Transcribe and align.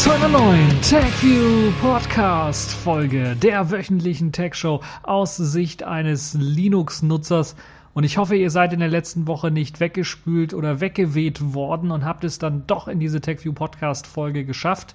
zu 0.00 0.10
einer 0.10 0.28
neuen 0.28 0.80
TechView 0.80 1.72
Podcast 1.82 2.72
Folge 2.72 3.36
der 3.36 3.70
wöchentlichen 3.70 4.32
Tech 4.32 4.54
Show 4.54 4.80
aus 5.02 5.36
Sicht 5.36 5.82
eines 5.82 6.32
Linux-Nutzers. 6.32 7.54
Und 7.92 8.04
ich 8.04 8.16
hoffe, 8.16 8.34
ihr 8.34 8.48
seid 8.48 8.72
in 8.72 8.80
der 8.80 8.88
letzten 8.88 9.26
Woche 9.26 9.50
nicht 9.50 9.78
weggespült 9.78 10.54
oder 10.54 10.80
weggeweht 10.80 11.52
worden 11.52 11.90
und 11.90 12.06
habt 12.06 12.24
es 12.24 12.38
dann 12.38 12.66
doch 12.66 12.88
in 12.88 12.98
diese 12.98 13.20
TechView 13.20 13.52
Podcast 13.52 14.06
Folge 14.06 14.46
geschafft. 14.46 14.94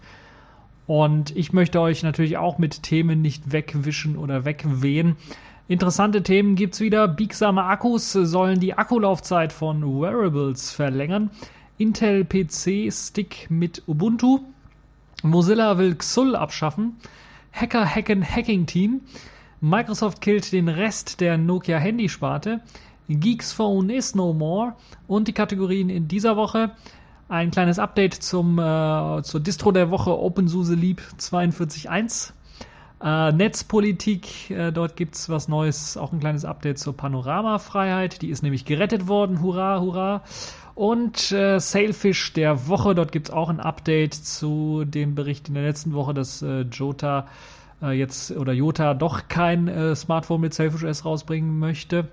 Und 0.88 1.36
ich 1.36 1.54
möchte 1.54 1.80
euch 1.82 2.02
natürlich 2.02 2.38
auch 2.38 2.58
mit 2.58 2.82
Themen 2.82 3.22
nicht 3.22 3.52
wegwischen 3.52 4.18
oder 4.18 4.44
wegwehen. 4.44 5.18
Interessante 5.68 6.24
Themen 6.24 6.56
gibt's 6.56 6.80
wieder. 6.80 7.08
Biegsame 7.08 7.66
Akkus 7.66 8.12
sollen 8.12 8.60
die 8.60 8.74
Akkulaufzeit 8.74 9.54
von 9.54 9.84
Wearables 9.84 10.72
verlängern. 10.72 11.30
Intel 11.78 12.26
PC 12.26 12.92
Stick 12.92 13.52
mit 13.52 13.84
Ubuntu. 13.86 14.40
Mozilla 15.24 15.78
will 15.78 15.96
XUL 15.96 16.36
abschaffen. 16.36 16.98
Hacker 17.52 17.86
hacken 17.86 18.24
Hacking 18.24 18.66
Team. 18.66 19.02
Microsoft 19.62 20.22
killt 20.22 20.52
den 20.52 20.68
Rest 20.68 21.22
der 21.22 21.38
Nokia 21.38 21.78
Handysparte. 21.78 22.62
Geeks 23.08 23.54
Phone 23.54 23.90
is 23.90 24.16
no 24.16 24.34
more. 24.34 24.76
Und 25.08 25.28
die 25.28 25.34
Kategorien 25.34 25.90
in 25.90 26.08
dieser 26.08 26.36
Woche. 26.36 26.72
Ein 27.28 27.50
kleines 27.50 27.80
Update 27.80 28.14
zum, 28.14 28.60
äh, 28.60 29.24
zur 29.24 29.40
Distro 29.40 29.72
der 29.72 29.90
Woche 29.90 30.16
OpenSUSE 30.18 30.76
Leap 30.76 31.02
42.1. 31.18 32.34
Äh, 33.02 33.32
Netzpolitik, 33.32 34.52
äh, 34.52 34.72
dort 34.72 34.96
gibt's 34.96 35.28
was 35.28 35.48
Neues, 35.48 35.98
auch 35.98 36.14
ein 36.14 36.20
kleines 36.20 36.46
Update 36.46 36.78
zur 36.78 36.96
Panoramafreiheit. 36.96 38.22
Die 38.22 38.30
ist 38.30 38.44
nämlich 38.44 38.66
gerettet 38.66 39.08
worden. 39.08 39.42
Hurra, 39.42 39.82
hurra. 39.82 40.24
Und 40.76 41.32
äh, 41.32 41.60
Sailfish 41.60 42.34
der 42.34 42.68
Woche, 42.68 42.96
dort 42.96 43.14
gibt 43.14 43.30
es 43.30 43.34
auch 43.34 43.50
ein 43.50 43.62
Update 43.62 44.14
zu 44.14 44.84
dem 44.86 45.16
Bericht 45.16 45.48
in 45.48 45.54
der 45.54 45.64
letzten 45.64 45.94
Woche, 45.94 46.14
dass 46.14 46.42
äh, 46.42 46.62
Jota 46.64 47.28
äh, 47.82 47.98
jetzt 47.98 48.32
oder 48.32 48.52
Jota 48.52 48.94
doch 48.94 49.30
kein 49.30 49.70
äh, 49.70 49.96
Smartphone 49.96 50.42
mit 50.42 50.54
Sailfish 50.54 50.84
S 50.84 51.06
rausbringen 51.06 51.60
möchte. 51.60 52.10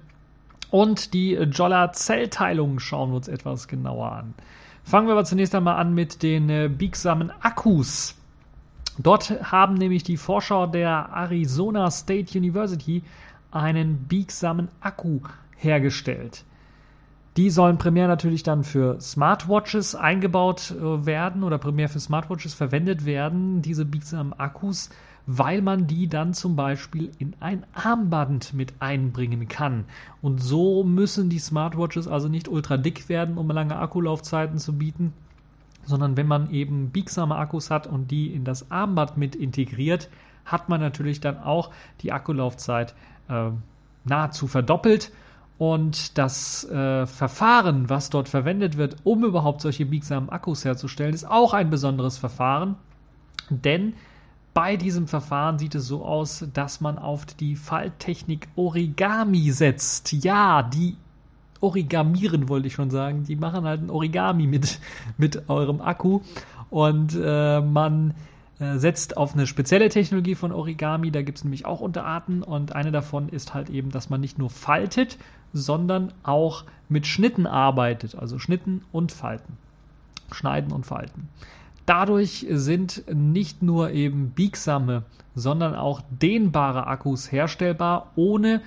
Und 0.71 1.13
die 1.13 1.33
Jolla 1.33 1.93
Zellteilung 1.93 2.79
schauen 2.79 3.11
wir 3.11 3.17
uns 3.17 3.29
etwas 3.29 3.67
genauer 3.67 4.13
an. 4.13 4.35
Fangen 4.85 5.09
wir 5.09 5.13
aber 5.13 5.25
zunächst 5.25 5.55
einmal 5.55 5.77
an 5.77 5.93
mit 5.95 6.23
den 6.23 6.49
äh, 6.49 6.69
biegsamen 6.69 7.33
Akkus. 7.43 8.15
Dort 8.99 9.51
haben 9.51 9.75
nämlich 9.75 10.05
die 10.05 10.17
Forscher 10.17 10.69
der 10.69 11.09
Arizona 11.13 11.91
State 11.91 12.39
University 12.39 13.03
einen 13.51 14.05
biegsamen 14.05 14.69
Akku 14.81 15.21
hergestellt. 15.57 16.45
Die 17.39 17.49
sollen 17.49 17.79
primär 17.79 18.09
natürlich 18.09 18.43
dann 18.43 18.63
für 18.63 19.01
Smartwatches 19.01 19.95
eingebaut 19.95 20.75
äh, 20.79 21.07
werden 21.07 21.45
oder 21.45 21.57
primär 21.57 21.89
für 21.89 22.01
Smartwatches 22.01 22.53
verwendet 22.53 23.07
werden, 23.07 23.63
diese 23.63 23.87
biegsamen 23.87 24.35
Akkus, 24.35 24.91
weil 25.27 25.63
man 25.63 25.87
die 25.87 26.09
dann 26.09 26.35
zum 26.35 26.57
Beispiel 26.57 27.11
in 27.19 27.35
ein 27.41 27.65
Armband 27.73 28.53
mit 28.53 28.75
einbringen 28.81 29.49
kann. 29.49 29.85
Und 30.21 30.43
so 30.43 30.85
müssen 30.85 31.31
die 31.31 31.39
Smartwatches 31.39 32.07
also 32.07 32.29
nicht 32.29 32.49
ultra 32.49 32.77
dick 32.77 33.09
werden, 33.09 33.39
um 33.39 33.49
lange 33.51 33.77
Akkulaufzeiten 33.77 34.59
zu 34.59 34.75
bieten, 34.75 35.15
sondern 35.87 36.19
wenn 36.19 36.27
man 36.27 36.51
eben 36.51 36.91
biegsame 36.91 37.37
Akkus 37.37 37.71
hat 37.71 37.87
und 37.87 38.11
die 38.11 38.27
in 38.35 38.45
das 38.45 38.71
Armband 38.71 39.17
mit 39.17 39.35
integriert, 39.37 40.11
hat 40.45 40.69
man 40.69 40.81
natürlich 40.81 41.21
dann 41.21 41.39
auch 41.39 41.71
die 42.03 42.13
Akkulaufzeit 42.13 42.95
äh, 43.29 43.51
nahezu 44.05 44.49
verdoppelt 44.49 45.13
und 45.63 46.19
das 46.19 46.69
äh, 46.71 47.07
Verfahren, 47.07 47.89
was 47.89 48.11
dort 48.11 48.29
verwendet 48.29 48.79
wird, 48.79 48.97
um 49.05 49.25
überhaupt 49.25 49.61
solche 49.61 49.87
biegsamen 49.87 50.29
Akkus 50.29 50.65
herzustellen, 50.65 51.15
ist 51.15 51.25
auch 51.25 51.55
ein 51.55 51.71
besonderes 51.71 52.19
Verfahren. 52.19 52.75
Denn 53.49 53.95
bei 54.55 54.77
diesem 54.77 55.07
Verfahren 55.07 55.61
sieht 55.61 55.77
es 55.77 55.87
so 55.87 56.05
aus, 56.05 56.45
dass 56.53 56.81
man 56.81 56.99
auf 56.99 57.27
die 57.27 57.55
Falttechnik 57.55 58.49
Origami 58.57 59.53
setzt. 59.53 60.11
Ja, 60.11 60.65
die 60.65 60.97
origamieren, 61.61 62.49
wollte 62.49 62.67
ich 62.67 62.75
schon 62.75 62.91
sagen. 62.91 63.23
Die 63.23 63.37
machen 63.37 63.65
halt 63.65 63.83
ein 63.83 63.91
Origami 63.91 64.49
mit, 64.49 64.81
mit 65.17 65.49
eurem 65.49 65.81
Akku. 65.81 66.23
Und 66.71 67.17
äh, 67.23 67.61
man 67.61 68.15
äh, 68.59 68.79
setzt 68.79 69.17
auf 69.17 69.35
eine 69.35 69.47
spezielle 69.47 69.91
Technologie 69.91 70.35
von 70.35 70.51
Origami. 70.51 71.13
Da 71.13 71.23
gibt 71.23 71.39
es 71.39 71.45
nämlich 71.45 71.67
auch 71.67 71.81
Unterarten 71.81 72.43
und 72.43 72.75
eine 72.75 72.91
davon 72.91 73.29
ist 73.29 73.55
halt 73.55 73.71
eben, 73.71 73.91
dass 73.91 74.11
man 74.11 74.21
nicht 74.21 74.39
nur 74.39 74.51
faltet, 74.51 75.19
sondern 75.53 76.13
auch 76.23 76.65
mit 76.89 77.07
Schnitten 77.07 77.47
arbeitet, 77.47 78.15
also 78.15 78.39
Schnitten 78.39 78.83
und 78.93 79.13
Falten. 79.13 79.57
Schneiden 80.31 80.73
und 80.73 80.87
Falten. 80.87 81.29
Dadurch 81.87 82.47
sind 82.49 83.05
nicht 83.13 83.63
nur 83.63 83.91
eben 83.91 84.31
biegsame, 84.31 85.03
sondern 85.35 85.75
auch 85.75 86.01
dehnbare 86.11 86.87
Akkus 86.87 87.33
herstellbar, 87.33 88.13
ohne 88.15 88.61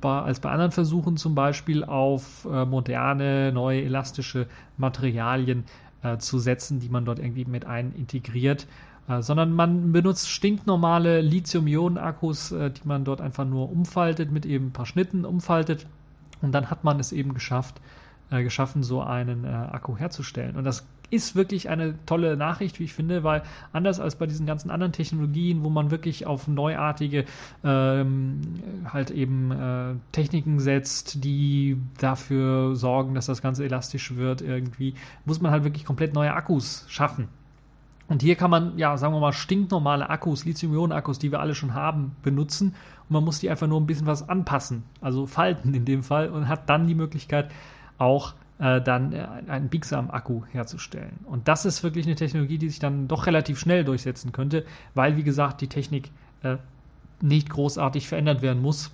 als 0.00 0.40
bei 0.40 0.50
anderen 0.50 0.72
Versuchen 0.72 1.16
zum 1.16 1.36
Beispiel 1.36 1.84
auf 1.84 2.44
äh, 2.50 2.64
moderne, 2.64 3.52
neue 3.52 3.82
elastische 3.82 4.48
Materialien 4.76 5.62
äh, 6.02 6.16
zu 6.18 6.40
setzen, 6.40 6.80
die 6.80 6.88
man 6.88 7.04
dort 7.04 7.20
irgendwie 7.20 7.44
mit 7.44 7.66
ein 7.66 7.92
integriert 7.94 8.66
äh, 9.08 9.22
sondern 9.22 9.52
man 9.52 9.92
benutzt 9.92 10.28
stinknormale 10.28 11.20
Lithium-Ionen-Akkus, 11.20 12.48
die 12.50 12.88
man 12.88 13.04
dort 13.04 13.20
einfach 13.20 13.44
nur 13.44 13.70
umfaltet, 13.70 14.32
mit 14.32 14.44
eben 14.44 14.66
ein 14.66 14.72
paar 14.72 14.86
Schnitten 14.86 15.24
umfaltet 15.24 15.86
und 16.42 16.52
dann 16.52 16.70
hat 16.70 16.84
man 16.84 17.00
es 17.00 17.12
eben 17.12 17.34
geschafft, 17.34 17.80
äh, 18.30 18.42
geschaffen, 18.42 18.82
so 18.82 19.00
einen 19.02 19.44
äh, 19.44 19.48
Akku 19.48 19.96
herzustellen. 19.96 20.56
Und 20.56 20.64
das 20.64 20.86
ist 21.12 21.36
wirklich 21.36 21.68
eine 21.68 21.94
tolle 22.06 22.38
Nachricht, 22.38 22.80
wie 22.80 22.84
ich 22.84 22.94
finde, 22.94 23.22
weil 23.22 23.42
anders 23.72 24.00
als 24.00 24.16
bei 24.16 24.26
diesen 24.26 24.46
ganzen 24.46 24.70
anderen 24.70 24.92
Technologien, 24.92 25.62
wo 25.62 25.68
man 25.68 25.90
wirklich 25.90 26.26
auf 26.26 26.48
neuartige 26.48 27.26
ähm, 27.62 28.40
halt 28.90 29.10
eben 29.10 29.50
äh, 29.52 29.94
Techniken 30.12 30.58
setzt, 30.58 31.22
die 31.22 31.76
dafür 31.98 32.74
sorgen, 32.76 33.14
dass 33.14 33.26
das 33.26 33.42
Ganze 33.42 33.64
elastisch 33.64 34.16
wird, 34.16 34.40
irgendwie, 34.40 34.94
muss 35.26 35.42
man 35.42 35.52
halt 35.52 35.64
wirklich 35.64 35.84
komplett 35.84 36.14
neue 36.14 36.32
Akkus 36.32 36.86
schaffen. 36.88 37.28
Und 38.08 38.22
hier 38.22 38.34
kann 38.34 38.50
man, 38.50 38.76
ja, 38.78 38.96
sagen 38.96 39.14
wir 39.14 39.20
mal, 39.20 39.32
stinknormale 39.32 40.10
Akkus, 40.10 40.44
Lithium-Ionen-Akkus, 40.44 41.18
die 41.18 41.30
wir 41.30 41.40
alle 41.40 41.54
schon 41.54 41.74
haben, 41.74 42.16
benutzen. 42.22 42.74
Man 43.12 43.24
muss 43.24 43.38
die 43.38 43.50
einfach 43.50 43.66
nur 43.66 43.80
ein 43.80 43.86
bisschen 43.86 44.06
was 44.06 44.28
anpassen, 44.28 44.84
also 45.00 45.26
falten 45.26 45.74
in 45.74 45.84
dem 45.84 46.02
Fall, 46.02 46.30
und 46.30 46.48
hat 46.48 46.68
dann 46.68 46.86
die 46.86 46.94
Möglichkeit, 46.94 47.50
auch 47.98 48.34
äh, 48.58 48.80
dann 48.80 49.12
äh, 49.12 49.26
einen 49.48 49.68
biegsamen 49.68 50.10
Akku 50.10 50.42
herzustellen. 50.50 51.18
Und 51.24 51.48
das 51.48 51.64
ist 51.64 51.82
wirklich 51.82 52.06
eine 52.06 52.14
Technologie, 52.14 52.58
die 52.58 52.68
sich 52.68 52.78
dann 52.78 53.08
doch 53.08 53.26
relativ 53.26 53.58
schnell 53.58 53.84
durchsetzen 53.84 54.32
könnte, 54.32 54.64
weil, 54.94 55.16
wie 55.16 55.24
gesagt, 55.24 55.60
die 55.60 55.68
Technik 55.68 56.10
äh, 56.42 56.56
nicht 57.20 57.50
großartig 57.50 58.08
verändert 58.08 58.42
werden 58.42 58.62
muss, 58.62 58.90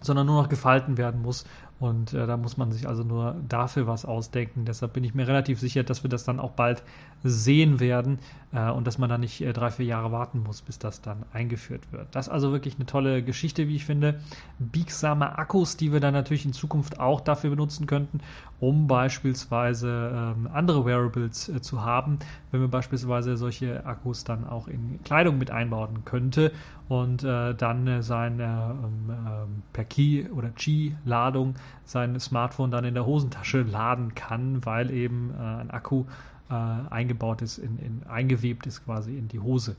sondern 0.00 0.26
nur 0.26 0.42
noch 0.42 0.48
gefalten 0.48 0.98
werden 0.98 1.22
muss. 1.22 1.44
Und 1.80 2.14
äh, 2.14 2.26
da 2.26 2.36
muss 2.36 2.56
man 2.56 2.70
sich 2.70 2.88
also 2.88 3.02
nur 3.02 3.36
dafür 3.48 3.86
was 3.86 4.04
ausdenken. 4.04 4.64
Deshalb 4.64 4.92
bin 4.92 5.04
ich 5.04 5.14
mir 5.14 5.26
relativ 5.26 5.58
sicher, 5.58 5.82
dass 5.82 6.02
wir 6.04 6.10
das 6.10 6.24
dann 6.24 6.38
auch 6.38 6.52
bald 6.52 6.82
sehen 7.22 7.80
werden 7.80 8.18
äh, 8.52 8.70
und 8.70 8.86
dass 8.86 8.98
man 8.98 9.08
da 9.08 9.18
nicht 9.18 9.40
äh, 9.40 9.52
drei, 9.52 9.70
vier 9.70 9.86
Jahre 9.86 10.12
warten 10.12 10.42
muss, 10.42 10.62
bis 10.62 10.78
das 10.78 11.00
dann 11.00 11.24
eingeführt 11.32 11.92
wird. 11.92 12.08
Das 12.14 12.26
ist 12.26 12.32
also 12.32 12.52
wirklich 12.52 12.76
eine 12.76 12.86
tolle 12.86 13.22
Geschichte, 13.22 13.68
wie 13.68 13.76
ich 13.76 13.84
finde. 13.84 14.20
Biegsame 14.58 15.38
Akkus, 15.38 15.76
die 15.76 15.92
wir 15.92 16.00
dann 16.00 16.14
natürlich 16.14 16.44
in 16.44 16.52
Zukunft 16.52 17.00
auch 17.00 17.20
dafür 17.20 17.50
benutzen 17.50 17.86
könnten, 17.86 18.20
um 18.60 18.86
beispielsweise 18.86 20.34
ähm, 20.36 20.48
andere 20.52 20.84
Wearables 20.84 21.48
äh, 21.48 21.60
zu 21.60 21.82
haben, 21.82 22.18
wenn 22.50 22.60
wir 22.60 22.68
beispielsweise 22.68 23.36
solche 23.36 23.84
Akkus 23.86 24.24
dann 24.24 24.46
auch 24.46 24.68
in 24.68 25.00
Kleidung 25.04 25.38
mit 25.38 25.50
einbauen 25.50 26.04
könnte 26.04 26.52
und 26.88 27.24
äh, 27.24 27.54
dann 27.54 28.02
seine 28.02 28.76
ähm, 28.82 29.10
ähm, 29.10 29.62
per 29.72 29.84
Key 29.84 30.26
oder 30.30 30.50
Qi-Ladung 30.50 31.54
sein 31.84 32.18
Smartphone 32.20 32.70
dann 32.70 32.84
in 32.84 32.94
der 32.94 33.06
Hosentasche 33.06 33.62
laden 33.62 34.14
kann, 34.14 34.64
weil 34.64 34.90
eben 34.90 35.32
äh, 35.38 35.42
ein 35.42 35.70
Akku 35.70 36.04
äh, 36.50 36.54
eingebaut 36.54 37.42
ist, 37.42 37.58
in, 37.58 37.78
in, 37.78 38.02
eingewebt 38.08 38.66
ist 38.66 38.84
quasi 38.84 39.16
in 39.16 39.28
die 39.28 39.40
Hose. 39.40 39.76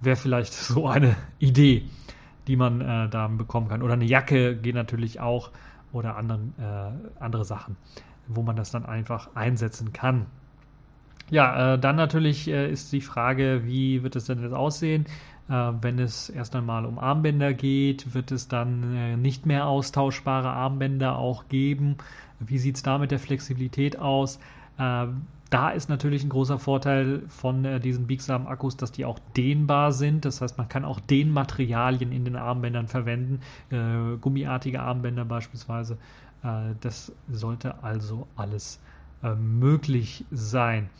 Wäre 0.00 0.16
vielleicht 0.16 0.52
so 0.54 0.88
eine 0.88 1.16
Idee, 1.38 1.84
die 2.46 2.56
man 2.56 2.80
äh, 2.80 3.08
da 3.08 3.28
bekommen 3.28 3.68
kann. 3.68 3.82
Oder 3.82 3.94
eine 3.94 4.04
Jacke 4.04 4.56
geht 4.56 4.74
natürlich 4.74 5.20
auch 5.20 5.50
oder 5.92 6.16
anderen, 6.16 6.54
äh, 6.58 7.22
andere 7.22 7.44
Sachen, 7.44 7.76
wo 8.26 8.42
man 8.42 8.56
das 8.56 8.70
dann 8.70 8.84
einfach 8.84 9.34
einsetzen 9.34 9.92
kann. 9.92 10.26
Ja, 11.30 11.74
äh, 11.74 11.78
dann 11.78 11.96
natürlich 11.96 12.48
äh, 12.48 12.70
ist 12.70 12.92
die 12.92 13.00
Frage, 13.00 13.62
wie 13.64 14.02
wird 14.02 14.16
es 14.16 14.26
denn 14.26 14.42
jetzt 14.42 14.52
aussehen? 14.52 15.06
Äh, 15.48 15.72
wenn 15.80 15.98
es 15.98 16.28
erst 16.28 16.54
einmal 16.54 16.84
um 16.84 16.98
Armbänder 16.98 17.54
geht, 17.54 18.14
wird 18.14 18.30
es 18.32 18.48
dann 18.48 19.20
nicht 19.20 19.46
mehr 19.46 19.66
austauschbare 19.66 20.50
Armbänder 20.50 21.16
auch 21.16 21.48
geben. 21.48 21.96
Wie 22.40 22.58
sieht 22.58 22.76
es 22.76 22.82
da 22.82 22.98
mit 22.98 23.10
der 23.10 23.18
Flexibilität 23.18 23.98
aus? 23.98 24.38
Äh, 25.44 25.50
da 25.50 25.70
ist 25.70 25.88
natürlich 25.88 26.24
ein 26.24 26.28
großer 26.28 26.58
Vorteil 26.58 27.22
von 27.28 27.64
äh, 27.64 27.80
diesen 27.80 28.06
biegsamen 28.06 28.46
Akkus, 28.46 28.76
dass 28.76 28.92
die 28.92 29.04
auch 29.04 29.18
dehnbar 29.36 29.92
sind. 29.92 30.24
Das 30.24 30.40
heißt, 30.40 30.58
man 30.58 30.68
kann 30.68 30.84
auch 30.84 31.00
Dehnmaterialien 31.00 32.12
in 32.12 32.24
den 32.24 32.36
Armbändern 32.36 32.88
verwenden, 32.88 33.40
äh, 33.70 34.16
gummiartige 34.20 34.80
Armbänder 34.80 35.24
beispielsweise. 35.24 35.98
Äh, 36.42 36.74
das 36.80 37.12
sollte 37.30 37.82
also 37.82 38.26
alles 38.36 38.80
möglich 39.38 40.26
sein. 40.30 40.90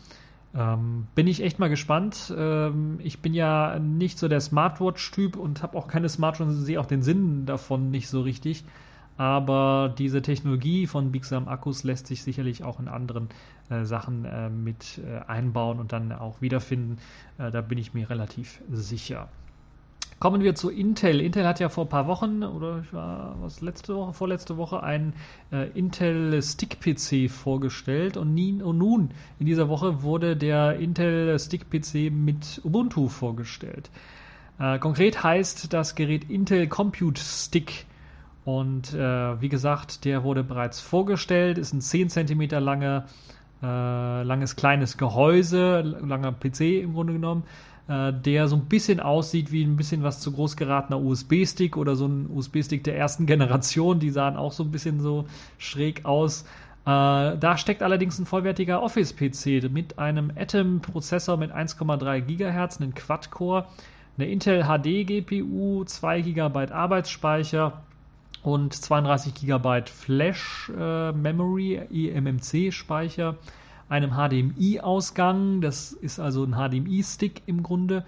Ähm, 0.54 1.08
bin 1.14 1.26
ich 1.26 1.42
echt 1.42 1.58
mal 1.58 1.68
gespannt. 1.68 2.32
Ähm, 2.34 2.98
ich 3.02 3.20
bin 3.20 3.34
ja 3.34 3.78
nicht 3.78 4.18
so 4.18 4.28
der 4.28 4.40
Smartwatch-Typ 4.40 5.36
und 5.36 5.62
habe 5.62 5.76
auch 5.76 5.88
keine 5.88 6.08
Smartwatch 6.08 6.48
und 6.48 6.54
sehe 6.54 6.80
auch 6.80 6.86
den 6.86 7.02
Sinn 7.02 7.44
davon 7.44 7.90
nicht 7.90 8.08
so 8.08 8.22
richtig. 8.22 8.64
Aber 9.16 9.94
diese 9.96 10.22
Technologie 10.22 10.86
von 10.86 11.12
Bixam 11.12 11.46
Akkus 11.46 11.84
lässt 11.84 12.06
sich 12.08 12.22
sicherlich 12.22 12.64
auch 12.64 12.80
in 12.80 12.88
anderen 12.88 13.28
äh, 13.70 13.84
Sachen 13.84 14.24
äh, 14.24 14.50
mit 14.50 14.98
äh, 14.98 15.20
einbauen 15.30 15.78
und 15.78 15.92
dann 15.92 16.12
auch 16.12 16.40
wiederfinden. 16.40 16.98
Äh, 17.38 17.50
da 17.50 17.60
bin 17.60 17.78
ich 17.78 17.94
mir 17.94 18.10
relativ 18.10 18.60
sicher. 18.70 19.28
Kommen 20.20 20.42
wir 20.42 20.54
zu 20.54 20.70
Intel. 20.70 21.20
Intel 21.20 21.46
hat 21.46 21.60
ja 21.60 21.68
vor 21.68 21.84
ein 21.84 21.88
paar 21.88 22.06
Wochen 22.06 22.44
oder 22.44 22.82
ich 22.84 22.92
war 22.92 23.36
was 23.40 23.60
letzte 23.60 23.94
Woche, 23.94 24.12
vorletzte 24.14 24.56
Woche 24.56 24.82
einen 24.82 25.12
äh, 25.52 25.68
Intel 25.78 26.40
Stick 26.42 26.80
PC 26.80 27.30
vorgestellt 27.30 28.16
und, 28.16 28.32
nie, 28.32 28.62
und, 28.62 28.78
nun 28.78 29.10
in 29.38 29.46
dieser 29.46 29.68
Woche 29.68 30.02
wurde 30.02 30.36
der 30.36 30.78
Intel 30.78 31.38
Stick 31.38 31.68
PC 31.68 32.10
mit 32.12 32.60
Ubuntu 32.64 33.08
vorgestellt. 33.08 33.90
Äh, 34.58 34.78
konkret 34.78 35.22
heißt 35.22 35.72
das 35.72 35.94
Gerät 35.94 36.30
Intel 36.30 36.68
Compute 36.68 37.20
Stick 37.20 37.86
und 38.44 38.92
äh, 38.92 39.40
wie 39.40 39.48
gesagt, 39.48 40.04
der 40.04 40.22
wurde 40.22 40.44
bereits 40.44 40.80
vorgestellt, 40.80 41.56
ist 41.56 41.72
ein 41.72 41.80
10 41.80 42.10
cm 42.10 42.48
langer, 42.50 43.06
äh, 43.62 44.22
langes 44.22 44.56
kleines 44.56 44.98
Gehäuse, 44.98 45.80
langer 45.80 46.32
PC 46.32 46.82
im 46.82 46.92
Grunde 46.92 47.14
genommen, 47.14 47.44
äh, 47.88 48.12
der 48.12 48.48
so 48.48 48.56
ein 48.56 48.66
bisschen 48.66 49.00
aussieht 49.00 49.50
wie 49.50 49.64
ein 49.64 49.76
bisschen 49.76 50.02
was 50.02 50.20
zu 50.20 50.32
groß 50.32 50.56
geratener 50.58 51.00
USB-Stick 51.00 51.78
oder 51.78 51.96
so 51.96 52.06
ein 52.06 52.28
USB-Stick 52.28 52.84
der 52.84 52.98
ersten 52.98 53.24
Generation. 53.26 53.98
Die 53.98 54.10
sahen 54.10 54.36
auch 54.36 54.52
so 54.52 54.62
ein 54.62 54.70
bisschen 54.70 55.00
so 55.00 55.24
schräg 55.56 56.04
aus. 56.04 56.42
Äh, 56.84 57.38
da 57.38 57.56
steckt 57.56 57.82
allerdings 57.82 58.18
ein 58.18 58.26
vollwertiger 58.26 58.82
Office-PC 58.82 59.70
mit 59.70 59.98
einem 59.98 60.30
Atom-Prozessor 60.36 61.38
mit 61.38 61.50
1,3 61.50 62.20
GHz, 62.20 62.78
einen 62.82 62.94
Quad-Core, 62.94 63.64
eine 64.18 64.28
Intel 64.28 64.64
HD 64.64 65.06
GPU, 65.06 65.84
2 65.84 66.20
GB 66.20 66.72
Arbeitsspeicher 66.72 67.82
und 68.44 68.74
32 68.74 69.34
GB 69.34 69.84
Flash 69.86 70.70
äh, 70.78 71.12
Memory, 71.12 71.80
eMMC 71.90 72.72
Speicher, 72.72 73.36
einem 73.88 74.12
HDMI-Ausgang, 74.12 75.62
das 75.62 75.92
ist 75.92 76.20
also 76.20 76.44
ein 76.44 76.52
HDMI-Stick 76.52 77.42
im 77.46 77.62
Grunde, 77.62 78.04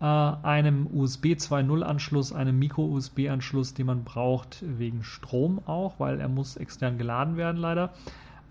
äh, 0.00 0.04
einem 0.04 0.88
USB 0.92 1.34
2.0 1.34 1.82
Anschluss, 1.82 2.32
einem 2.32 2.58
Micro-USB-Anschluss, 2.58 3.74
den 3.74 3.86
man 3.86 4.02
braucht 4.02 4.58
wegen 4.60 5.04
Strom 5.04 5.60
auch, 5.66 5.94
weil 5.98 6.20
er 6.20 6.28
muss 6.28 6.56
extern 6.56 6.98
geladen 6.98 7.36
werden 7.36 7.58
leider. 7.58 7.92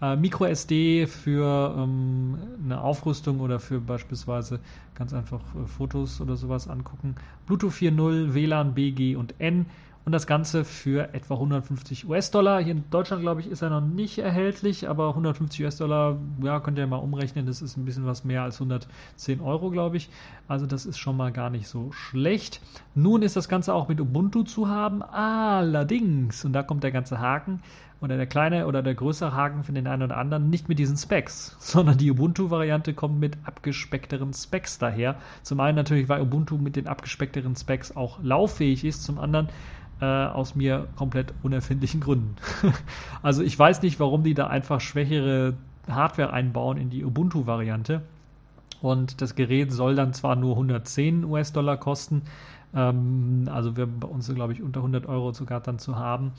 Äh, 0.02 0.16
Micro 0.16 0.46
SD 0.46 1.06
für 1.06 1.76
ähm, 1.78 2.38
eine 2.64 2.80
Aufrüstung 2.80 3.42
oder 3.42 3.60
für 3.60 3.81
beispielsweise 3.81 4.62
ganz 4.94 5.14
einfach 5.14 5.42
äh, 5.56 5.68
Fotos 5.68 6.22
oder 6.22 6.38
sowas 6.38 6.70
angucken. 6.70 7.16
Bluetooth 7.46 7.74
4.0, 7.74 8.34
WLAN, 8.34 8.74
BG 8.74 9.18
und 9.18 9.36
N 9.40 9.66
und 10.06 10.12
das 10.12 10.28
Ganze 10.28 10.63
für 10.63 11.13
etwa 11.16 11.34
150 11.34 12.07
US-Dollar. 12.07 12.62
Hier 12.62 12.74
in 12.74 12.84
Deutschland, 12.92 13.24
glaube 13.24 13.42
ich, 13.42 13.50
ist 13.50 13.63
er 13.63 13.72
noch 13.72 13.81
nicht 13.81 14.19
erhältlich, 14.19 14.88
aber 14.88 15.10
150 15.10 15.66
US-Dollar, 15.66 16.18
ja, 16.44 16.60
könnt 16.60 16.78
ihr 16.78 16.86
mal 16.86 16.98
umrechnen, 16.98 17.48
das 17.48 17.63
ist 17.63 17.75
ein 17.75 17.86
bisschen 17.86 18.06
was 18.06 18.24
mehr 18.24 18.44
als 18.44 18.62
110 18.62 19.42
Euro, 19.42 19.72
glaube 19.72 19.98
ich. 19.98 20.10
Also 20.48 20.68
das 20.68 20.86
ist 20.86 21.00
schon 21.00 21.18
mal 21.18 21.31
gar 21.31 21.50
nicht 21.50 21.68
so 21.68 21.92
schlecht. 21.92 22.62
Nun 22.94 23.24
ist 23.24 23.36
das 23.36 23.50
Ganze 23.50 23.74
auch 23.74 23.88
mit 23.88 24.00
Ubuntu 24.00 24.44
zu 24.44 24.69
haben, 24.69 25.02
allerdings, 25.02 26.46
und 26.46 26.54
da 26.54 26.62
kommt 26.62 26.84
der 26.84 26.92
ganze 26.92 27.19
Haken, 27.19 27.62
oder 28.02 28.18
der 28.18 28.28
kleine 28.28 28.68
oder 28.68 28.84
der 28.84 28.94
größere 28.94 29.34
Haken 29.34 29.63
für 29.63 29.72
den 29.72 29.88
einen 29.88 30.04
oder 30.04 30.18
anderen, 30.18 30.50
nicht 30.50 30.69
mit 30.69 30.78
diesen 30.78 30.98
Specs, 30.98 31.56
sondern 31.60 31.98
die 31.98 32.12
Ubuntu-Variante 32.12 32.94
kommt 32.94 33.19
mit 33.19 33.38
abgespeckteren 33.46 34.34
Specs 34.34 34.78
daher. 34.78 35.16
Zum 35.42 35.60
einen 35.60 35.75
natürlich, 35.75 36.07
weil 36.07 36.22
Ubuntu 36.22 36.57
mit 36.57 36.75
den 36.75 36.88
abgespeckteren 36.88 37.56
Specs 37.56 37.96
auch 37.96 38.19
lauffähig 38.22 38.86
ist, 38.86 39.04
zum 39.04 39.18
anderen 39.18 39.50
äh, 40.01 40.06
aus 40.06 40.56
mir 40.56 40.88
komplett 40.95 41.33
unerfindlichen 41.44 42.01
Gründen. 42.01 42.36
also 43.21 43.44
ich 43.44 43.57
weiß 43.57 43.81
nicht, 43.81 44.00
warum 44.00 44.24
die 44.24 44.33
da 44.33 44.47
einfach 44.47 44.81
schwächere 44.81 45.53
Hardware 45.89 46.33
einbauen 46.33 46.77
in 46.77 46.89
die 46.89 47.06
Ubuntu-Variante. 47.06 48.01
Und 48.81 49.21
das 49.21 49.36
Gerät 49.36 49.71
soll 49.71 49.95
dann 49.95 50.13
zwar 50.13 50.36
nur 50.36 50.51
110 50.51 51.24
US-Dollar 51.24 51.77
kosten, 51.77 52.24
ähm, 52.75 53.47
also 53.51 53.77
wir 53.77 53.88
bei 53.88 54.07
uns, 54.07 54.33
glaube 54.33 54.53
ich, 54.53 54.62
unter 54.62 54.81
100 54.81 55.07
Euro 55.07 55.31
sogar 55.31 55.62
dann 55.62 55.80
zu 55.80 55.95
haben, 55.95 56.33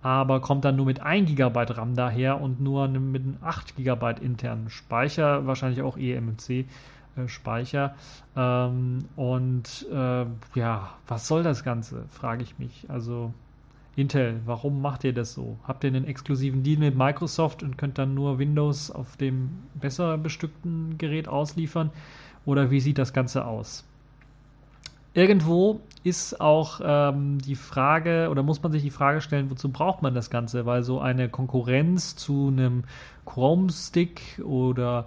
aber 0.00 0.40
kommt 0.40 0.64
dann 0.64 0.76
nur 0.76 0.86
mit 0.86 1.00
1 1.00 1.34
GB 1.34 1.60
RAM 1.70 1.94
daher 1.94 2.40
und 2.40 2.60
nur 2.60 2.88
mit 2.88 3.22
einem 3.22 3.36
8 3.42 3.76
GB 3.76 4.14
internen 4.20 4.70
Speicher, 4.70 5.46
wahrscheinlich 5.46 5.82
auch 5.82 5.96
eMMC. 5.96 6.66
Äh, 7.16 7.28
Speicher. 7.28 7.94
Ähm, 8.36 9.04
und 9.16 9.86
äh, 9.92 10.24
ja, 10.54 10.90
was 11.06 11.28
soll 11.28 11.42
das 11.42 11.64
Ganze, 11.64 12.04
frage 12.10 12.42
ich 12.42 12.58
mich. 12.58 12.86
Also 12.88 13.32
Intel, 13.96 14.40
warum 14.46 14.80
macht 14.80 15.04
ihr 15.04 15.12
das 15.12 15.34
so? 15.34 15.58
Habt 15.64 15.84
ihr 15.84 15.88
einen 15.88 16.06
exklusiven 16.06 16.62
Deal 16.62 16.78
mit 16.78 16.96
Microsoft 16.96 17.62
und 17.62 17.76
könnt 17.76 17.98
dann 17.98 18.14
nur 18.14 18.38
Windows 18.38 18.90
auf 18.90 19.16
dem 19.18 19.50
besser 19.74 20.16
bestückten 20.16 20.96
Gerät 20.96 21.28
ausliefern? 21.28 21.90
Oder 22.46 22.70
wie 22.70 22.80
sieht 22.80 22.96
das 22.96 23.12
Ganze 23.12 23.44
aus? 23.44 23.84
Irgendwo 25.14 25.80
ist 26.04 26.40
auch 26.40 26.80
ähm, 26.82 27.38
die 27.38 27.54
Frage, 27.54 28.28
oder 28.30 28.42
muss 28.42 28.62
man 28.62 28.72
sich 28.72 28.82
die 28.82 28.90
Frage 28.90 29.20
stellen, 29.20 29.50
wozu 29.50 29.68
braucht 29.68 30.00
man 30.00 30.14
das 30.14 30.30
Ganze? 30.30 30.64
Weil 30.64 30.82
so 30.82 31.00
eine 31.00 31.28
Konkurrenz 31.28 32.16
zu 32.16 32.48
einem 32.48 32.84
Chrome 33.26 33.70
Stick 33.70 34.40
oder 34.42 35.06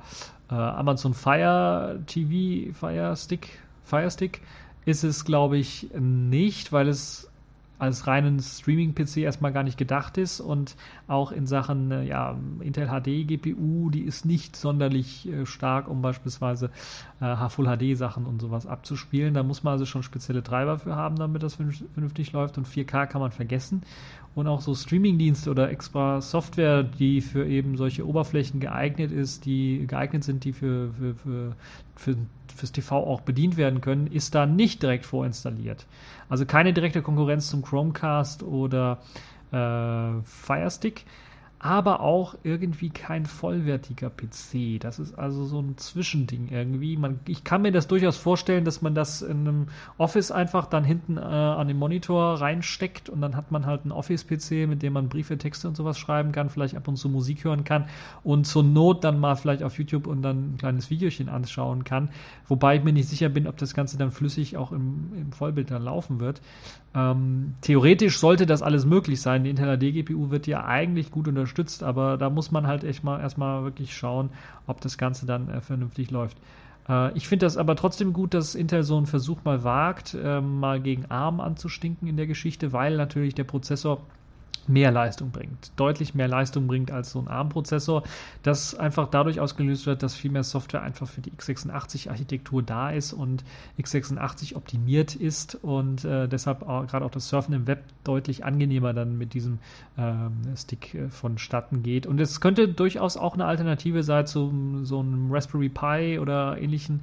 äh, 0.49 0.53
Amazon 0.53 1.13
Fire 1.13 1.99
TV, 2.05 2.73
Fire 2.73 3.15
Stick, 3.15 3.59
Fire 3.83 4.09
Stick 4.09 4.41
ist 4.85 5.03
es, 5.03 5.25
glaube 5.25 5.57
ich, 5.57 5.89
nicht, 5.97 6.71
weil 6.71 6.87
es 6.87 7.29
als 7.77 8.07
reinen 8.07 8.39
Streaming-PC 8.39 9.17
erstmal 9.17 9.51
gar 9.51 9.63
nicht 9.63 9.77
gedacht 9.77 10.17
ist 10.17 10.39
und 10.39 10.75
auch 11.07 11.31
in 11.31 11.45
Sachen 11.45 11.91
äh, 11.91 12.03
ja, 12.03 12.37
Intel 12.61 12.87
HD 12.87 13.27
GPU, 13.27 13.89
die 13.89 14.01
ist 14.01 14.25
nicht 14.25 14.55
sonderlich 14.55 15.27
äh, 15.27 15.45
stark, 15.45 15.89
um 15.89 16.01
beispielsweise 16.01 16.71
äh, 17.19 17.49
Full 17.49 17.65
HD 17.65 17.97
Sachen 17.97 18.25
und 18.25 18.41
sowas 18.41 18.65
abzuspielen. 18.65 19.33
Da 19.33 19.43
muss 19.43 19.63
man 19.63 19.73
also 19.73 19.85
schon 19.85 20.03
spezielle 20.03 20.41
Treiber 20.41 20.79
für 20.79 20.95
haben, 20.95 21.17
damit 21.17 21.43
das 21.43 21.55
vernünftig 21.55 22.31
läuft 22.31 22.57
und 22.57 22.67
4K 22.67 23.07
kann 23.07 23.21
man 23.21 23.31
vergessen. 23.31 23.83
Und 24.35 24.47
auch 24.47 24.61
so 24.61 24.75
Streaming-Dienste 24.75 25.49
oder 25.49 25.71
extra 25.71 26.21
Software, 26.21 26.83
die 26.83 27.21
für 27.21 27.47
eben 27.47 27.77
solche 27.77 28.05
Oberflächen 28.05 28.59
geeignet 28.59 29.11
ist, 29.11 29.45
die 29.45 29.87
geeignet 29.87 30.25
sind, 30.25 30.43
die 30.43 30.51
für, 30.51 30.91
für, 30.93 31.15
für, 31.15 31.55
für 31.95 32.17
fürs 32.55 32.71
TV 32.71 32.95
auch 32.95 33.21
bedient 33.21 33.57
werden 33.57 33.81
können, 33.81 34.07
ist 34.07 34.33
da 34.33 34.45
nicht 34.45 34.81
direkt 34.81 35.05
vorinstalliert. 35.05 35.85
Also 36.29 36.45
keine 36.45 36.73
direkte 36.73 37.01
Konkurrenz 37.01 37.49
zum 37.49 37.61
Chromecast 37.61 38.43
oder 38.43 38.99
äh, 39.51 40.21
Firestick 40.23 41.05
aber 41.65 42.01
auch 42.01 42.35
irgendwie 42.43 42.91
kein 42.91 43.25
vollwertiger 43.25 44.11
PC. 44.11 44.79
Das 44.79 44.99
ist 44.99 45.17
also 45.17 45.45
so 45.45 45.59
ein 45.59 45.79
Zwischending 45.79 46.49
irgendwie. 46.49 46.95
Man, 46.95 47.19
ich 47.27 47.43
kann 47.43 47.63
mir 47.63 47.71
das 47.71 47.87
durchaus 47.87 48.17
vorstellen, 48.17 48.65
dass 48.65 48.83
man 48.83 48.93
das 48.93 49.23
in 49.23 49.39
einem 49.39 49.67
Office 49.97 50.29
einfach 50.29 50.67
dann 50.67 50.83
hinten 50.83 51.17
äh, 51.17 51.21
an 51.21 51.67
den 51.67 51.79
Monitor 51.79 52.39
reinsteckt 52.39 53.09
und 53.09 53.19
dann 53.19 53.35
hat 53.35 53.51
man 53.51 53.65
halt 53.65 53.81
einen 53.81 53.93
Office-PC, 53.93 54.67
mit 54.67 54.83
dem 54.83 54.93
man 54.93 55.09
Briefe, 55.09 55.39
Texte 55.39 55.67
und 55.67 55.75
sowas 55.75 55.97
schreiben 55.97 56.31
kann, 56.31 56.51
vielleicht 56.51 56.77
ab 56.77 56.87
und 56.87 56.97
zu 56.97 57.09
Musik 57.09 57.43
hören 57.43 57.63
kann 57.63 57.85
und 58.23 58.45
zur 58.45 58.61
Not 58.61 59.03
dann 59.03 59.19
mal 59.19 59.33
vielleicht 59.33 59.63
auf 59.63 59.79
YouTube 59.79 60.05
und 60.05 60.21
dann 60.21 60.53
ein 60.53 60.57
kleines 60.59 60.91
Videochen 60.91 61.29
anschauen 61.29 61.83
kann. 61.83 62.11
Wobei 62.47 62.75
ich 62.75 62.83
mir 62.83 62.93
nicht 62.93 63.09
sicher 63.09 63.29
bin, 63.29 63.47
ob 63.47 63.57
das 63.57 63.73
Ganze 63.73 63.97
dann 63.97 64.11
flüssig 64.11 64.55
auch 64.55 64.71
im, 64.71 65.13
im 65.19 65.31
Vollbild 65.31 65.71
dann 65.71 65.81
laufen 65.81 66.19
wird. 66.19 66.41
Ähm, 66.95 67.55
theoretisch 67.61 68.19
sollte 68.19 68.45
das 68.45 68.61
alles 68.61 68.85
möglich 68.85 69.21
sein. 69.21 69.43
Die 69.43 69.49
Intel 69.49 69.77
HD 69.77 69.93
GPU 69.93 70.31
wird 70.31 70.47
ja 70.47 70.65
eigentlich 70.65 71.11
gut 71.11 71.27
unterstützt, 71.27 71.83
aber 71.83 72.17
da 72.17 72.29
muss 72.29 72.51
man 72.51 72.67
halt 72.67 72.85
echt 72.85 73.03
mal 73.03 73.19
erstmal 73.19 73.63
wirklich 73.63 73.95
schauen, 73.95 74.29
ob 74.65 74.79
das 74.79 74.97
Ganze 74.97 75.25
dann 75.25 75.49
äh, 75.49 75.59
vernünftig 75.59 76.09
läuft. 76.09 76.37
Äh, 76.87 77.15
ich 77.17 77.27
finde 77.27 77.45
das 77.45 77.57
aber 77.57 77.75
trotzdem 77.75 78.13
gut, 78.13 78.33
dass 78.33 78.55
Intel 78.55 78.83
so 78.83 78.95
einen 78.95 79.07
Versuch 79.07 79.43
mal 79.43 79.65
wagt, 79.65 80.13
äh, 80.13 80.39
mal 80.39 80.79
gegen 80.79 81.05
ARM 81.07 81.41
anzustinken 81.41 82.07
in 82.07 82.15
der 82.15 82.27
Geschichte, 82.27 82.71
weil 82.71 82.95
natürlich 82.95 83.35
der 83.35 83.43
Prozessor 83.43 84.01
mehr 84.67 84.91
Leistung 84.91 85.31
bringt, 85.31 85.71
deutlich 85.75 86.15
mehr 86.15 86.27
Leistung 86.27 86.67
bringt 86.67 86.91
als 86.91 87.11
so 87.11 87.19
ein 87.19 87.27
ARM-Prozessor, 87.27 88.03
das 88.43 88.75
einfach 88.75 89.09
dadurch 89.09 89.39
ausgelöst 89.39 89.85
wird, 89.85 90.03
dass 90.03 90.15
viel 90.15 90.31
mehr 90.31 90.43
Software 90.43 90.81
einfach 90.81 91.07
für 91.07 91.21
die 91.21 91.31
x86-Architektur 91.31 92.63
da 92.63 92.89
ist 92.89 93.13
und 93.13 93.43
x86 93.79 94.55
optimiert 94.55 95.15
ist 95.15 95.55
und 95.55 96.05
äh, 96.05 96.27
deshalb 96.27 96.61
gerade 96.61 97.05
auch 97.05 97.11
das 97.11 97.29
Surfen 97.29 97.53
im 97.53 97.67
Web 97.67 97.83
deutlich 98.03 98.45
angenehmer 98.45 98.93
dann 98.93 99.17
mit 99.17 99.33
diesem 99.33 99.59
ähm, 99.97 100.33
Stick 100.55 100.93
äh, 100.95 101.09
vonstatten 101.09 101.83
geht. 101.83 102.07
Und 102.07 102.19
es 102.19 102.41
könnte 102.41 102.67
durchaus 102.67 103.17
auch 103.17 103.33
eine 103.33 103.45
Alternative 103.45 104.03
sein 104.03 104.27
zu 104.27 104.81
so 104.83 104.99
einem 104.99 105.31
Raspberry 105.31 105.69
Pi 105.69 106.19
oder 106.19 106.57
ähnlichen 106.59 107.01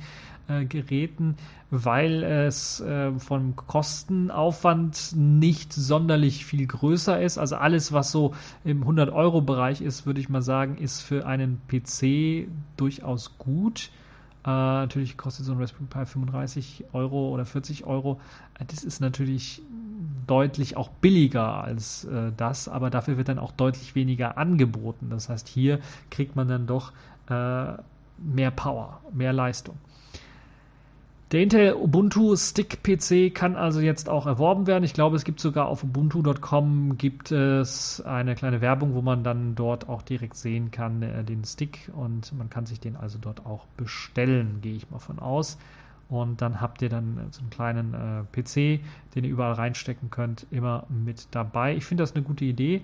äh, 0.52 0.64
Geräten, 0.66 1.36
weil 1.70 2.22
es 2.22 2.80
äh, 2.80 3.12
vom 3.12 3.56
Kostenaufwand 3.56 5.12
nicht 5.16 5.72
sonderlich 5.72 6.44
viel 6.44 6.66
größer 6.66 7.20
ist. 7.20 7.38
Also 7.38 7.56
alles, 7.56 7.92
was 7.92 8.12
so 8.12 8.34
im 8.64 8.84
100-Euro-Bereich 8.84 9.80
ist, 9.80 10.06
würde 10.06 10.20
ich 10.20 10.28
mal 10.28 10.42
sagen, 10.42 10.76
ist 10.76 11.00
für 11.00 11.26
einen 11.26 11.60
PC 11.68 12.48
durchaus 12.76 13.38
gut. 13.38 13.90
Äh, 14.44 14.48
natürlich 14.48 15.16
kostet 15.16 15.46
so 15.46 15.52
ein 15.52 15.58
Raspberry 15.58 15.86
Pi 15.88 16.04
35 16.04 16.84
Euro 16.92 17.30
oder 17.30 17.44
40 17.44 17.86
Euro. 17.86 18.20
Äh, 18.58 18.64
das 18.66 18.84
ist 18.84 19.00
natürlich 19.00 19.62
deutlich 20.26 20.76
auch 20.76 20.88
billiger 20.88 21.62
als 21.62 22.04
äh, 22.04 22.32
das, 22.36 22.68
aber 22.68 22.90
dafür 22.90 23.16
wird 23.16 23.28
dann 23.28 23.38
auch 23.38 23.52
deutlich 23.52 23.94
weniger 23.94 24.36
angeboten. 24.38 25.08
Das 25.10 25.28
heißt, 25.28 25.48
hier 25.48 25.80
kriegt 26.10 26.36
man 26.36 26.48
dann 26.48 26.66
doch 26.66 26.92
äh, 27.28 27.72
mehr 28.18 28.50
Power, 28.50 29.00
mehr 29.12 29.32
Leistung. 29.32 29.76
Der 31.32 31.40
Intel 31.40 31.72
Ubuntu 31.72 32.36
Stick 32.36 32.82
PC 32.82 33.34
kann 33.34 33.56
also 33.56 33.80
jetzt 33.80 34.10
auch 34.10 34.26
erworben 34.26 34.66
werden. 34.66 34.84
Ich 34.84 34.92
glaube, 34.92 35.16
es 35.16 35.24
gibt 35.24 35.40
sogar 35.40 35.66
auf 35.66 35.82
ubuntu.com 35.82 36.98
gibt 36.98 37.32
es 37.32 38.02
eine 38.02 38.34
kleine 38.34 38.60
Werbung, 38.60 38.92
wo 38.92 39.00
man 39.00 39.24
dann 39.24 39.54
dort 39.54 39.88
auch 39.88 40.02
direkt 40.02 40.36
sehen 40.36 40.70
kann 40.70 41.02
äh, 41.02 41.24
den 41.24 41.42
Stick 41.44 41.90
und 41.96 42.36
man 42.36 42.50
kann 42.50 42.66
sich 42.66 42.80
den 42.80 42.96
also 42.96 43.16
dort 43.18 43.46
auch 43.46 43.64
bestellen, 43.78 44.58
gehe 44.60 44.74
ich 44.74 44.90
mal 44.90 44.98
von 44.98 45.18
aus. 45.18 45.56
Und 46.10 46.42
dann 46.42 46.60
habt 46.60 46.82
ihr 46.82 46.90
dann 46.90 47.28
so 47.30 47.40
einen 47.40 47.48
kleinen 47.48 47.94
äh, 47.94 48.24
PC, 48.24 48.84
den 49.14 49.24
ihr 49.24 49.30
überall 49.30 49.54
reinstecken 49.54 50.10
könnt, 50.10 50.46
immer 50.50 50.84
mit 50.90 51.28
dabei. 51.30 51.74
Ich 51.74 51.86
finde 51.86 52.02
das 52.02 52.14
eine 52.14 52.24
gute 52.24 52.44
Idee. 52.44 52.82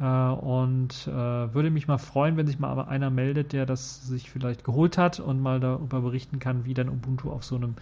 Äh, 0.00 0.04
und 0.04 1.06
äh, 1.06 1.12
würde 1.54 1.70
mich 1.70 1.86
mal 1.86 1.98
freuen, 1.98 2.36
wenn 2.36 2.46
sich 2.46 2.58
mal 2.58 2.68
aber 2.68 2.88
einer 2.88 3.10
meldet, 3.10 3.52
der 3.52 3.66
das 3.66 4.06
sich 4.06 4.30
vielleicht 4.30 4.64
geholt 4.64 4.98
hat 4.98 5.20
und 5.20 5.40
mal 5.40 5.60
darüber 5.60 6.00
berichten 6.00 6.38
kann, 6.38 6.64
wie 6.64 6.74
dann 6.74 6.88
Ubuntu 6.88 7.30
auf 7.30 7.44
so 7.44 7.56
einem 7.56 7.74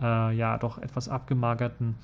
äh, 0.00 0.36
ja 0.36 0.58
doch 0.58 0.78
etwas 0.78 1.08
abgemagerten 1.08 1.94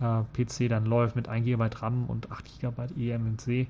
PC 0.00 0.68
dann 0.68 0.86
läuft 0.86 1.14
mit 1.14 1.28
1 1.28 1.46
GB 1.46 1.70
RAM 1.80 2.06
und 2.06 2.30
8 2.30 2.60
GB 2.60 3.12
eMMC. 3.12 3.68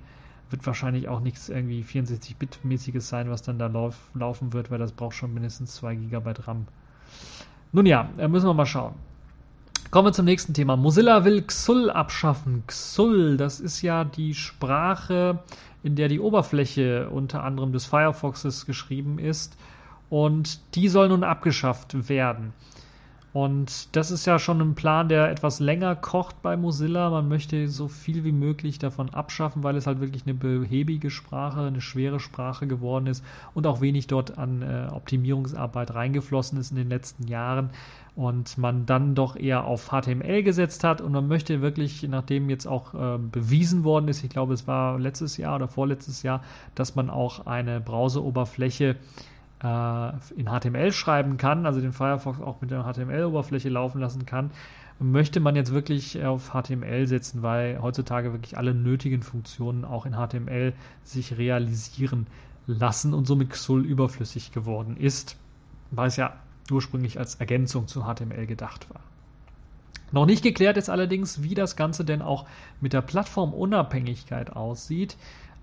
Wird 0.50 0.66
wahrscheinlich 0.66 1.06
auch 1.06 1.20
nichts 1.20 1.50
irgendwie 1.50 1.82
64-Bit-mäßiges 1.82 3.08
sein, 3.08 3.30
was 3.30 3.42
dann 3.42 3.58
da 3.58 3.66
lauf, 3.66 4.10
laufen 4.14 4.52
wird, 4.54 4.70
weil 4.70 4.78
das 4.78 4.90
braucht 4.90 5.14
schon 5.14 5.34
mindestens 5.34 5.74
2 5.76 5.94
GB 5.94 6.32
RAM. 6.46 6.66
Nun 7.72 7.86
ja, 7.86 8.08
müssen 8.26 8.46
wir 8.46 8.54
mal 8.54 8.66
schauen. 8.66 8.94
Kommen 9.90 10.08
wir 10.08 10.12
zum 10.12 10.24
nächsten 10.24 10.54
Thema. 10.54 10.76
Mozilla 10.76 11.24
will 11.24 11.42
XUL 11.42 11.90
abschaffen. 11.90 12.64
XUL, 12.66 13.36
das 13.36 13.60
ist 13.60 13.82
ja 13.82 14.04
die 14.04 14.34
Sprache, 14.34 15.38
in 15.82 15.94
der 15.94 16.08
die 16.08 16.20
Oberfläche 16.20 17.08
unter 17.10 17.44
anderem 17.44 17.72
des 17.72 17.86
Firefoxes 17.86 18.66
geschrieben 18.66 19.18
ist. 19.18 19.56
Und 20.10 20.60
die 20.74 20.88
soll 20.88 21.08
nun 21.08 21.24
abgeschafft 21.24 22.08
werden. 22.08 22.52
Und 23.34 23.96
das 23.96 24.12
ist 24.12 24.26
ja 24.26 24.38
schon 24.38 24.60
ein 24.60 24.76
Plan, 24.76 25.08
der 25.08 25.28
etwas 25.28 25.58
länger 25.58 25.96
kocht 25.96 26.40
bei 26.40 26.56
Mozilla. 26.56 27.10
Man 27.10 27.26
möchte 27.26 27.66
so 27.66 27.88
viel 27.88 28.22
wie 28.22 28.30
möglich 28.30 28.78
davon 28.78 29.10
abschaffen, 29.10 29.64
weil 29.64 29.74
es 29.74 29.88
halt 29.88 29.98
wirklich 29.98 30.22
eine 30.22 30.34
behäbige 30.34 31.10
Sprache, 31.10 31.62
eine 31.62 31.80
schwere 31.80 32.20
Sprache 32.20 32.68
geworden 32.68 33.08
ist 33.08 33.24
und 33.52 33.66
auch 33.66 33.80
wenig 33.80 34.06
dort 34.06 34.38
an 34.38 34.62
äh, 34.62 34.86
Optimierungsarbeit 34.92 35.92
reingeflossen 35.96 36.60
ist 36.60 36.70
in 36.70 36.76
den 36.76 36.88
letzten 36.88 37.26
Jahren 37.26 37.70
und 38.14 38.56
man 38.56 38.86
dann 38.86 39.16
doch 39.16 39.34
eher 39.34 39.64
auf 39.64 39.88
HTML 39.88 40.44
gesetzt 40.44 40.84
hat 40.84 41.00
und 41.00 41.10
man 41.10 41.26
möchte 41.26 41.60
wirklich, 41.60 42.04
nachdem 42.04 42.48
jetzt 42.48 42.68
auch 42.68 42.94
äh, 42.94 43.18
bewiesen 43.18 43.82
worden 43.82 44.06
ist, 44.06 44.22
ich 44.22 44.30
glaube 44.30 44.54
es 44.54 44.68
war 44.68 44.96
letztes 45.00 45.38
Jahr 45.38 45.56
oder 45.56 45.66
vorletztes 45.66 46.22
Jahr, 46.22 46.40
dass 46.76 46.94
man 46.94 47.10
auch 47.10 47.46
eine 47.46 47.80
Browseroberfläche 47.80 48.90
äh, 48.90 48.94
in 49.64 50.46
HTML 50.46 50.92
schreiben 50.92 51.38
kann, 51.38 51.64
also 51.64 51.80
den 51.80 51.92
Firefox 51.92 52.40
auch 52.40 52.60
mit 52.60 52.70
der 52.70 52.84
HTML-Oberfläche 52.84 53.70
laufen 53.70 54.00
lassen 54.00 54.26
kann, 54.26 54.50
möchte 54.98 55.40
man 55.40 55.56
jetzt 55.56 55.72
wirklich 55.72 56.22
auf 56.24 56.50
HTML 56.50 57.06
setzen, 57.06 57.42
weil 57.42 57.80
heutzutage 57.80 58.32
wirklich 58.32 58.58
alle 58.58 58.74
nötigen 58.74 59.22
Funktionen 59.22 59.84
auch 59.84 60.06
in 60.06 60.14
HTML 60.14 60.74
sich 61.02 61.38
realisieren 61.38 62.26
lassen 62.66 63.14
und 63.14 63.26
somit 63.26 63.50
XUL 63.50 63.84
überflüssig 63.84 64.52
geworden 64.52 64.96
ist, 64.96 65.36
weil 65.90 66.08
es 66.08 66.16
ja 66.16 66.34
ursprünglich 66.70 67.18
als 67.18 67.36
Ergänzung 67.36 67.88
zu 67.88 68.04
HTML 68.04 68.46
gedacht 68.46 68.88
war. 68.90 69.00
Noch 70.12 70.26
nicht 70.26 70.42
geklärt 70.42 70.76
ist 70.76 70.90
allerdings, 70.90 71.42
wie 71.42 71.54
das 71.54 71.74
Ganze 71.74 72.04
denn 72.04 72.22
auch 72.22 72.46
mit 72.80 72.92
der 72.92 73.02
Plattformunabhängigkeit 73.02 74.54
aussieht 74.54 75.16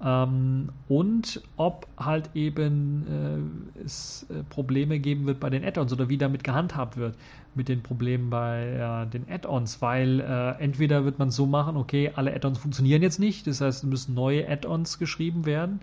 ähm, 0.04 0.70
und 0.88 1.42
ob 1.58 1.88
halt 1.98 2.30
eben 2.34 3.76
äh, 3.78 3.84
es 3.86 4.26
äh, 4.30 4.44
Probleme 4.44 5.00
geben 5.00 5.28
wird 5.28 5.40
bei 5.40 5.50
den 5.50 5.64
Add-ons 5.64 5.94
oder 5.94 6.10
wie 6.10 6.18
damit 6.18 6.44
gehandhabt 6.44 6.98
wird 6.98 7.16
mit 7.54 7.70
den 7.70 7.84
Problemen 7.84 8.30
bei 8.30 9.06
äh, 9.06 9.10
den 9.10 9.30
Add-ons, 9.30 9.82
weil 9.82 10.20
äh, 10.20 10.62
entweder 10.64 11.06
wird 11.06 11.20
man 11.20 11.30
so 11.30 11.46
machen, 11.46 11.78
okay, 11.78 12.12
alle 12.16 12.34
Add-ons 12.34 12.58
funktionieren 12.58 13.02
jetzt 13.02 13.20
nicht, 13.20 13.46
das 13.46 13.62
heißt, 13.62 13.84
es 13.84 13.90
müssen 13.90 14.16
neue 14.16 14.50
Add-ons 14.50 14.98
geschrieben 14.98 15.46
werden 15.46 15.82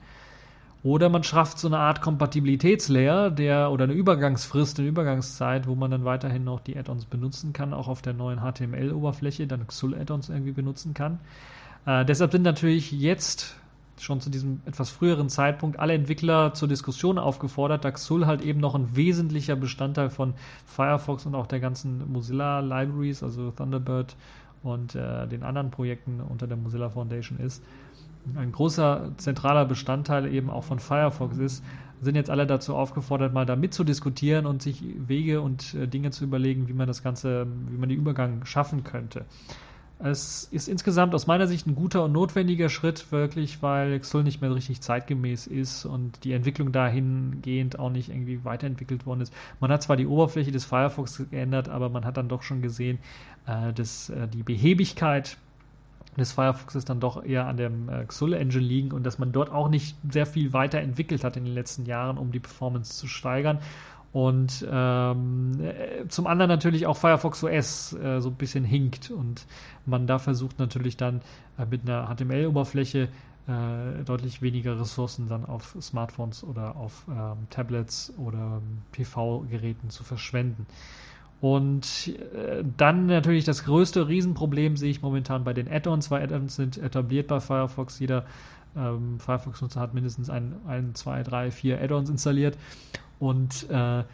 oder 0.83 1.09
man 1.09 1.23
schafft 1.25 1.59
so 1.59 1.69
eine 1.69 1.79
Art 1.79 2.01
Kompatibilitätslayer, 2.01 3.31
der 3.31 3.71
oder 3.71 3.85
eine 3.85 3.93
Übergangsfrist, 3.93 4.79
eine 4.79 4.89
Übergangszeit, 4.89 5.67
wo 5.67 5.75
man 5.75 5.91
dann 5.91 6.05
weiterhin 6.05 6.45
noch 6.45 6.61
die 6.61 6.77
Add-ons 6.77 7.05
benutzen 7.05 7.53
kann, 7.53 7.75
auch 7.75 7.89
auf 7.89 8.01
der 8.01 8.15
neuen 8.15 8.41
HTML-Oberfläche, 8.41 9.47
dann 9.47 9.67
XUL-Add-ons 9.67 10.29
irgendwie 10.29 10.53
benutzen 10.53 10.95
kann. 10.95 11.19
Äh, 11.85 12.05
deshalb 12.05 12.33
sind 12.33 12.43
natürlich 12.43 12.93
jetzt 12.93 13.57
schon 14.03 14.21
zu 14.21 14.31
diesem 14.31 14.61
etwas 14.65 14.91
früheren 14.91 15.29
Zeitpunkt 15.29 15.79
alle 15.79 15.95
Entwickler 15.95 16.55
zur 16.55 16.69
Diskussion 16.69 17.19
aufgefordert, 17.19 17.85
da 17.85 17.91
XUL 17.91 18.27
halt 18.27 18.43
eben 18.43 18.61
noch 18.61 18.75
ein 18.75 18.97
wesentlicher 18.97 19.57
Bestandteil 19.57 20.11
von 20.11 20.35
Firefox 20.67 21.27
und 21.27 21.35
auch 21.35 21.47
der 21.47 21.61
ganzen 21.61 22.11
Mozilla 22.13 22.61
Libraries, 22.61 23.23
also 23.23 23.51
Thunderbird 23.51 24.17
und 24.63 24.95
äh, 24.95 25.27
den 25.27 25.43
anderen 25.43 25.71
Projekten 25.71 26.21
unter 26.21 26.47
der 26.47 26.57
Mozilla 26.57 26.91
Foundation 26.91 27.39
ist 27.39 27.63
ein 28.37 28.53
großer 28.53 29.13
zentraler 29.17 29.65
Bestandteil 29.65 30.33
eben 30.33 30.51
auch 30.51 30.65
von 30.65 30.79
Firefox 30.79 31.39
ist, 31.39 31.65
sind 32.01 32.15
jetzt 32.15 32.31
alle 32.31 32.47
dazu 32.47 32.77
aufgefordert, 32.77 33.33
mal 33.33 33.47
da 33.47 33.57
mitzudiskutieren 33.57 34.47
und 34.47 34.63
sich 34.63 34.83
Wege 34.97 35.41
und 35.41 35.75
äh, 35.75 35.89
Dinge 35.89 36.11
zu 36.11 36.25
überlegen, 36.25 36.69
wie 36.69 36.73
man 36.73 36.87
das 36.87 37.03
Ganze, 37.03 37.47
wie 37.71 37.77
man 37.77 37.89
den 37.89 37.99
Übergang 37.99 38.45
schaffen 38.45 38.85
könnte. 38.85 39.25
Es 40.01 40.45
ist 40.53 40.69
insgesamt 40.69 41.13
aus 41.15 41.27
meiner 41.27 41.49
Sicht 41.49 41.67
ein 41.67 41.75
guter 41.75 42.05
und 42.05 42.13
notwendiger 42.13 42.69
Schritt, 42.69 43.11
wirklich, 43.11 43.63
weil 43.63 43.99
XUL 43.99 44.23
nicht 44.23 44.41
mehr 44.41 44.55
richtig 44.55 44.81
zeitgemäß 44.81 45.49
ist 45.49 45.87
und 45.87 46.23
die 46.23 46.33
Entwicklung 46.33 46.71
dahingehend 46.71 47.81
auch 47.81 47.91
nicht 47.91 48.09
irgendwie 48.09 48.45
weiterentwickelt 48.45 49.07
worden 49.07 49.23
ist. 49.23 49.33
Man 49.59 49.73
hat 49.73 49.83
zwar 49.83 49.97
die 49.97 50.07
Oberfläche 50.07 50.53
des 50.53 50.65
Firefox 50.65 51.25
geändert, 51.31 51.69
aber 51.69 51.89
man 51.89 52.05
hat 52.05 52.17
dann 52.17 52.29
doch 52.29 52.43
schon 52.43 52.63
gesehen, 52.63 53.01
äh, 53.47 53.73
dass 53.73 54.09
äh, 54.11 54.29
die 54.29 54.45
Behebigkeit 54.45 55.37
des 56.17 56.33
Firefoxes 56.33 56.85
dann 56.85 57.01
doch 57.01 57.25
eher 57.25 57.47
an 57.47 57.57
dem 57.57 57.89
äh, 57.89 58.05
XUL 58.05 58.35
Engine 58.35 58.65
liegen 58.65 58.93
und 58.93 59.05
dass 59.05 59.19
man 59.19 59.33
dort 59.33 59.51
auch 59.51 59.69
nicht 59.69 59.97
sehr 60.09 60.27
viel 60.27 60.53
weiterentwickelt 60.53 61.25
hat 61.25 61.37
in 61.37 61.45
den 61.45 61.55
letzten 61.55 61.87
Jahren, 61.87 62.19
um 62.19 62.31
die 62.31 62.41
Performance 62.41 62.95
zu 62.97 63.09
steigern. 63.09 63.59
Und 64.13 64.67
ähm, 64.71 65.61
äh, 65.61 66.09
zum 66.09 66.27
anderen 66.27 66.49
natürlich 66.49 66.87
auch 66.87 66.97
Firefox 66.97 67.45
OS 67.45 67.93
äh, 67.93 68.21
so 68.21 68.31
ein 68.31 68.37
bisschen 68.37 68.65
hinkt 68.65 69.11
und 69.11 69.47
man 69.85 70.07
da 70.07 70.19
versucht 70.19 70.59
natürlich 70.59 70.97
dann 70.97 71.21
äh, 71.59 71.67
mit 71.67 71.83
einer 71.83 72.09
HTML-Oberfläche 72.09 73.09
äh, 73.49 74.05
deutlich 74.05 74.41
weniger 74.41 74.81
Ressourcen 74.81 75.29
dann 75.29 75.45
auf 75.45 75.77
Smartphones 75.81 76.43
oder 76.43 76.77
auf 76.77 77.05
ähm, 77.09 77.49
Tablets 77.51 78.13
oder 78.17 78.61
ähm, 78.63 78.83
PV-Geräten 78.93 79.91
zu 79.91 80.05
verschwenden. 80.05 80.67
Und 81.41 82.09
äh, 82.35 82.65
dann 82.77 83.07
natürlich 83.07 83.45
das 83.45 83.65
größte 83.65 84.09
Riesenproblem 84.09 84.77
sehe 84.77 84.91
ich 84.91 85.03
momentan 85.03 85.45
bei 85.45 85.53
den 85.53 85.71
Add-ons, 85.71 86.11
weil 86.11 86.23
Add-ons 86.23 86.57
sind 86.57 86.79
etabliert 86.79 87.29
bei 87.29 87.41
Firefox. 87.41 87.99
Jeder 88.01 88.25
ähm, 88.77 89.19
Firefox-Nutzer 89.21 89.81
hat 89.81 89.95
mindestens 89.95 90.31
ein, 90.31 90.55
ein, 90.67 90.95
zwei, 90.95 91.23
drei, 91.23 91.51
vier 91.51 91.81
Add-ons 91.81 92.11
installiert. 92.11 92.57
Und 93.19 93.69
äh, 93.71 94.05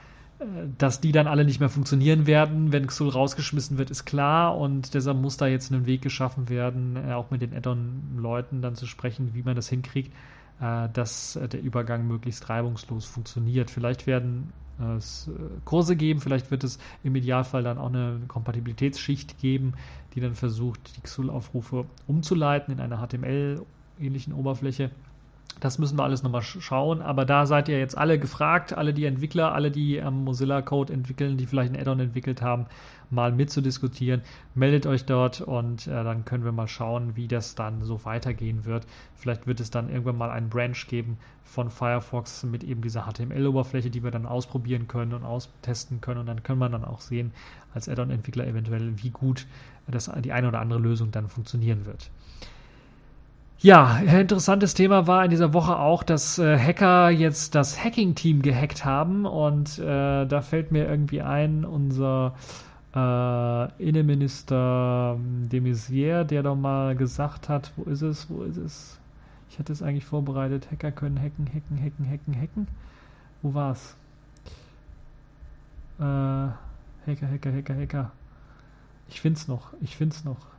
dass 0.78 1.00
die 1.00 1.12
dann 1.12 1.26
alle 1.26 1.44
nicht 1.44 1.60
mehr 1.60 1.68
funktionieren 1.68 2.26
werden, 2.26 2.72
wenn 2.72 2.86
XUL 2.86 3.10
rausgeschmissen 3.10 3.78
wird, 3.78 3.90
ist 3.90 4.04
klar 4.04 4.56
und 4.56 4.94
deshalb 4.94 5.18
muss 5.18 5.36
da 5.36 5.46
jetzt 5.46 5.70
ein 5.70 5.86
Weg 5.86 6.02
geschaffen 6.02 6.48
werden, 6.48 6.96
äh, 6.96 7.12
auch 7.12 7.30
mit 7.30 7.42
den 7.42 7.54
Add-on-Leuten 7.54 8.60
dann 8.60 8.74
zu 8.74 8.86
sprechen, 8.86 9.30
wie 9.34 9.42
man 9.42 9.56
das 9.56 9.68
hinkriegt, 9.68 10.12
äh, 10.60 10.88
dass 10.92 11.36
äh, 11.36 11.48
der 11.48 11.62
Übergang 11.62 12.06
möglichst 12.06 12.48
reibungslos 12.48 13.04
funktioniert. 13.04 13.70
Vielleicht 13.70 14.06
werden 14.06 14.52
es 14.98 15.30
Kurse 15.64 15.94
geben. 15.94 16.20
Vielleicht 16.20 16.50
wird 16.50 16.64
es 16.64 16.80
im 17.04 17.14
Idealfall 17.14 17.62
dann 17.62 17.78
auch 17.78 17.90
eine 17.90 18.18
Kompatibilitätsschicht 18.26 19.38
geben, 19.38 19.74
die 20.14 20.20
dann 20.20 20.34
versucht, 20.34 20.96
die 20.96 21.00
XUL-Aufrufe 21.00 21.86
umzuleiten 22.08 22.74
in 22.74 22.80
einer 22.80 22.98
HTML-ähnlichen 23.98 24.32
Oberfläche. 24.32 24.90
Das 25.60 25.78
müssen 25.78 25.96
wir 25.96 26.02
alles 26.02 26.24
nochmal 26.24 26.42
schauen, 26.42 27.00
aber 27.00 27.24
da 27.24 27.46
seid 27.46 27.68
ihr 27.68 27.78
jetzt 27.78 27.96
alle 27.96 28.18
gefragt, 28.18 28.72
alle 28.72 28.92
die 28.92 29.04
Entwickler, 29.04 29.54
alle 29.54 29.70
die 29.70 30.02
am 30.02 30.24
Mozilla 30.24 30.62
Code 30.62 30.92
entwickeln, 30.92 31.36
die 31.36 31.46
vielleicht 31.46 31.72
ein 31.72 31.80
Add-on 31.80 32.00
entwickelt 32.00 32.42
haben, 32.42 32.66
mal 33.08 33.30
mitzudiskutieren. 33.30 34.22
Meldet 34.56 34.84
euch 34.84 35.04
dort 35.04 35.40
und 35.40 35.86
äh, 35.86 36.02
dann 36.02 36.24
können 36.24 36.44
wir 36.44 36.50
mal 36.50 36.66
schauen, 36.66 37.14
wie 37.14 37.28
das 37.28 37.54
dann 37.54 37.84
so 37.84 38.04
weitergehen 38.04 38.64
wird. 38.64 38.84
Vielleicht 39.14 39.46
wird 39.46 39.60
es 39.60 39.70
dann 39.70 39.90
irgendwann 39.90 40.18
mal 40.18 40.30
einen 40.30 40.50
Branch 40.50 40.88
geben 40.88 41.18
von 41.44 41.70
Firefox 41.70 42.42
mit 42.42 42.64
eben 42.64 42.82
dieser 42.82 43.02
HTML-Oberfläche, 43.02 43.90
die 43.90 44.02
wir 44.02 44.10
dann 44.10 44.26
ausprobieren 44.26 44.88
können 44.88 45.14
und 45.14 45.24
austesten 45.24 46.00
können 46.00 46.18
und 46.18 46.26
dann 46.26 46.42
können 46.42 46.58
wir 46.58 46.68
dann 46.68 46.84
auch 46.84 47.00
sehen 47.00 47.30
als 47.74 47.88
Add-on-Entwickler 47.88 48.44
eventuell, 48.48 49.00
wie 49.00 49.10
gut 49.10 49.46
das, 49.86 50.10
die 50.24 50.32
eine 50.32 50.48
oder 50.48 50.60
andere 50.60 50.80
Lösung 50.80 51.12
dann 51.12 51.28
funktionieren 51.28 51.86
wird. 51.86 52.10
Ja, 53.64 53.96
interessantes 53.96 54.74
Thema 54.74 55.06
war 55.06 55.24
in 55.24 55.30
dieser 55.30 55.54
Woche 55.54 55.78
auch, 55.78 56.02
dass 56.02 56.38
äh, 56.38 56.58
Hacker 56.58 57.08
jetzt 57.08 57.54
das 57.54 57.82
Hacking-Team 57.82 58.42
gehackt 58.42 58.84
haben 58.84 59.24
und 59.24 59.78
äh, 59.78 60.26
da 60.26 60.42
fällt 60.42 60.70
mir 60.70 60.86
irgendwie 60.86 61.22
ein, 61.22 61.64
unser 61.64 62.34
äh, 62.94 63.82
Innenminister 63.82 65.16
ähm, 65.16 65.48
de 65.48 65.60
Maizière, 65.60 66.24
der 66.24 66.42
doch 66.42 66.56
mal 66.56 66.94
gesagt 66.94 67.48
hat, 67.48 67.72
wo 67.76 67.90
ist 67.90 68.02
es, 68.02 68.28
wo 68.28 68.42
ist 68.42 68.58
es? 68.58 68.98
Ich 69.48 69.58
hatte 69.58 69.72
es 69.72 69.82
eigentlich 69.82 70.04
vorbereitet, 70.04 70.68
Hacker 70.70 70.92
können 70.92 71.18
hacken, 71.18 71.46
hacken, 71.46 71.82
hacken, 71.82 72.10
hacken, 72.10 72.38
hacken. 72.38 72.68
Wo 73.40 73.54
war's? 73.54 73.96
Äh, 75.98 76.02
Hacker, 76.02 77.30
Hacker, 77.32 77.50
Hacker, 77.50 77.74
Hacker. 77.74 78.12
Ich 79.08 79.22
find's 79.22 79.48
noch, 79.48 79.68
ich 79.80 79.96
find's 79.96 80.22
noch. 80.22 80.53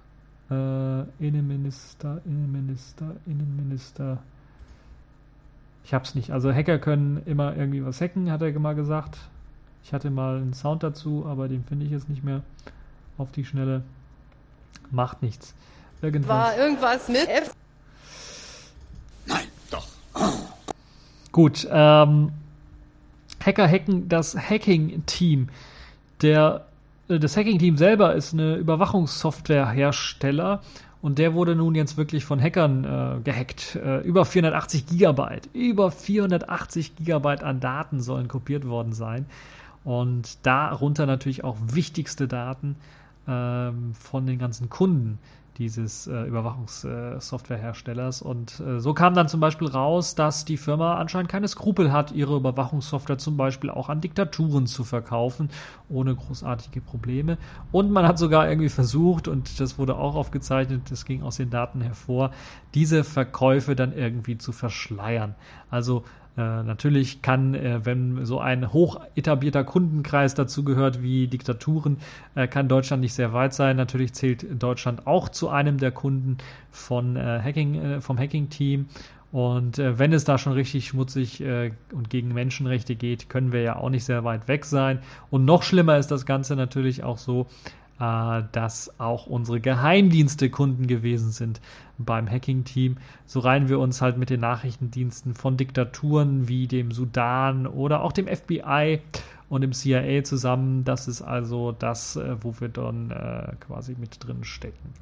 Äh, 0.50 1.02
Innenminister, 1.20 2.22
Innenminister, 2.26 3.16
Innenminister. 3.26 4.20
Ich 5.84 5.94
hab's 5.94 6.16
nicht. 6.16 6.32
Also 6.32 6.54
Hacker 6.54 6.80
können 6.80 7.22
immer 7.26 7.56
irgendwie 7.56 7.84
was 7.84 8.02
hacken, 8.02 8.32
hat 8.32 8.42
er 8.42 8.58
mal 8.60 8.76
gesagt. 8.76 9.18
Ich 9.84 9.94
hatte 9.94 10.10
mal 10.10 10.38
einen 10.38 10.54
Sound 10.54 10.84
dazu, 10.84 11.26
aber 11.28 11.48
den 11.48 11.64
finde 11.64 11.86
ich 11.86 11.92
jetzt 11.92 12.10
nicht 12.10 12.24
mehr 12.24 12.42
auf 13.18 13.32
die 13.32 13.46
Schnelle. 13.46 13.84
Macht 14.92 15.22
nichts. 15.22 15.54
Irgendwas. 16.02 16.30
War 16.30 16.58
irgendwas 16.58 17.08
mit 17.08 17.28
F? 17.28 17.54
Nein, 19.28 19.46
doch. 19.70 19.88
Gut, 21.32 21.68
ähm, 21.72 22.32
Hacker 23.44 23.68
hacken 23.68 24.10
das 24.10 24.36
Hacking-Team. 24.36 25.50
Der 26.22 26.66
das 27.08 27.38
Hacking-Team 27.38 27.78
selber 27.78 28.16
ist 28.16 28.34
eine 28.34 28.56
Überwachungssoftwarehersteller 28.56 30.62
und 31.02 31.20
der 31.20 31.36
wurde 31.36 31.56
nun 31.56 31.76
jetzt 31.76 31.98
wirklich 31.98 32.26
von 32.26 32.42
Hackern 32.42 32.84
äh, 32.84 33.20
gehackt. 33.24 33.76
Äh, 33.76 34.00
über 34.00 34.26
480 34.26 34.88
Gigabyte. 34.88 35.48
Über 35.54 35.92
480 35.92 36.96
Gigabyte 36.96 37.44
an 37.44 37.60
Daten 37.60 38.02
sollen 38.02 38.28
kopiert 38.28 38.68
worden 38.68 38.94
sein. 38.94 39.28
Und 39.84 40.44
darunter 40.48 41.06
natürlich 41.06 41.44
auch 41.44 41.58
wichtigste 41.62 42.28
Daten 42.28 42.76
ähm, 43.28 43.94
von 43.94 44.26
den 44.26 44.40
ganzen 44.40 44.70
Kunden 44.70 45.20
dieses 45.58 46.08
äh, 46.08 46.24
Überwachungssoftwareherstellers. 46.24 48.22
und 48.22 48.60
äh, 48.60 48.80
so 48.80 48.94
kam 48.94 49.14
dann 49.14 49.28
zum 49.28 49.40
Beispiel 49.40 49.68
raus, 49.68 50.16
dass 50.16 50.46
die 50.46 50.58
Firma 50.58 50.96
anscheinend 50.96 51.30
keine 51.30 51.48
Skrupel 51.48 51.92
hat, 51.92 52.12
ihre 52.12 52.36
Überwachungssoftware 52.36 53.18
zum 53.18 53.38
Beispiel 53.38 53.70
auch 53.70 53.90
an 53.90 54.02
Diktaturen 54.02 54.68
zu 54.68 54.84
verkaufen, 54.84 55.50
ohne 55.90 56.16
großartige 56.16 56.82
Probleme. 56.82 57.38
Und 57.72 57.92
man 57.92 58.08
hat 58.08 58.18
sogar 58.18 58.50
irgendwie 58.50 58.70
versucht, 58.70 59.28
und 59.28 59.60
das 59.60 59.78
wurde 59.78 59.96
auch 59.96 60.16
aufgezeichnet, 60.16 60.92
das 60.92 61.06
ging 61.06 61.24
aus 61.24 61.38
den 61.38 61.50
Daten 61.50 61.82
hervor, 61.82 62.32
diese 62.74 63.04
Verkäufe 63.04 63.76
dann 63.76 63.94
irgendwie 63.94 64.38
zu 64.38 64.52
verschleiern. 64.52 65.36
Also 65.70 66.04
äh, 66.38 66.64
natürlich 66.64 67.22
kann, 67.22 67.54
äh, 67.54 67.86
wenn 67.86 68.26
so 68.26 68.40
ein 68.40 68.74
hoch 68.74 69.00
etablierter 69.16 69.64
Kundenkreis 69.64 70.36
dazu 70.36 70.66
gehört 70.66 71.02
wie 71.02 71.28
Diktaturen, 71.28 71.98
äh, 72.36 72.48
kann 72.48 72.68
Deutschland 72.68 73.02
nicht 73.02 73.14
sehr 73.14 73.32
weit 73.32 73.54
sein. 73.54 73.78
Natürlich 73.78 74.14
zählt 74.14 74.46
Deutschland 74.62 75.08
auch 75.08 75.30
zu 75.30 75.50
einem 75.50 75.78
der 75.78 75.92
Kunden 75.92 76.38
von 76.72 77.16
äh, 77.16 77.40
Hacking, 77.42 77.76
äh, 77.76 78.02
vom 78.02 78.18
Hacking-Team. 78.18 78.88
Und 79.32 79.80
wenn 79.80 80.14
es 80.14 80.24
da 80.24 80.38
schon 80.38 80.54
richtig 80.54 80.88
schmutzig 80.88 81.44
und 81.92 82.10
gegen 82.10 82.34
Menschenrechte 82.34 82.96
geht, 82.96 83.28
können 83.28 83.52
wir 83.52 83.64
ja 83.64 83.76
auch 83.76 83.90
nicht 83.90 84.06
sehr 84.06 84.24
weit 84.24 84.48
weg 84.48 84.64
sein. 84.64 85.00
Und 85.30 85.44
noch 85.44 85.64
schlimmer 85.64 85.98
ist 85.98 86.08
das 86.08 86.26
Ganze 86.26 86.56
natürlich 86.56 87.04
auch 87.04 87.18
so, 87.18 87.48
äh, 88.00 88.44
dass 88.52 89.00
auch 89.00 89.28
unsere 89.28 89.60
Geheimdienste 89.60 90.50
Kunden 90.50 90.88
gewesen 90.88 91.32
sind 91.32 91.62
beim 91.98 92.30
Hacking-Team. 92.30 92.98
So 93.26 93.40
reihen 93.40 93.70
wir 93.70 93.80
uns 93.80 94.02
halt 94.02 94.18
mit 94.18 94.30
den 94.30 94.42
Nachrichtendiensten 94.42 95.34
von 95.34 95.58
Diktaturen 95.58 96.48
wie 96.48 96.68
dem 96.68 96.92
Sudan 96.92 97.68
oder 97.68 98.04
auch 98.04 98.12
dem 98.12 98.28
FBI 98.28 99.00
und 99.48 99.62
dem 99.62 99.72
CIA 99.72 100.24
zusammen. 100.24 100.84
Das 100.84 101.08
ist 101.08 101.22
also 101.22 101.72
das, 101.72 102.18
äh, 102.18 102.36
wo 102.42 102.54
wir 102.60 102.70
dann 102.70 103.12
äh, 103.12 103.54
quasi 103.60 103.96
mit 103.98 104.18
drin 104.26 104.44
stecken. 104.44 104.94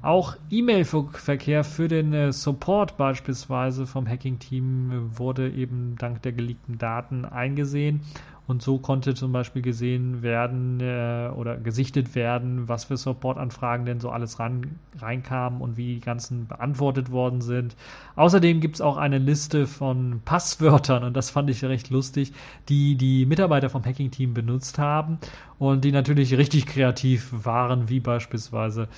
Auch 0.00 0.36
E-Mail-Verkehr 0.50 1.64
für 1.64 1.88
den 1.88 2.30
Support 2.30 2.98
beispielsweise 2.98 3.86
vom 3.86 4.06
Hacking-Team 4.06 5.12
wurde 5.16 5.50
eben 5.50 5.96
dank 5.98 6.20
der 6.20 6.32
geleakten 6.32 6.76
Daten 6.76 7.24
eingesehen 7.24 8.02
und 8.46 8.60
so 8.60 8.78
konnte 8.78 9.14
zum 9.14 9.32
Beispiel 9.32 9.62
gesehen 9.62 10.22
werden 10.22 10.80
äh, 10.80 11.30
oder 11.34 11.56
gesichtet 11.56 12.14
werden, 12.14 12.68
was 12.68 12.84
für 12.84 12.96
Support-Anfragen 12.96 13.86
denn 13.86 14.00
so 14.00 14.10
alles 14.10 14.38
ran, 14.38 14.78
reinkamen 14.98 15.62
und 15.62 15.78
wie 15.78 15.94
die 15.94 16.00
ganzen 16.00 16.46
beantwortet 16.46 17.10
worden 17.10 17.40
sind. 17.40 17.74
Außerdem 18.16 18.60
gibt 18.60 18.76
es 18.76 18.80
auch 18.82 18.98
eine 18.98 19.18
Liste 19.18 19.66
von 19.66 20.20
Passwörtern 20.24 21.04
und 21.04 21.16
das 21.16 21.30
fand 21.30 21.48
ich 21.48 21.64
recht 21.64 21.88
lustig, 21.88 22.32
die 22.68 22.96
die 22.96 23.24
Mitarbeiter 23.24 23.70
vom 23.70 23.84
Hacking-Team 23.84 24.34
benutzt 24.34 24.78
haben 24.78 25.18
und 25.58 25.84
die 25.84 25.92
natürlich 25.92 26.36
richtig 26.36 26.66
kreativ 26.66 27.30
waren, 27.32 27.88
wie 27.88 28.00
beispielsweise 28.00 28.88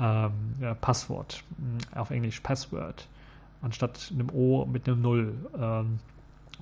ähm, 0.00 0.32
Passwort, 0.80 1.44
auf 1.94 2.10
Englisch 2.10 2.40
Password, 2.40 3.06
anstatt 3.62 4.10
einem 4.12 4.30
O 4.30 4.66
mit 4.66 4.88
einem 4.88 5.00
Null. 5.00 5.34
Ähm, 5.56 6.00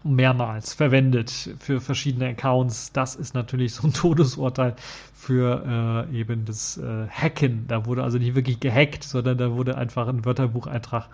mehrmals 0.02 0.74
verwendet 0.74 1.50
für 1.59 1.80
verschiedene 1.80 2.28
Accounts. 2.28 2.92
Das 2.92 3.14
ist 3.14 3.35
natürlich 3.35 3.74
so 3.74 3.87
ein 3.87 3.92
Todesurteil 3.94 4.76
für 5.14 6.07
äh, 6.11 6.18
eben 6.18 6.44
das 6.44 6.76
äh, 6.76 7.07
Hacken. 7.09 7.66
Da 7.68 7.87
wurde 7.87 8.02
also 8.02 8.18
nicht 8.18 8.35
wirklich 8.35 8.61
gehackt, 8.61 9.04
sondern 9.04 9.38
da 9.38 9.52
wurde 9.52 9.78
einfach 9.78 10.09
ein 10.09 10.24
Wörterbucheintrag 10.24 11.09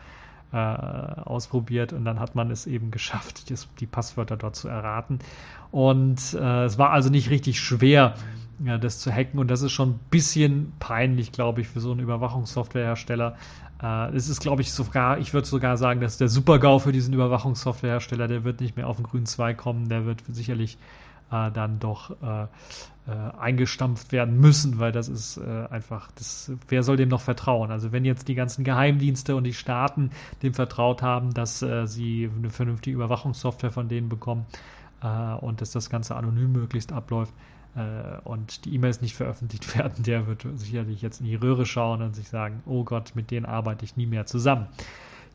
äh, 0.52 0.56
ausprobiert 0.56 1.92
und 1.92 2.04
dann 2.04 2.18
hat 2.18 2.34
man 2.34 2.50
es 2.50 2.66
eben 2.66 2.90
geschafft, 2.90 3.50
das, 3.50 3.68
die 3.78 3.86
Passwörter 3.86 4.36
dort 4.36 4.56
zu 4.56 4.68
erraten. 4.68 5.20
Und 5.70 6.34
äh, 6.34 6.64
es 6.64 6.76
war 6.78 6.90
also 6.90 7.08
nicht 7.08 7.30
richtig 7.30 7.60
schwer, 7.60 8.14
ja, 8.64 8.76
das 8.76 8.98
zu 8.98 9.12
hacken 9.12 9.38
und 9.38 9.48
das 9.48 9.62
ist 9.62 9.72
schon 9.72 9.90
ein 9.90 10.00
bisschen 10.10 10.72
peinlich, 10.80 11.32
glaube 11.32 11.60
ich, 11.60 11.68
für 11.68 11.80
so 11.80 11.92
einen 11.92 12.00
Überwachungssoftwarehersteller. 12.00 13.36
Äh, 13.82 14.14
es 14.14 14.28
ist, 14.28 14.40
glaube 14.40 14.62
ich, 14.62 14.72
sogar, 14.72 15.18
ich 15.18 15.32
würde 15.32 15.46
sogar 15.46 15.76
sagen, 15.76 16.00
dass 16.00 16.18
der 16.18 16.28
Super-GAU 16.28 16.78
für 16.78 16.92
diesen 16.92 17.14
Überwachungssoftwarehersteller, 17.14 18.28
der 18.28 18.44
wird 18.44 18.60
nicht 18.60 18.76
mehr 18.76 18.88
auf 18.88 18.96
den 18.96 19.04
grünen 19.04 19.26
Zweig 19.26 19.58
kommen, 19.58 19.88
der 19.88 20.04
wird 20.04 20.22
sicherlich 20.28 20.78
äh, 21.30 21.50
dann 21.50 21.78
doch 21.78 22.10
äh, 22.22 22.42
äh, 23.06 23.38
eingestampft 23.38 24.12
werden 24.12 24.38
müssen, 24.38 24.78
weil 24.78 24.92
das 24.92 25.08
ist 25.08 25.38
äh, 25.38 25.66
einfach, 25.70 26.10
das, 26.12 26.52
wer 26.68 26.82
soll 26.82 26.96
dem 26.96 27.08
noch 27.08 27.22
vertrauen? 27.22 27.70
Also 27.70 27.92
wenn 27.92 28.04
jetzt 28.04 28.28
die 28.28 28.34
ganzen 28.34 28.64
Geheimdienste 28.64 29.36
und 29.36 29.44
die 29.44 29.54
Staaten 29.54 30.10
dem 30.42 30.54
vertraut 30.54 31.02
haben, 31.02 31.32
dass 31.32 31.62
äh, 31.62 31.86
sie 31.86 32.30
eine 32.36 32.50
vernünftige 32.50 32.96
Überwachungssoftware 32.96 33.70
von 33.70 33.88
denen 33.88 34.08
bekommen 34.08 34.46
und 35.40 35.62
dass 35.62 35.70
das 35.70 35.88
Ganze 35.88 36.14
anonym 36.14 36.52
möglichst 36.52 36.92
abläuft, 36.92 37.32
und 38.24 38.64
die 38.64 38.74
E-Mails 38.74 39.00
nicht 39.00 39.14
veröffentlicht 39.14 39.76
werden, 39.78 40.02
der 40.02 40.26
wird 40.26 40.46
sicherlich 40.56 41.02
jetzt 41.02 41.20
in 41.20 41.26
die 41.26 41.36
Röhre 41.36 41.66
schauen 41.66 42.02
und 42.02 42.14
sich 42.14 42.28
sagen, 42.28 42.62
oh 42.66 42.84
Gott, 42.84 43.12
mit 43.14 43.30
denen 43.30 43.46
arbeite 43.46 43.84
ich 43.84 43.96
nie 43.96 44.06
mehr 44.06 44.26
zusammen. 44.26 44.66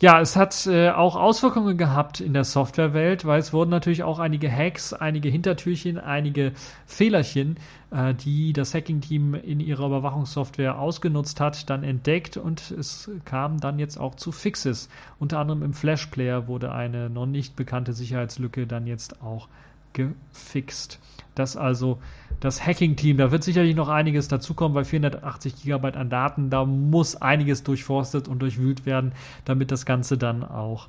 Ja, 0.02 0.20
es 0.20 0.36
hat 0.36 0.68
äh, 0.68 0.90
auch 0.90 1.16
Auswirkungen 1.16 1.78
gehabt 1.78 2.20
in 2.20 2.34
der 2.34 2.44
Softwarewelt, 2.44 3.24
weil 3.24 3.40
es 3.40 3.54
wurden 3.54 3.70
natürlich 3.70 4.04
auch 4.04 4.20
einige 4.20 4.52
Hacks, 4.52 4.92
einige 4.92 5.30
Hintertürchen, 5.30 5.98
einige 5.98 6.52
Fehlerchen, 6.86 7.56
äh, 7.92 8.14
die 8.14 8.52
das 8.52 8.74
Hacking-Team 8.74 9.36
in 9.36 9.62
ihrer 9.62 9.86
Überwachungssoftware 9.86 10.78
ausgenutzt 10.78 11.40
hat, 11.40 11.70
dann 11.70 11.86
entdeckt 11.86 12.36
und 12.36 12.72
es 12.72 13.10
kam 13.24 13.62
dann 13.62 13.80
jetzt 13.80 13.98
auch 13.98 14.16
zu 14.16 14.34
Fixes. 14.34 14.90
Unter 15.18 15.40
anderem 15.40 15.64
im 15.64 15.74
Flash-Player 15.74 16.50
wurde 16.50 16.74
eine 16.74 17.10
noch 17.10 17.26
nicht 17.26 17.56
bekannte 17.56 17.94
Sicherheitslücke 17.94 18.68
dann 18.68 18.88
jetzt 18.88 19.22
auch 19.22 19.48
gefixt. 19.94 21.00
Das 21.36 21.58
also 21.58 22.00
das 22.40 22.66
Hacking-Team, 22.66 23.18
da 23.18 23.32
wird 23.32 23.44
sicherlich 23.44 23.76
noch 23.76 23.90
einiges 23.90 24.28
dazukommen, 24.28 24.76
weil 24.76 24.86
480 24.86 25.56
Gigabyte 25.62 25.98
an 25.98 26.10
Daten, 26.10 26.50
da 26.50 26.66
muss 26.66 27.16
einiges 27.16 27.64
durchforstet 27.64 28.28
und 28.28 28.40
durchwühlt 28.40 28.86
werden, 28.86 29.14
damit 29.46 29.72
das 29.72 29.86
Ganze 29.86 30.18
dann 30.18 30.44
auch 30.44 30.88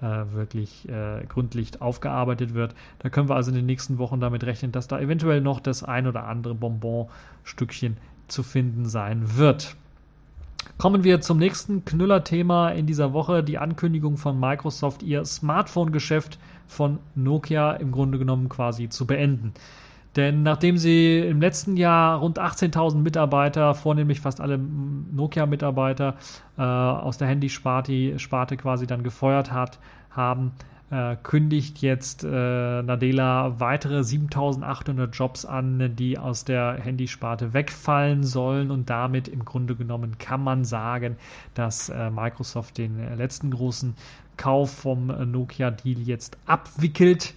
äh, 0.00 0.04
wirklich 0.32 0.88
äh, 0.88 1.24
gründlich 1.26 1.80
aufgearbeitet 1.80 2.54
wird. 2.54 2.74
Da 2.98 3.08
können 3.08 3.28
wir 3.28 3.36
also 3.36 3.50
in 3.50 3.56
den 3.56 3.66
nächsten 3.66 3.98
Wochen 3.98 4.20
damit 4.20 4.44
rechnen, 4.44 4.72
dass 4.72 4.88
da 4.88 5.00
eventuell 5.00 5.40
noch 5.40 5.60
das 5.60 5.82
ein 5.82 6.06
oder 6.06 6.26
andere 6.26 6.54
Bonbon-Stückchen 6.54 7.96
zu 8.28 8.42
finden 8.42 8.86
sein 8.86 9.36
wird. 9.36 9.76
Kommen 10.78 11.04
wir 11.04 11.22
zum 11.22 11.38
nächsten 11.38 11.86
Knüller-Thema 11.86 12.68
in 12.68 12.84
dieser 12.84 13.14
Woche, 13.14 13.42
die 13.42 13.56
Ankündigung 13.56 14.18
von 14.18 14.38
Microsoft, 14.38 15.02
ihr 15.02 15.24
Smartphone-Geschäft 15.24 16.38
von 16.66 16.98
Nokia 17.14 17.72
im 17.72 17.92
Grunde 17.92 18.18
genommen 18.18 18.50
quasi 18.50 18.90
zu 18.90 19.06
beenden. 19.06 19.54
Denn 20.16 20.42
nachdem 20.42 20.76
sie 20.76 21.18
im 21.20 21.40
letzten 21.40 21.78
Jahr 21.78 22.18
rund 22.18 22.38
18.000 22.38 22.96
Mitarbeiter, 22.96 23.74
vornehmlich 23.74 24.20
fast 24.20 24.38
alle 24.38 24.58
Nokia-Mitarbeiter, 24.58 26.16
äh, 26.58 26.62
aus 26.62 27.16
der 27.16 27.28
Handysparte 27.28 28.18
Sparte 28.18 28.58
quasi 28.58 28.86
dann 28.86 29.02
gefeuert 29.02 29.52
hat, 29.52 29.78
haben, 30.10 30.52
äh, 30.90 31.16
kündigt 31.22 31.78
jetzt 31.78 32.22
äh, 32.22 32.28
Nadella 32.82 33.58
weitere 33.58 34.04
7800 34.04 35.14
Jobs 35.16 35.44
an, 35.44 35.96
die 35.96 36.16
aus 36.16 36.44
der 36.44 36.74
Handysparte 36.74 37.52
wegfallen 37.52 38.22
sollen 38.22 38.70
und 38.70 38.88
damit 38.88 39.26
im 39.26 39.44
Grunde 39.44 39.74
genommen 39.74 40.18
kann 40.18 40.44
man 40.44 40.64
sagen, 40.64 41.16
dass 41.54 41.88
äh, 41.88 42.10
Microsoft 42.10 42.78
den 42.78 43.00
äh, 43.00 43.16
letzten 43.16 43.50
großen 43.50 43.94
Kauf 44.36 44.70
vom 44.70 45.10
äh, 45.10 45.26
Nokia-Deal 45.26 45.98
jetzt 45.98 46.38
abwickelt 46.46 47.34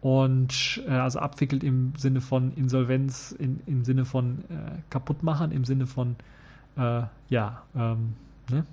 und 0.00 0.82
äh, 0.88 0.92
also 0.92 1.18
abwickelt 1.18 1.62
im 1.62 1.92
Sinne 1.98 2.22
von 2.22 2.54
Insolvenz, 2.54 3.32
in, 3.32 3.60
im 3.66 3.84
Sinne 3.84 4.06
von 4.06 4.44
kaputt 4.88 5.22
machen, 5.22 5.52
im 5.52 5.64
Sinne 5.64 5.86
von 5.86 6.16
ja, 7.28 7.62
ähm, 7.76 8.14
ne? 8.48 8.64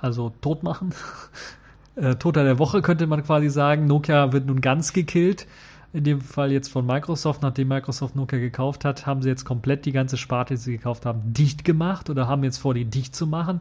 also 0.00 0.32
tot 0.40 0.64
machen. 0.64 0.92
äh, 2.00 2.16
Toter 2.16 2.44
der 2.44 2.58
Woche 2.58 2.82
könnte 2.82 3.06
man 3.06 3.22
quasi 3.22 3.48
sagen. 3.48 3.86
Nokia 3.86 4.32
wird 4.32 4.46
nun 4.46 4.60
ganz 4.60 4.92
gekillt. 4.92 5.46
In 5.92 6.04
dem 6.04 6.20
Fall 6.20 6.52
jetzt 6.52 6.68
von 6.68 6.84
Microsoft, 6.84 7.42
nachdem 7.42 7.68
Microsoft 7.68 8.14
Nokia 8.14 8.38
gekauft 8.38 8.84
hat, 8.84 9.06
haben 9.06 9.22
sie 9.22 9.30
jetzt 9.30 9.44
komplett 9.44 9.86
die 9.86 9.92
ganze 9.92 10.18
Sparte, 10.18 10.54
die 10.54 10.60
sie 10.60 10.76
gekauft 10.76 11.06
haben, 11.06 11.32
dicht 11.32 11.64
gemacht 11.64 12.10
oder 12.10 12.28
haben 12.28 12.44
jetzt 12.44 12.58
vor, 12.58 12.74
die 12.74 12.84
dicht 12.84 13.16
zu 13.16 13.26
machen. 13.26 13.60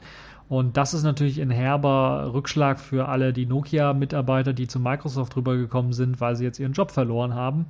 Und 0.50 0.78
das 0.78 0.94
ist 0.94 1.04
natürlich 1.04 1.42
ein 1.42 1.52
herber 1.52 2.32
Rückschlag 2.34 2.80
für 2.80 3.08
alle 3.08 3.34
die 3.34 3.46
Nokia-Mitarbeiter, 3.46 4.54
die 4.54 4.68
zu 4.68 4.80
Microsoft 4.80 5.36
rübergekommen 5.36 5.94
sind, 5.94 6.22
weil 6.22 6.36
sie 6.36 6.44
jetzt 6.44 6.60
ihren 6.60 6.74
Job 6.74 6.92
verloren 6.92 7.34
haben. 7.34 7.66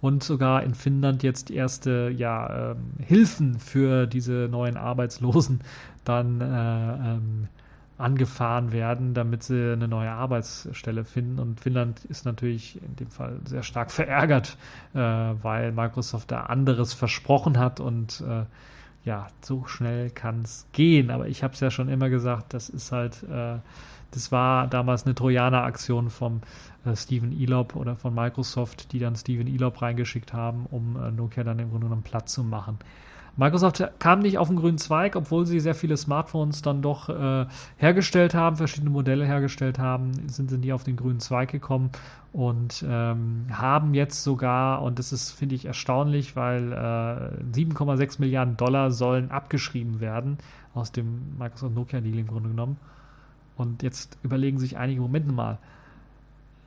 Und 0.00 0.22
sogar 0.22 0.62
in 0.62 0.74
Finnland 0.74 1.22
jetzt 1.22 1.50
erste 1.50 2.10
ja, 2.16 2.72
ähm, 2.72 2.76
Hilfen 3.04 3.58
für 3.58 4.06
diese 4.06 4.48
neuen 4.50 4.76
Arbeitslosen 4.76 5.60
dann 6.04 6.40
äh, 6.40 6.44
ähm, 6.44 7.48
angefahren 8.00 8.72
werden, 8.72 9.14
damit 9.14 9.42
sie 9.42 9.72
eine 9.72 9.88
neue 9.88 10.10
Arbeitsstelle 10.10 11.04
finden. 11.04 11.38
Und 11.38 11.60
Finnland 11.60 12.04
ist 12.06 12.24
natürlich 12.24 12.80
in 12.82 12.96
dem 12.96 13.10
Fall 13.10 13.40
sehr 13.44 13.62
stark 13.62 13.90
verärgert, 13.92 14.56
äh, 14.94 14.98
weil 14.98 15.72
Microsoft 15.72 16.30
da 16.30 16.42
anderes 16.42 16.92
versprochen 16.92 17.58
hat 17.58 17.80
und 17.80 18.22
äh, 18.26 18.44
ja, 19.04 19.28
so 19.40 19.64
schnell 19.66 20.10
kann 20.10 20.42
es 20.42 20.66
gehen. 20.72 21.10
Aber 21.10 21.28
ich 21.28 21.42
habe 21.42 21.54
es 21.54 21.60
ja 21.60 21.70
schon 21.70 21.88
immer 21.88 22.10
gesagt, 22.10 22.54
das 22.54 22.68
ist 22.68 22.92
halt, 22.92 23.22
äh, 23.24 23.58
das 24.10 24.32
war 24.32 24.66
damals 24.66 25.04
eine 25.06 25.14
Trojaner-Aktion 25.14 26.10
vom 26.10 26.42
äh, 26.84 26.96
Steven 26.96 27.32
Elop 27.32 27.76
oder 27.76 27.96
von 27.96 28.14
Microsoft, 28.14 28.92
die 28.92 28.98
dann 28.98 29.16
Steven 29.16 29.46
Elop 29.46 29.80
reingeschickt 29.80 30.32
haben, 30.32 30.66
um 30.70 30.96
äh, 30.96 31.10
Nokia 31.10 31.44
dann 31.44 31.58
im 31.58 31.70
Grunde 31.70 31.86
genommen 31.86 32.02
platt 32.02 32.28
zu 32.28 32.44
machen. 32.44 32.78
Microsoft 33.40 33.82
kam 34.00 34.18
nicht 34.18 34.36
auf 34.36 34.48
den 34.48 34.58
grünen 34.58 34.76
Zweig, 34.76 35.16
obwohl 35.16 35.46
sie 35.46 35.60
sehr 35.60 35.74
viele 35.74 35.96
Smartphones 35.96 36.60
dann 36.60 36.82
doch 36.82 37.08
äh, 37.08 37.46
hergestellt 37.78 38.34
haben, 38.34 38.56
verschiedene 38.56 38.90
Modelle 38.90 39.24
hergestellt 39.24 39.78
haben, 39.78 40.28
sind 40.28 40.50
sie 40.50 40.58
nie 40.58 40.74
auf 40.74 40.84
den 40.84 40.96
grünen 40.96 41.20
Zweig 41.20 41.50
gekommen 41.50 41.88
und 42.34 42.84
ähm, 42.86 43.46
haben 43.50 43.94
jetzt 43.94 44.24
sogar, 44.24 44.82
und 44.82 44.98
das 44.98 45.14
ist, 45.14 45.30
finde 45.30 45.54
ich, 45.54 45.64
erstaunlich, 45.64 46.36
weil 46.36 46.70
äh, 46.70 47.56
7,6 47.56 48.20
Milliarden 48.20 48.58
Dollar 48.58 48.90
sollen 48.90 49.30
abgeschrieben 49.30 50.00
werden 50.00 50.36
aus 50.74 50.92
dem 50.92 51.38
Microsoft 51.38 51.74
Nokia-Deal 51.74 52.18
im 52.18 52.26
Grunde 52.26 52.50
genommen. 52.50 52.76
Und 53.56 53.82
jetzt 53.82 54.18
überlegen 54.22 54.58
sich 54.58 54.76
einige 54.76 55.00
Momente 55.00 55.32
mal, 55.32 55.56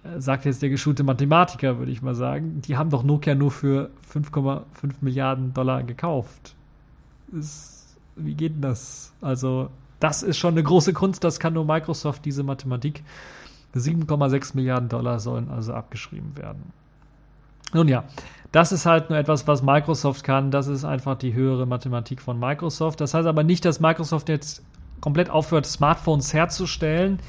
äh, 0.04 0.20
sagt 0.20 0.46
jetzt 0.46 0.64
der 0.64 0.70
geschulte 0.70 1.04
Mathematiker, 1.04 1.78
würde 1.78 1.92
ich 1.92 2.02
mal 2.02 2.16
sagen, 2.16 2.64
die 2.64 2.78
haben 2.78 2.90
doch 2.90 3.04
Nokia 3.04 3.36
nur 3.36 3.52
für 3.52 3.92
5,5 4.12 4.64
Milliarden 5.02 5.54
Dollar 5.54 5.84
gekauft. 5.84 6.56
Ist, 7.34 7.98
wie 8.16 8.36
geht 8.36 8.54
denn 8.54 8.62
das? 8.62 9.12
Also, 9.22 9.70
das 10.00 10.24
ist 10.24 10.38
schon 10.38 10.54
eine 10.54 10.64
große 10.64 10.94
Kunst, 10.94 11.24
das 11.24 11.40
kann 11.40 11.54
nur 11.54 11.66
Microsoft, 11.66 12.26
diese 12.26 12.44
Mathematik. 12.44 13.04
7,6 13.76 14.56
Milliarden 14.56 14.90
Dollar 14.90 15.20
sollen 15.20 15.50
also 15.50 15.74
abgeschrieben 15.74 16.38
werden. 16.38 16.72
Nun 17.74 17.88
ja, 17.88 18.04
das 18.52 18.72
ist 18.72 18.86
halt 18.86 19.10
nur 19.10 19.18
etwas, 19.18 19.48
was 19.48 19.64
Microsoft 19.64 20.24
kann. 20.24 20.52
Das 20.52 20.68
ist 20.68 20.86
einfach 20.86 21.18
die 21.18 21.34
höhere 21.34 21.66
Mathematik 21.66 22.22
von 22.22 22.40
Microsoft. 22.40 23.02
Das 23.02 23.16
heißt 23.16 23.28
aber 23.28 23.44
nicht, 23.44 23.66
dass 23.66 23.80
Microsoft 23.80 24.30
jetzt 24.30 24.62
komplett 25.02 25.30
aufhört, 25.30 25.66
Smartphones 25.66 26.34
herzustellen. 26.34 27.20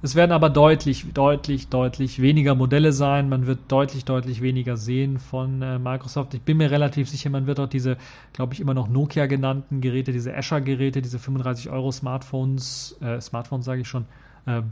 Es 0.00 0.14
werden 0.14 0.30
aber 0.30 0.48
deutlich, 0.48 1.06
deutlich, 1.12 1.68
deutlich 1.68 2.22
weniger 2.22 2.54
Modelle 2.54 2.92
sein. 2.92 3.28
Man 3.28 3.46
wird 3.46 3.58
deutlich, 3.66 4.04
deutlich 4.04 4.40
weniger 4.42 4.76
sehen 4.76 5.18
von 5.18 5.60
äh, 5.60 5.80
Microsoft. 5.80 6.34
Ich 6.34 6.42
bin 6.42 6.58
mir 6.58 6.70
relativ 6.70 7.08
sicher, 7.08 7.30
man 7.30 7.48
wird 7.48 7.58
auch 7.58 7.68
diese, 7.68 7.96
glaube 8.32 8.54
ich, 8.54 8.60
immer 8.60 8.74
noch 8.74 8.88
Nokia 8.88 9.26
genannten 9.26 9.80
Geräte, 9.80 10.12
diese 10.12 10.36
Azure-Geräte, 10.36 11.02
diese 11.02 11.18
35 11.18 11.70
Euro 11.70 11.90
Smartphones, 11.90 12.96
äh, 13.00 13.20
Smartphones 13.20 13.64
sage 13.64 13.80
ich 13.80 13.88
schon, 13.88 14.04
äh, 14.46 14.62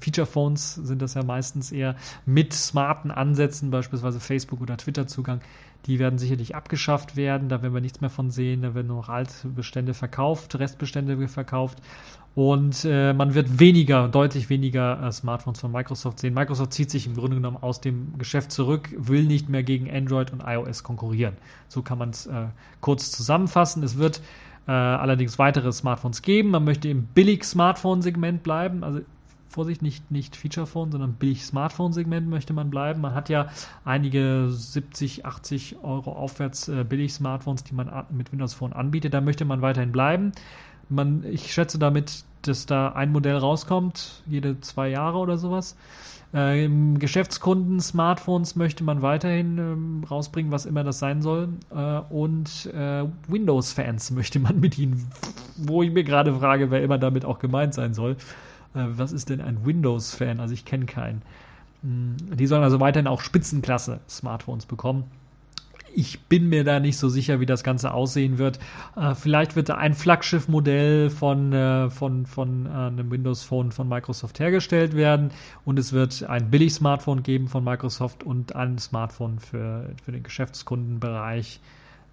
Feature-Phones 0.00 0.74
sind 0.74 1.00
das 1.00 1.14
ja 1.14 1.22
meistens 1.22 1.72
eher 1.72 1.96
mit 2.26 2.52
smarten 2.52 3.10
Ansätzen, 3.10 3.70
beispielsweise 3.70 4.20
Facebook- 4.20 4.60
oder 4.60 4.76
Twitter-Zugang. 4.76 5.40
Die 5.86 5.98
werden 5.98 6.18
sicherlich 6.18 6.54
abgeschafft 6.54 7.16
werden, 7.16 7.48
da 7.48 7.62
werden 7.62 7.72
wir 7.72 7.80
nichts 7.80 8.02
mehr 8.02 8.10
von 8.10 8.30
sehen, 8.30 8.60
da 8.60 8.74
werden 8.74 8.88
nur 8.88 8.98
noch 8.98 9.08
Altbestände 9.08 9.94
verkauft, 9.94 10.58
Restbestände 10.58 11.26
verkauft 11.28 11.78
und 12.38 12.84
äh, 12.84 13.12
man 13.14 13.34
wird 13.34 13.58
weniger, 13.58 14.06
deutlich 14.06 14.48
weniger 14.48 15.02
äh, 15.02 15.10
Smartphones 15.10 15.58
von 15.58 15.72
Microsoft 15.72 16.20
sehen. 16.20 16.34
Microsoft 16.34 16.72
zieht 16.72 16.88
sich 16.88 17.04
im 17.04 17.16
Grunde 17.16 17.34
genommen 17.34 17.56
aus 17.60 17.80
dem 17.80 18.16
Geschäft 18.16 18.52
zurück, 18.52 18.90
will 18.96 19.24
nicht 19.24 19.48
mehr 19.48 19.64
gegen 19.64 19.90
Android 19.90 20.32
und 20.32 20.44
iOS 20.46 20.84
konkurrieren. 20.84 21.34
So 21.66 21.82
kann 21.82 21.98
man 21.98 22.10
es 22.10 22.28
äh, 22.28 22.44
kurz 22.80 23.10
zusammenfassen. 23.10 23.82
Es 23.82 23.98
wird 23.98 24.22
äh, 24.68 24.70
allerdings 24.70 25.40
weitere 25.40 25.72
Smartphones 25.72 26.22
geben. 26.22 26.50
Man 26.50 26.62
möchte 26.62 26.88
im 26.88 27.06
Billig-Smartphone-Segment 27.06 28.44
bleiben. 28.44 28.84
Also 28.84 29.00
Vorsicht, 29.48 29.82
nicht, 29.82 30.08
nicht 30.12 30.36
Feature-Phone, 30.36 30.92
sondern 30.92 31.14
Billig-Smartphone-Segment 31.14 32.28
möchte 32.28 32.52
man 32.52 32.70
bleiben. 32.70 33.00
Man 33.00 33.14
hat 33.14 33.30
ja 33.30 33.48
einige 33.84 34.46
70, 34.50 35.26
80 35.26 35.78
Euro 35.82 36.12
aufwärts 36.12 36.68
äh, 36.68 36.84
Billig-Smartphones, 36.84 37.64
die 37.64 37.74
man 37.74 37.90
mit 38.10 38.30
Windows 38.30 38.54
Phone 38.54 38.72
anbietet. 38.72 39.12
Da 39.12 39.20
möchte 39.20 39.44
man 39.44 39.60
weiterhin 39.60 39.90
bleiben. 39.90 40.30
Man, 40.88 41.24
ich 41.24 41.52
schätze 41.52 41.78
damit, 41.78 42.24
dass 42.42 42.66
da 42.66 42.90
ein 42.90 43.12
Modell 43.12 43.36
rauskommt, 43.36 44.22
jede 44.26 44.60
zwei 44.60 44.88
Jahre 44.88 45.18
oder 45.18 45.38
sowas. 45.38 45.76
Äh, 46.32 46.68
Geschäftskunden 46.98 47.80
Smartphones 47.80 48.54
möchte 48.54 48.84
man 48.84 49.00
weiterhin 49.02 49.58
ähm, 49.58 50.04
rausbringen, 50.08 50.52
was 50.52 50.66
immer 50.66 50.84
das 50.84 50.98
sein 50.98 51.22
soll. 51.22 51.48
Äh, 51.74 52.00
und 52.10 52.66
äh, 52.74 53.04
Windows-Fans 53.28 54.10
möchte 54.12 54.38
man 54.38 54.60
bedienen, 54.60 55.10
wo 55.56 55.82
ich 55.82 55.90
mir 55.90 56.04
gerade 56.04 56.34
frage, 56.34 56.70
wer 56.70 56.82
immer 56.82 56.98
damit 56.98 57.24
auch 57.24 57.38
gemeint 57.38 57.74
sein 57.74 57.94
soll. 57.94 58.12
Äh, 58.74 58.84
was 58.90 59.12
ist 59.12 59.30
denn 59.30 59.40
ein 59.40 59.64
Windows-Fan? 59.64 60.40
Also 60.40 60.54
ich 60.54 60.64
kenne 60.64 60.86
keinen. 60.86 61.22
Hm, 61.82 62.16
die 62.36 62.46
sollen 62.46 62.62
also 62.62 62.80
weiterhin 62.80 63.06
auch 63.06 63.22
Spitzenklasse 63.22 64.00
Smartphones 64.08 64.66
bekommen 64.66 65.04
ich 65.94 66.20
bin 66.20 66.48
mir 66.48 66.64
da 66.64 66.80
nicht 66.80 66.98
so 66.98 67.08
sicher, 67.08 67.40
wie 67.40 67.46
das 67.46 67.62
Ganze 67.62 67.92
aussehen 67.92 68.38
wird. 68.38 68.58
Äh, 68.96 69.14
vielleicht 69.14 69.56
wird 69.56 69.68
da 69.68 69.76
ein 69.76 69.94
Flaggschiff-Modell 69.94 71.10
von, 71.10 71.52
äh, 71.52 71.90
von, 71.90 72.26
von 72.26 72.66
äh, 72.66 72.68
einem 72.68 73.10
Windows 73.10 73.42
Phone 73.42 73.72
von 73.72 73.88
Microsoft 73.88 74.40
hergestellt 74.40 74.94
werden 74.94 75.30
und 75.64 75.78
es 75.78 75.92
wird 75.92 76.24
ein 76.24 76.50
Billig-Smartphone 76.50 77.22
geben 77.22 77.48
von 77.48 77.64
Microsoft 77.64 78.22
und 78.22 78.54
ein 78.54 78.78
Smartphone 78.78 79.38
für, 79.38 79.90
für 80.02 80.12
den 80.12 80.22
Geschäftskundenbereich. 80.22 81.60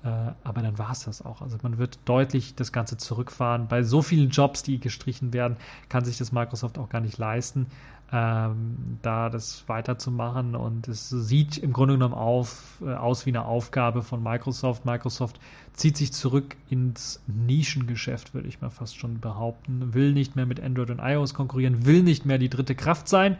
Äh, 0.05 0.33
aber 0.43 0.61
dann 0.61 0.77
war 0.77 0.91
es 0.91 1.03
das 1.05 1.25
auch. 1.25 1.41
Also 1.41 1.57
man 1.63 1.77
wird 1.77 1.99
deutlich 2.05 2.55
das 2.55 2.71
Ganze 2.71 2.95
zurückfahren. 2.97 3.67
Bei 3.67 3.83
so 3.83 4.01
vielen 4.01 4.29
Jobs, 4.29 4.63
die 4.63 4.79
gestrichen 4.79 5.33
werden, 5.33 5.57
kann 5.89 6.05
sich 6.05 6.17
das 6.17 6.31
Microsoft 6.31 6.77
auch 6.77 6.89
gar 6.89 7.01
nicht 7.01 7.17
leisten 7.17 7.67
ähm, 8.11 8.99
da 9.01 9.29
das 9.29 9.63
weiterzumachen. 9.67 10.55
Und 10.55 10.87
es 10.87 11.09
sieht 11.09 11.57
im 11.57 11.73
Grunde 11.73 11.95
genommen 11.95 12.13
auf, 12.13 12.81
äh, 12.85 12.93
aus 12.93 13.25
wie 13.25 13.31
eine 13.31 13.45
Aufgabe 13.45 14.03
von 14.03 14.21
Microsoft. 14.21 14.85
Microsoft 14.85 15.39
zieht 15.73 15.97
sich 15.97 16.13
zurück 16.13 16.55
ins 16.69 17.21
Nischengeschäft, 17.27 18.33
würde 18.33 18.47
ich 18.47 18.61
mal 18.61 18.69
fast 18.69 18.97
schon 18.97 19.19
behaupten. 19.19 19.93
Will 19.93 20.13
nicht 20.13 20.35
mehr 20.35 20.45
mit 20.45 20.61
Android 20.61 20.91
und 20.91 20.99
iOS 20.99 21.33
konkurrieren, 21.33 21.85
will 21.85 22.03
nicht 22.03 22.25
mehr 22.25 22.37
die 22.37 22.49
dritte 22.49 22.75
Kraft 22.75 23.07
sein, 23.07 23.37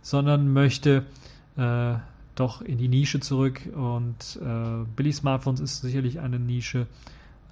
sondern 0.00 0.52
möchte 0.52 1.04
äh, 1.56 1.94
doch 2.34 2.62
in 2.62 2.78
die 2.78 2.88
Nische 2.88 3.20
zurück. 3.20 3.60
Und 3.74 4.38
äh, 4.42 4.84
Billig-Smartphones 4.96 5.60
ist 5.60 5.80
sicherlich 5.80 6.20
eine 6.20 6.38
Nische. 6.38 6.86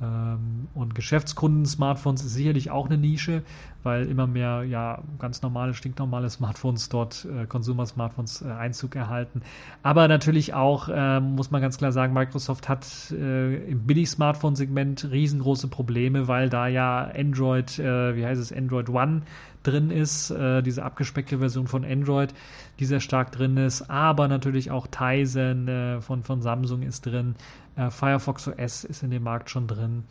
Ähm, 0.02 0.68
und 0.74 0.94
Geschäftskunden-Smartphones 0.94 2.24
ist 2.24 2.34
sicherlich 2.34 2.70
auch 2.70 2.86
eine 2.86 2.98
Nische, 2.98 3.42
weil 3.82 4.06
immer 4.06 4.26
mehr 4.26 4.64
ja 4.64 5.02
ganz 5.18 5.42
normale, 5.42 5.74
stinknormale 5.74 6.28
Smartphones 6.28 6.88
dort, 6.88 7.24
äh, 7.26 7.46
Consumer-Smartphones, 7.46 8.42
äh, 8.42 8.50
Einzug 8.50 8.96
erhalten. 8.96 9.42
Aber 9.82 10.08
natürlich 10.08 10.54
auch, 10.54 10.88
äh, 10.88 11.20
muss 11.20 11.50
man 11.50 11.62
ganz 11.62 11.78
klar 11.78 11.92
sagen, 11.92 12.12
Microsoft 12.12 12.68
hat 12.68 12.86
äh, 13.12 13.70
im 13.70 13.86
Billig-Smartphone-Segment 13.86 15.08
riesengroße 15.10 15.68
Probleme, 15.68 16.26
weil 16.26 16.48
da 16.48 16.66
ja 16.66 17.10
Android, 17.16 17.78
äh, 17.78 18.16
wie 18.16 18.26
heißt 18.26 18.40
es, 18.40 18.52
Android 18.52 18.88
One 18.88 19.22
drin 19.62 19.90
ist, 19.90 20.30
äh, 20.30 20.62
diese 20.62 20.82
abgespeckte 20.82 21.38
Version 21.38 21.68
von 21.68 21.84
Android, 21.84 22.34
die 22.80 22.84
sehr 22.84 22.98
stark 22.98 23.30
drin 23.30 23.56
ist, 23.56 23.88
aber 23.88 24.26
natürlich 24.26 24.72
auch 24.72 24.88
Tizen 24.88 26.00
von, 26.00 26.24
von 26.24 26.42
Samsung 26.42 26.82
ist 26.82 27.06
drin, 27.06 27.36
äh, 27.76 27.90
Firefox 27.90 28.48
OS 28.48 28.85
ist 28.85 29.02
in 29.02 29.11
dem 29.11 29.22
Markt 29.22 29.50
schon 29.50 29.66
drin. 29.66 30.04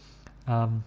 Ähm, 0.47 0.83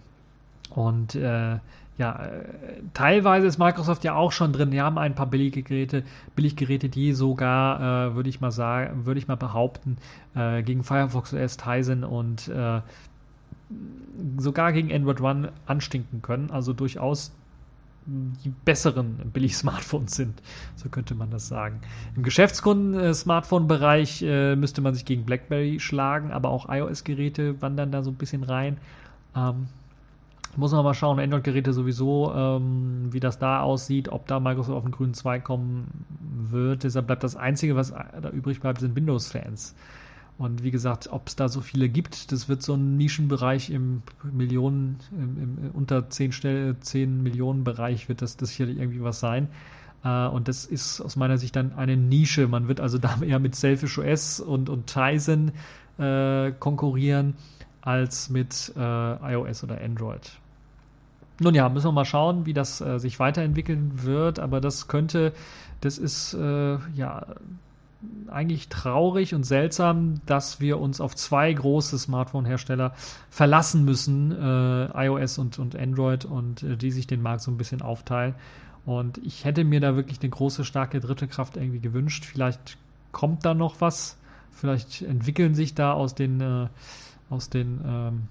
Und 0.69 1.15
äh, 1.15 1.59
ja, 1.97 2.25
äh, 2.25 2.81
teilweise 2.93 3.47
ist 3.47 3.57
Microsoft 3.57 4.03
ja 4.03 4.15
auch 4.15 4.31
schon 4.31 4.51
drin. 4.51 4.71
Die 4.71 4.81
haben 4.81 4.97
ein 4.97 5.15
paar 5.15 5.27
billige 5.27 5.63
Geräte, 5.63 6.03
Billiggeräte, 6.35 6.89
die 6.89 7.13
sogar, 7.13 8.09
äh, 8.09 8.15
würde 8.15 8.29
ich 8.29 8.41
mal 8.41 8.51
sagen, 8.51 9.05
würde 9.05 9.19
ich 9.19 9.27
mal 9.27 9.37
behaupten, 9.37 9.97
äh, 10.35 10.61
gegen 10.63 10.83
Firefox 10.83 11.33
OS, 11.33 11.57
Tizen 11.57 12.03
und 12.03 12.49
äh, 12.49 12.81
sogar 14.37 14.73
gegen 14.73 14.93
Android 14.93 15.21
One 15.21 15.51
anstinken 15.65 16.21
können. 16.21 16.51
Also 16.51 16.73
durchaus 16.73 17.31
die 18.05 18.53
besseren 18.65 19.17
Billig-Smartphones 19.33 20.15
sind. 20.15 20.41
So 20.75 20.89
könnte 20.89 21.15
man 21.15 21.31
das 21.31 21.47
sagen. 21.47 21.81
Im 22.15 22.23
Geschäftskunden-Smartphone-Bereich 22.23 24.21
äh, 24.21 24.55
müsste 24.55 24.81
man 24.81 24.93
sich 24.93 25.05
gegen 25.05 25.25
BlackBerry 25.25 25.79
schlagen, 25.79 26.31
aber 26.31 26.49
auch 26.49 26.69
iOS-Geräte 26.69 27.61
wandern 27.61 27.91
da 27.91 28.03
so 28.03 28.11
ein 28.11 28.15
bisschen 28.15 28.43
rein. 28.43 28.77
Ähm, 29.35 29.67
muss 30.55 30.71
man 30.71 30.83
mal 30.83 30.93
schauen, 30.93 31.19
Android-Geräte 31.19 31.73
sowieso, 31.73 32.31
ähm, 32.33 33.07
wie 33.11 33.19
das 33.19 33.39
da 33.39 33.61
aussieht, 33.61 34.09
ob 34.09 34.27
da 34.27 34.39
Microsoft 34.39 34.77
auf 34.77 34.83
den 34.83 34.91
grünen 34.91 35.13
Zweig 35.13 35.43
kommen 35.43 36.05
wird. 36.49 36.83
Deshalb 36.83 37.07
bleibt 37.07 37.23
das 37.23 37.35
Einzige, 37.35 37.75
was 37.75 37.91
da 37.91 38.29
übrig 38.29 38.61
bleibt, 38.61 38.79
sind 38.79 38.95
Windows-Fans. 38.95 39.75
Und 40.37 40.63
wie 40.63 40.71
gesagt, 40.71 41.07
ob 41.11 41.27
es 41.27 41.35
da 41.37 41.47
so 41.47 41.61
viele 41.61 41.87
gibt, 41.87 42.31
das 42.31 42.49
wird 42.49 42.61
so 42.61 42.73
ein 42.73 42.97
Nischenbereich 42.97 43.69
im 43.69 44.01
Millionen, 44.23 44.97
im, 45.11 45.37
im 45.37 45.71
unter 45.71 46.09
10, 46.09 46.33
Stelle, 46.33 46.77
10 46.79 47.23
Millionen 47.23 47.63
Bereich 47.63 48.09
wird 48.09 48.21
das, 48.21 48.35
das 48.35 48.49
sicherlich 48.49 48.77
irgendwie 48.77 49.01
was 49.01 49.21
sein. 49.21 49.47
Äh, 50.03 50.27
und 50.27 50.49
das 50.49 50.65
ist 50.65 50.99
aus 50.99 51.15
meiner 51.15 51.37
Sicht 51.37 51.55
dann 51.55 51.73
eine 51.73 51.95
Nische. 51.95 52.47
Man 52.47 52.67
wird 52.67 52.81
also 52.81 52.97
da 52.97 53.17
eher 53.21 53.39
mit 53.39 53.55
Selfish 53.55 53.97
OS 53.97 54.41
und, 54.41 54.69
und 54.69 54.87
Tizen 54.87 55.53
äh, 55.97 56.51
konkurrieren 56.51 57.35
als 57.79 58.29
mit 58.29 58.73
äh, 58.75 59.33
iOS 59.33 59.63
oder 59.63 59.79
Android. 59.81 60.31
Nun 61.39 61.53
ja, 61.53 61.69
müssen 61.69 61.87
wir 61.87 61.91
mal 61.91 62.05
schauen, 62.05 62.45
wie 62.45 62.53
das 62.53 62.81
äh, 62.81 62.97
sich 62.97 63.19
weiterentwickeln 63.19 64.03
wird, 64.03 64.39
aber 64.39 64.61
das 64.61 64.87
könnte, 64.87 65.33
das 65.81 65.97
ist 65.97 66.33
äh, 66.33 66.77
ja 66.95 67.25
eigentlich 68.27 68.69
traurig 68.69 69.33
und 69.33 69.43
seltsam, 69.43 70.21
dass 70.25 70.59
wir 70.59 70.79
uns 70.79 71.01
auf 71.01 71.15
zwei 71.15 71.51
große 71.53 71.97
Smartphone-Hersteller 71.97 72.93
verlassen 73.29 73.85
müssen, 73.85 74.31
äh, 74.31 75.05
iOS 75.05 75.37
und, 75.37 75.59
und 75.59 75.75
Android, 75.75 76.25
und 76.25 76.63
äh, 76.63 76.77
die 76.77 76.91
sich 76.91 77.07
den 77.07 77.21
Markt 77.21 77.41
so 77.41 77.51
ein 77.51 77.57
bisschen 77.57 77.81
aufteilen. 77.81 78.35
Und 78.85 79.17
ich 79.19 79.45
hätte 79.45 79.63
mir 79.63 79.79
da 79.79 79.95
wirklich 79.95 80.21
eine 80.21 80.29
große, 80.29 80.63
starke 80.63 80.99
dritte 80.99 81.27
Kraft 81.27 81.57
irgendwie 81.57 81.79
gewünscht. 81.79 82.25
Vielleicht 82.25 82.77
kommt 83.11 83.45
da 83.45 83.53
noch 83.53 83.81
was. 83.81 84.17
Vielleicht 84.51 85.01
entwickeln 85.01 85.55
sich 85.55 85.73
da 85.73 85.93
aus 85.93 86.15
den, 86.15 86.39
äh, 86.39 86.67
aus 87.29 87.49
den 87.49 87.81
ähm, 87.85 88.21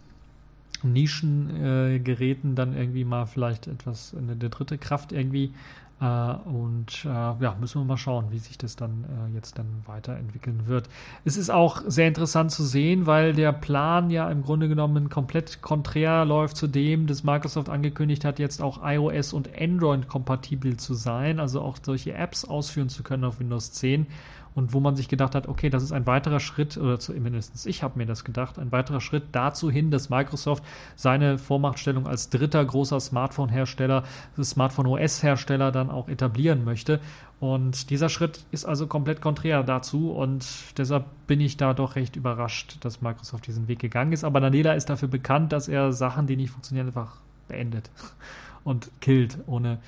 Nischengeräten 0.85 2.53
äh, 2.53 2.55
dann 2.55 2.77
irgendwie 2.77 3.05
mal 3.05 3.27
vielleicht 3.27 3.67
etwas, 3.67 4.15
eine, 4.15 4.33
eine 4.33 4.51
dritte 4.51 4.79
Kraft 4.79 5.13
irgendwie. 5.13 5.53
Äh, 6.01 6.05
und 6.05 7.05
äh, 7.05 7.09
ja, 7.09 7.57
müssen 7.61 7.81
wir 7.81 7.85
mal 7.85 7.97
schauen, 7.97 8.27
wie 8.31 8.39
sich 8.39 8.59
das 8.59 8.77
dann 8.77 9.05
äh, 9.05 9.35
jetzt 9.35 9.59
dann 9.59 9.67
weiterentwickeln 9.87 10.67
wird. 10.67 10.89
Es 11.25 11.37
ist 11.37 11.51
auch 11.51 11.83
sehr 11.87 12.09
interessant 12.09 12.51
zu 12.51 12.65
sehen, 12.65 13.07
weil 13.07 13.33
der 13.33 13.53
Plan 13.53 14.11
ja 14.11 14.29
im 14.31 14.43
Grunde 14.43 14.69
genommen 14.69 15.09
komplett 15.09 15.63
konträr 15.63 16.25
läuft 16.25 16.57
zu 16.57 16.67
dem, 16.67 17.07
dass 17.07 17.23
Microsoft 17.23 17.69
angekündigt 17.69 18.25
hat, 18.25 18.39
jetzt 18.39 18.61
auch 18.61 18.81
iOS 18.83 19.33
und 19.33 19.51
Android 19.59 20.09
kompatibel 20.09 20.77
zu 20.77 20.95
sein, 20.95 21.39
also 21.39 21.61
auch 21.61 21.79
solche 21.81 22.15
Apps 22.15 22.45
ausführen 22.45 22.89
zu 22.89 23.03
können 23.03 23.25
auf 23.25 23.39
Windows 23.39 23.73
10 23.73 24.07
und 24.55 24.73
wo 24.73 24.81
man 24.81 24.95
sich 24.95 25.09
gedacht 25.09 25.35
hat, 25.35 25.49
okay, 25.49 25.69
das 25.69 25.83
ist 25.83 25.93
ein 25.93 26.07
weiterer 26.07 26.41
Schritt, 26.41 26.77
oder 26.77 26.99
zumindest 26.99 27.67
ich 27.67 27.83
habe 27.83 27.99
mir 27.99 28.07
das 28.07 28.25
gedacht, 28.25 28.59
ein 28.59 28.71
weiterer 28.73 29.01
Schritt 29.01 29.25
dazu 29.33 29.71
hin, 29.71 29.91
dass 29.91 30.11
Microsoft 30.11 30.63
seine 30.97 31.39
Vormachtstellung 31.39 32.07
als 32.07 32.31
dritter 32.31 32.65
großer 32.65 33.01
Smartphone-Hersteller, 33.01 34.05
Smartphone-OS-Hersteller 34.41 35.73
dann 35.73 35.91
auch 35.91 36.09
etablieren 36.09 36.65
möchte. 36.65 37.01
Und 37.41 37.91
dieser 37.91 38.09
Schritt 38.09 38.45
ist 38.53 38.65
also 38.65 38.87
komplett 38.87 39.21
konträr 39.21 39.63
dazu 39.65 40.13
und 40.13 40.47
deshalb 40.79 41.05
bin 41.27 41.41
ich 41.41 41.57
da 41.57 41.75
doch 41.75 41.97
recht 41.97 42.17
überrascht, 42.17 42.79
dass 42.81 43.03
Microsoft 43.03 43.47
diesen 43.47 43.69
Weg 43.69 43.81
gegangen 43.81 44.13
ist. 44.13 44.25
Aber 44.25 44.41
Daniela 44.41 44.75
ist 44.75 44.89
dafür 44.89 45.09
bekannt, 45.09 45.53
dass 45.53 45.69
er 45.69 45.93
Sachen, 45.93 46.27
die 46.27 46.37
nicht 46.37 46.51
funktionieren, 46.51 46.87
einfach 46.87 47.17
beendet 47.49 47.91
und 48.65 48.91
killt, 49.01 49.39
ohne 49.47 49.79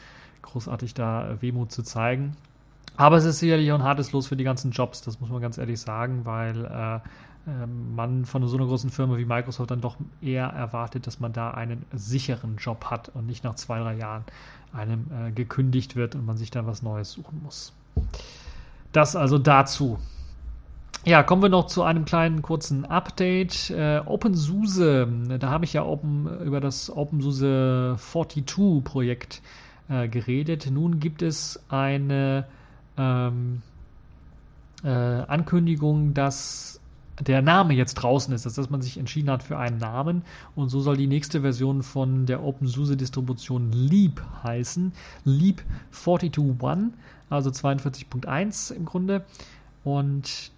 großartig 0.42 0.94
da 0.94 1.36
Wehmut 1.40 1.72
zu 1.72 1.82
zeigen. 1.82 2.36
Aber 2.96 3.16
es 3.16 3.24
ist 3.24 3.38
sicherlich 3.38 3.70
auch 3.72 3.78
ein 3.78 3.84
hartes 3.84 4.12
Los 4.12 4.26
für 4.26 4.36
die 4.36 4.44
ganzen 4.44 4.70
Jobs, 4.70 5.02
das 5.02 5.20
muss 5.20 5.30
man 5.30 5.40
ganz 5.40 5.58
ehrlich 5.58 5.80
sagen, 5.80 6.24
weil 6.24 6.64
äh, 6.64 7.00
ähm, 7.48 7.94
man 7.94 8.24
von 8.24 8.46
so 8.48 8.56
einer 8.56 8.66
großen 8.66 8.90
Firma 8.90 9.16
wie 9.18 9.24
Microsoft 9.24 9.70
dann 9.70 9.80
doch 9.80 9.96
eher 10.20 10.46
erwartet, 10.46 11.06
dass 11.06 11.20
man 11.20 11.32
da 11.32 11.52
einen 11.52 11.84
sicheren 11.92 12.56
Job 12.56 12.86
hat 12.86 13.10
und 13.10 13.26
nicht 13.26 13.44
nach 13.44 13.54
zwei, 13.54 13.78
drei 13.78 13.94
Jahren 13.94 14.24
einem 14.72 15.06
äh, 15.12 15.30
gekündigt 15.30 15.94
wird 15.94 16.14
und 16.14 16.26
man 16.26 16.36
sich 16.36 16.50
dann 16.50 16.66
was 16.66 16.82
Neues 16.82 17.12
suchen 17.12 17.40
muss. 17.42 17.72
Das 18.92 19.14
also 19.14 19.38
dazu. 19.38 19.98
Ja, 21.04 21.22
kommen 21.22 21.40
wir 21.40 21.48
noch 21.48 21.66
zu 21.68 21.84
einem 21.84 22.04
kleinen 22.04 22.42
kurzen 22.42 22.84
Update. 22.84 23.70
Äh, 23.70 24.00
OpenSUSE, 24.04 25.06
da 25.38 25.50
habe 25.50 25.64
ich 25.64 25.72
ja 25.72 25.84
open, 25.84 26.26
über 26.40 26.60
das 26.60 26.90
OpenSUSE 26.90 27.96
42 27.96 28.82
Projekt 28.82 29.40
äh, 29.88 30.08
geredet. 30.08 30.68
Nun 30.72 30.98
gibt 30.98 31.22
es 31.22 31.62
eine 31.68 32.46
ähm, 32.96 33.62
äh, 34.84 34.88
Ankündigung, 34.88 36.14
dass 36.14 36.80
der 37.20 37.40
Name 37.42 37.74
jetzt 37.74 37.94
draußen 37.94 38.34
ist, 38.34 38.44
dass 38.44 38.70
man 38.70 38.82
sich 38.82 38.98
entschieden 38.98 39.30
hat 39.30 39.42
für 39.42 39.58
einen 39.58 39.78
Namen 39.78 40.22
und 40.54 40.68
so 40.68 40.80
soll 40.80 40.96
die 40.96 41.06
nächste 41.06 41.40
Version 41.40 41.82
von 41.82 42.26
der 42.26 42.42
OpenSUSE 42.42 42.96
Distribution 42.96 43.72
Leap 43.72 44.22
heißen. 44.42 44.92
Leap 45.24 45.62
42.1, 45.94 46.90
also 47.30 47.50
42.1 47.50 48.74
im 48.74 48.84
Grunde 48.84 49.24
und 49.84 50.50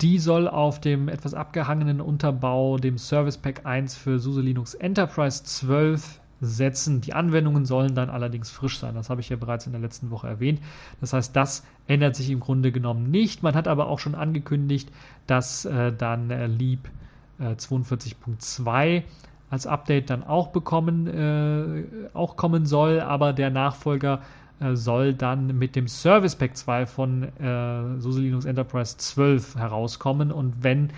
die 0.00 0.18
soll 0.18 0.48
auf 0.48 0.80
dem 0.80 1.08
etwas 1.08 1.34
abgehangenen 1.34 2.00
Unterbau, 2.00 2.78
dem 2.78 2.98
Service 2.98 3.38
Pack 3.38 3.64
1 3.64 3.94
für 3.94 4.18
SUSE 4.18 4.40
Linux 4.40 4.74
Enterprise 4.74 5.44
12 5.44 6.20
setzen. 6.42 7.00
Die 7.00 7.14
Anwendungen 7.14 7.64
sollen 7.64 7.94
dann 7.94 8.10
allerdings 8.10 8.50
frisch 8.50 8.78
sein. 8.78 8.94
Das 8.94 9.08
habe 9.08 9.20
ich 9.20 9.28
ja 9.28 9.36
bereits 9.36 9.66
in 9.66 9.72
der 9.72 9.80
letzten 9.80 10.10
Woche 10.10 10.26
erwähnt. 10.26 10.60
Das 11.00 11.12
heißt, 11.12 11.34
das 11.34 11.64
ändert 11.86 12.16
sich 12.16 12.28
im 12.30 12.40
Grunde 12.40 12.72
genommen 12.72 13.10
nicht. 13.10 13.42
Man 13.42 13.54
hat 13.54 13.68
aber 13.68 13.86
auch 13.86 14.00
schon 14.00 14.14
angekündigt, 14.14 14.90
dass 15.26 15.64
äh, 15.64 15.92
dann 15.92 16.30
äh, 16.30 16.46
Leap 16.48 16.90
äh, 17.38 17.52
42.2 17.52 19.04
als 19.50 19.66
Update 19.66 20.10
dann 20.10 20.24
auch 20.24 20.48
bekommen, 20.48 21.06
äh, 21.06 21.84
auch 22.14 22.36
kommen 22.36 22.66
soll, 22.66 23.00
aber 23.00 23.32
der 23.32 23.50
Nachfolger 23.50 24.22
äh, 24.60 24.74
soll 24.74 25.14
dann 25.14 25.58
mit 25.58 25.76
dem 25.76 25.88
Service 25.88 26.36
Pack 26.36 26.56
2 26.56 26.86
von 26.86 27.22
äh, 27.38 28.00
SUSE 28.00 28.20
Linux 28.20 28.46
Enterprise 28.46 28.96
12 28.96 29.56
herauskommen 29.56 30.32
und 30.32 30.64
wenn 30.64 30.90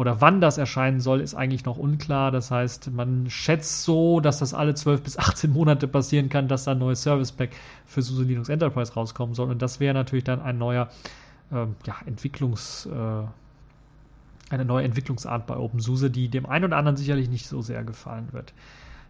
oder 0.00 0.22
wann 0.22 0.40
das 0.40 0.56
erscheinen 0.56 0.98
soll, 0.98 1.20
ist 1.20 1.34
eigentlich 1.34 1.66
noch 1.66 1.76
unklar. 1.76 2.30
Das 2.30 2.50
heißt, 2.50 2.90
man 2.90 3.28
schätzt 3.28 3.82
so, 3.82 4.20
dass 4.20 4.38
das 4.38 4.54
alle 4.54 4.74
12 4.74 5.02
bis 5.02 5.18
18 5.18 5.52
Monate 5.52 5.86
passieren 5.86 6.30
kann, 6.30 6.48
dass 6.48 6.64
da 6.64 6.70
ein 6.70 6.78
neues 6.78 7.02
Service 7.02 7.32
Pack 7.32 7.50
für 7.84 8.00
SUSE 8.00 8.22
Linux 8.22 8.48
Enterprise 8.48 8.94
rauskommen 8.94 9.34
soll. 9.34 9.50
Und 9.50 9.60
das 9.60 9.78
wäre 9.78 9.92
natürlich 9.92 10.24
dann 10.24 10.40
ein 10.40 10.56
neuer 10.56 10.88
äh, 11.52 11.66
ja, 11.86 11.96
Entwicklungs, 12.06 12.86
äh, 12.86 13.24
eine 14.48 14.64
neue 14.64 14.86
Entwicklungsart 14.86 15.46
bei 15.46 15.58
OpenSUSE, 15.58 16.10
die 16.10 16.28
dem 16.28 16.46
einen 16.46 16.64
oder 16.64 16.78
anderen 16.78 16.96
sicherlich 16.96 17.28
nicht 17.28 17.46
so 17.46 17.60
sehr 17.60 17.84
gefallen 17.84 18.28
wird. 18.32 18.54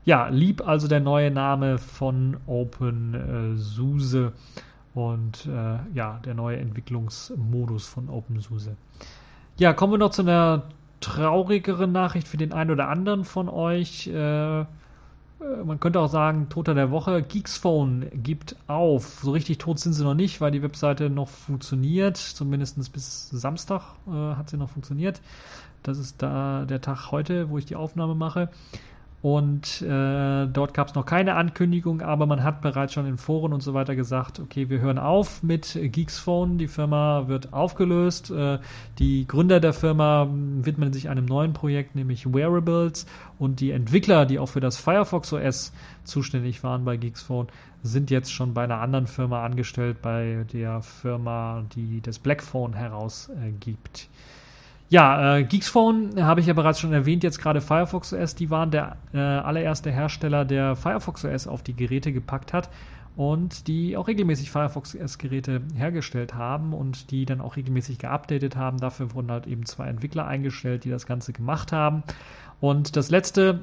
Ja, 0.04 0.26
lieb 0.26 0.66
also 0.66 0.88
der 0.88 0.98
neue 0.98 1.30
Name 1.30 1.78
von 1.78 2.36
OpenSUSE 2.48 4.32
und 4.94 5.46
äh, 5.46 5.78
ja, 5.94 6.18
der 6.24 6.34
neue 6.34 6.56
Entwicklungsmodus 6.56 7.86
von 7.86 8.08
OpenSUSE. 8.08 8.74
Ja, 9.56 9.72
kommen 9.72 9.92
wir 9.92 9.98
noch 9.98 10.10
zu 10.10 10.22
einer 10.22 10.64
traurigeren 11.00 11.92
Nachricht 11.92 12.28
für 12.28 12.36
den 12.36 12.52
einen 12.52 12.70
oder 12.70 12.88
anderen 12.88 13.24
von 13.24 13.48
euch. 13.48 14.06
Äh, 14.06 14.64
äh, 15.40 15.64
man 15.64 15.80
könnte 15.80 16.00
auch 16.00 16.08
sagen, 16.08 16.48
Toter 16.48 16.74
der 16.74 16.90
Woche. 16.90 17.22
Geeksphone 17.22 18.06
gibt 18.14 18.56
auf. 18.66 19.20
So 19.22 19.32
richtig 19.32 19.58
tot 19.58 19.78
sind 19.78 19.94
sie 19.94 20.04
noch 20.04 20.14
nicht, 20.14 20.40
weil 20.40 20.50
die 20.50 20.62
Webseite 20.62 21.10
noch 21.10 21.28
funktioniert. 21.28 22.16
Zumindest 22.16 22.92
bis 22.92 23.30
Samstag 23.30 23.82
äh, 24.06 24.10
hat 24.10 24.50
sie 24.50 24.56
noch 24.56 24.70
funktioniert. 24.70 25.20
Das 25.82 25.98
ist 25.98 26.22
da 26.22 26.66
der 26.66 26.80
Tag 26.80 27.10
heute, 27.10 27.48
wo 27.48 27.58
ich 27.58 27.64
die 27.64 27.76
Aufnahme 27.76 28.14
mache. 28.14 28.50
Und 29.22 29.82
äh, 29.82 30.46
dort 30.46 30.72
gab 30.72 30.88
es 30.88 30.94
noch 30.94 31.04
keine 31.04 31.34
Ankündigung, 31.34 32.00
aber 32.00 32.24
man 32.24 32.42
hat 32.42 32.62
bereits 32.62 32.94
schon 32.94 33.04
in 33.06 33.18
Foren 33.18 33.52
und 33.52 33.62
so 33.62 33.74
weiter 33.74 33.94
gesagt, 33.94 34.40
okay, 34.40 34.70
wir 34.70 34.80
hören 34.80 34.98
auf 34.98 35.42
mit 35.42 35.78
Geeksphone, 35.78 36.56
die 36.56 36.68
Firma 36.68 37.28
wird 37.28 37.52
aufgelöst. 37.52 38.30
Äh, 38.30 38.60
die 38.98 39.28
Gründer 39.28 39.60
der 39.60 39.74
Firma 39.74 40.26
widmen 40.30 40.94
sich 40.94 41.10
einem 41.10 41.26
neuen 41.26 41.52
Projekt, 41.52 41.96
nämlich 41.96 42.32
Wearables. 42.32 43.04
Und 43.38 43.60
die 43.60 43.72
Entwickler, 43.72 44.24
die 44.24 44.38
auch 44.38 44.48
für 44.48 44.60
das 44.60 44.78
Firefox 44.78 45.34
OS 45.34 45.74
zuständig 46.04 46.64
waren 46.64 46.86
bei 46.86 46.96
Geeksphone, 46.96 47.48
sind 47.82 48.10
jetzt 48.10 48.32
schon 48.32 48.54
bei 48.54 48.64
einer 48.64 48.80
anderen 48.80 49.06
Firma 49.06 49.44
angestellt, 49.44 50.00
bei 50.00 50.46
der 50.50 50.80
Firma, 50.80 51.62
die 51.74 52.00
das 52.00 52.18
Blackphone 52.18 52.72
herausgibt. 52.72 54.00
Äh, 54.00 54.39
Ja, 54.90 55.36
äh, 55.36 55.44
Geeksphone 55.44 56.20
habe 56.20 56.40
ich 56.40 56.46
ja 56.46 56.52
bereits 56.52 56.80
schon 56.80 56.92
erwähnt, 56.92 57.22
jetzt 57.22 57.38
gerade 57.38 57.60
Firefox 57.60 58.12
OS, 58.12 58.34
die 58.34 58.50
waren 58.50 58.72
der 58.72 58.96
äh, 59.14 59.18
allererste 59.18 59.92
Hersteller, 59.92 60.44
der 60.44 60.74
Firefox 60.74 61.24
OS 61.24 61.46
auf 61.46 61.62
die 61.62 61.76
Geräte 61.76 62.12
gepackt 62.12 62.52
hat 62.52 62.68
und 63.14 63.68
die 63.68 63.96
auch 63.96 64.08
regelmäßig 64.08 64.50
Firefox 64.50 64.96
OS-Geräte 64.96 65.62
hergestellt 65.76 66.34
haben 66.34 66.74
und 66.74 67.12
die 67.12 67.24
dann 67.24 67.40
auch 67.40 67.54
regelmäßig 67.54 67.98
geupdatet 67.98 68.56
haben. 68.56 68.78
Dafür 68.78 69.14
wurden 69.14 69.30
halt 69.30 69.46
eben 69.46 69.64
zwei 69.64 69.86
Entwickler 69.86 70.26
eingestellt, 70.26 70.82
die 70.82 70.90
das 70.90 71.06
Ganze 71.06 71.32
gemacht 71.32 71.70
haben. 71.70 72.02
Und 72.60 72.96
das 72.96 73.10
letzte 73.10 73.60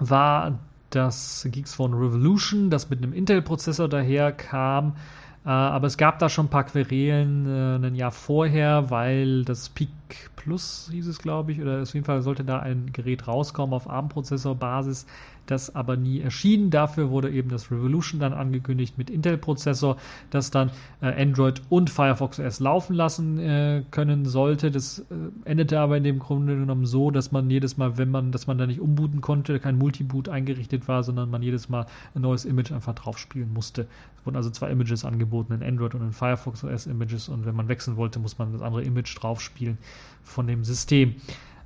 war 0.00 0.58
das 0.90 1.46
Geeksphone 1.48 1.94
Revolution, 1.94 2.70
das 2.70 2.90
mit 2.90 3.04
einem 3.04 3.12
Intel-Prozessor 3.12 3.88
daherkam. 3.88 4.88
Äh, 4.88 5.25
aber 5.50 5.86
es 5.86 5.96
gab 5.96 6.18
da 6.18 6.28
schon 6.28 6.46
ein 6.46 6.50
paar 6.50 6.64
Querelen 6.64 7.46
äh, 7.46 7.86
ein 7.86 7.94
Jahr 7.94 8.10
vorher, 8.10 8.90
weil 8.90 9.44
das 9.44 9.68
Peak 9.68 9.90
Plus 10.34 10.88
hieß 10.90 11.06
es, 11.06 11.18
glaube 11.18 11.52
ich, 11.52 11.60
oder 11.60 11.82
auf 11.82 11.94
jeden 11.94 12.04
Fall 12.04 12.22
sollte 12.22 12.44
da 12.44 12.58
ein 12.58 12.90
Gerät 12.92 13.28
rauskommen 13.28 13.72
auf 13.72 13.88
ARM-Prozessor-Basis 13.88 15.06
das 15.46 15.74
aber 15.74 15.96
nie 15.96 16.20
erschien. 16.20 16.70
Dafür 16.70 17.10
wurde 17.10 17.30
eben 17.30 17.48
das 17.48 17.70
Revolution 17.70 18.20
dann 18.20 18.32
angekündigt 18.32 18.98
mit 18.98 19.10
Intel-Prozessor, 19.10 19.96
das 20.30 20.50
dann 20.50 20.70
äh, 21.00 21.22
Android 21.22 21.62
und 21.68 21.90
Firefox 21.90 22.38
OS 22.38 22.60
laufen 22.60 22.94
lassen 22.94 23.38
äh, 23.38 23.82
können 23.90 24.24
sollte. 24.24 24.70
Das 24.70 25.00
äh, 25.00 25.04
endete 25.44 25.78
aber 25.80 25.96
in 25.96 26.04
dem 26.04 26.18
Grunde 26.18 26.56
genommen 26.56 26.86
so, 26.86 27.10
dass 27.10 27.32
man 27.32 27.48
jedes 27.50 27.76
Mal, 27.76 27.98
wenn 27.98 28.10
man, 28.10 28.32
dass 28.32 28.46
man 28.46 28.58
da 28.58 28.66
nicht 28.66 28.80
umbooten 28.80 29.20
konnte, 29.20 29.60
kein 29.60 29.78
Multiboot 29.78 30.28
eingerichtet 30.28 30.88
war, 30.88 31.02
sondern 31.02 31.30
man 31.30 31.42
jedes 31.42 31.68
Mal 31.68 31.86
ein 32.14 32.22
neues 32.22 32.44
Image 32.44 32.72
einfach 32.72 32.94
drauf 32.94 33.18
spielen 33.18 33.52
musste. 33.52 33.86
Es 34.18 34.26
wurden 34.26 34.36
also 34.36 34.50
zwei 34.50 34.70
Images 34.70 35.04
angeboten, 35.04 35.52
in 35.52 35.62
Android 35.62 35.94
und 35.94 36.02
in 36.02 36.12
Firefox 36.12 36.64
OS 36.64 36.86
Images 36.86 37.28
und 37.28 37.46
wenn 37.46 37.54
man 37.54 37.68
wechseln 37.68 37.96
wollte, 37.96 38.18
muss 38.18 38.38
man 38.38 38.52
das 38.52 38.62
andere 38.62 38.82
Image 38.82 39.16
drauf 39.20 39.40
spielen 39.40 39.78
von 40.22 40.46
dem 40.46 40.64
System. 40.64 41.14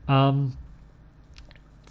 Ähm, 0.08 0.52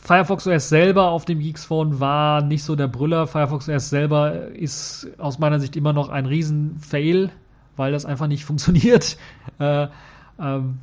Firefox 0.01 0.47
OS 0.47 0.69
selber 0.69 1.09
auf 1.09 1.25
dem 1.25 1.39
Geeks 1.39 1.65
Phone 1.65 1.99
war 1.99 2.41
nicht 2.41 2.63
so 2.63 2.75
der 2.75 2.87
Brüller. 2.87 3.27
Firefox 3.27 3.69
OS 3.69 3.89
selber 3.89 4.47
ist 4.47 5.07
aus 5.17 5.39
meiner 5.39 5.59
Sicht 5.59 5.75
immer 5.75 5.93
noch 5.93 6.09
ein 6.09 6.25
Riesen-Fail, 6.25 7.31
weil 7.75 7.91
das 7.91 8.05
einfach 8.05 8.27
nicht 8.27 8.45
funktioniert, 8.45 9.17
äh, 9.59 9.83
äh, 9.83 9.87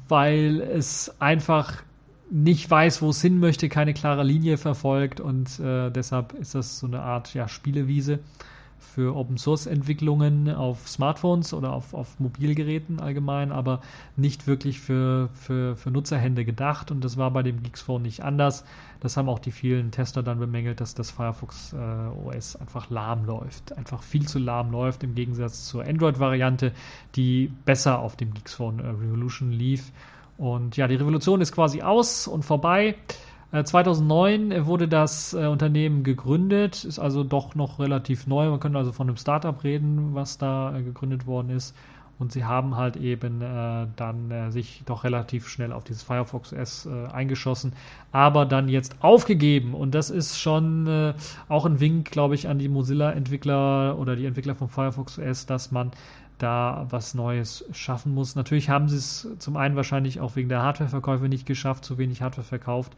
weil 0.09 0.61
es 0.61 1.21
einfach 1.21 1.83
nicht 2.31 2.71
weiß, 2.71 3.03
wo 3.03 3.11
es 3.11 3.23
hin 3.23 3.39
möchte, 3.39 3.69
keine 3.69 3.95
klare 3.95 4.25
Linie 4.25 4.59
verfolgt 4.59 5.21
und 5.21 5.61
äh, 5.61 5.91
deshalb 5.91 6.33
ist 6.35 6.55
das 6.55 6.81
so 6.81 6.87
eine 6.87 7.01
Art 7.01 7.33
ja, 7.35 7.47
Spielewiese 7.49 8.19
für 8.79 9.17
Open 9.17 9.39
Source 9.39 9.67
Entwicklungen 9.67 10.51
auf 10.51 10.89
Smartphones 10.89 11.53
oder 11.53 11.73
auf, 11.73 11.95
auf 11.95 12.19
Mobilgeräten 12.19 13.01
allgemein, 13.01 13.53
aber 13.53 13.81
nicht 14.17 14.47
wirklich 14.47 14.81
für, 14.81 15.29
für, 15.35 15.77
für 15.77 15.91
Nutzerhände 15.91 16.45
gedacht 16.45 16.91
und 16.91 17.05
das 17.05 17.17
war 17.17 17.31
bei 17.31 17.43
dem 17.43 17.63
Geeks 17.63 17.83
Phone 17.83 18.03
nicht 18.03 18.23
anders. 18.23 18.65
Das 19.01 19.17
haben 19.17 19.29
auch 19.29 19.39
die 19.39 19.53
vielen 19.53 19.91
Tester 19.91 20.23
dann 20.23 20.39
bemängelt, 20.39 20.81
dass 20.81 20.95
das 20.95 21.11
Firefox 21.11 21.75
äh, 21.75 21.77
OS 22.27 22.57
einfach 22.57 22.91
lahm 22.91 23.25
läuft, 23.25 23.77
einfach 23.77 24.03
viel 24.03 24.27
zu 24.27 24.39
lahm 24.39 24.71
läuft 24.71 25.05
im 25.05 25.15
Gegensatz 25.15 25.67
zur 25.67 25.85
Android-Variante, 25.85 26.73
die 27.15 27.53
besser 27.65 27.99
auf 27.99 28.17
dem 28.17 28.33
Geeks 28.33 28.55
Phone 28.55 28.81
äh, 28.81 28.89
Revolution 28.89 29.51
lief. 29.51 29.93
Und 30.39 30.77
ja, 30.77 30.87
die 30.87 30.97
Revolution 30.97 31.41
ist 31.41 31.53
quasi 31.53 31.83
aus 31.83 32.29
und 32.29 32.45
vorbei. 32.45 32.97
2009 33.53 34.51
äh, 34.51 34.67
wurde 34.67 34.89
das 34.89 35.33
äh, 35.33 35.47
Unternehmen 35.47 36.03
gegründet, 36.03 36.85
ist 36.85 36.99
also 36.99 37.23
doch 37.23 37.55
noch 37.55 37.79
relativ 37.79 38.27
neu. 38.27 38.51
Man 38.51 38.61
könnte 38.61 38.79
also 38.79 38.93
von 38.93 39.09
einem 39.09 39.17
Startup 39.17 39.63
reden, 39.63 40.15
was 40.15 40.39
da 40.39 40.77
äh, 40.77 40.83
gegründet 40.83 41.27
worden 41.27 41.51
ist. 41.51 41.75
Und 42.19 42.33
sie 42.33 42.45
haben 42.45 42.77
halt 42.77 42.97
eben 42.97 43.43
äh, 43.43 43.87
dann 43.95 44.31
äh, 44.31 44.51
sich 44.51 44.83
doch 44.87 45.05
relativ 45.05 45.49
schnell 45.49 45.71
auf 45.73 45.85
dieses 45.85 46.03
Firefox 46.03 46.53
OS 46.53 46.87
äh, 46.87 47.07
eingeschossen, 47.13 47.75
aber 48.11 48.47
dann 48.47 48.71
jetzt 48.71 48.97
aufgegeben. 49.01 49.75
Und 49.75 49.95
das 49.95 50.09
ist 50.09 50.39
schon 50.39 51.15
auch 51.49 51.67
ein 51.67 51.79
Wink, 51.79 52.11
glaube 52.11 52.35
ich, 52.35 52.49
an 52.49 52.59
die 52.59 52.69
Mozilla-Entwickler 52.69 53.99
oder 53.99 54.17
die 54.17 54.25
Entwickler 54.25 54.55
von 54.55 54.69
Firefox 54.71 55.19
OS, 55.19 55.45
dass 55.45 55.71
man 55.71 55.91
da 56.39 56.87
was 56.89 57.15
Neues 57.15 57.65
schaffen 57.73 58.15
muss. 58.15 58.35
Natürlich 58.35 58.71
haben 58.71 58.89
sie 58.89 58.97
es 58.97 59.29
zum 59.39 59.57
einen 59.57 59.77
wahrscheinlich 59.77 60.21
auch 60.21 60.37
wegen 60.37 60.49
der 60.49 60.63
Hardwareverkäufe 60.63 61.29
nicht 61.29 61.47
geschafft, 61.47 61.85
zu 61.85 61.99
wenig 61.99 62.23
Hardware 62.23 62.47
verkauft. 62.47 62.97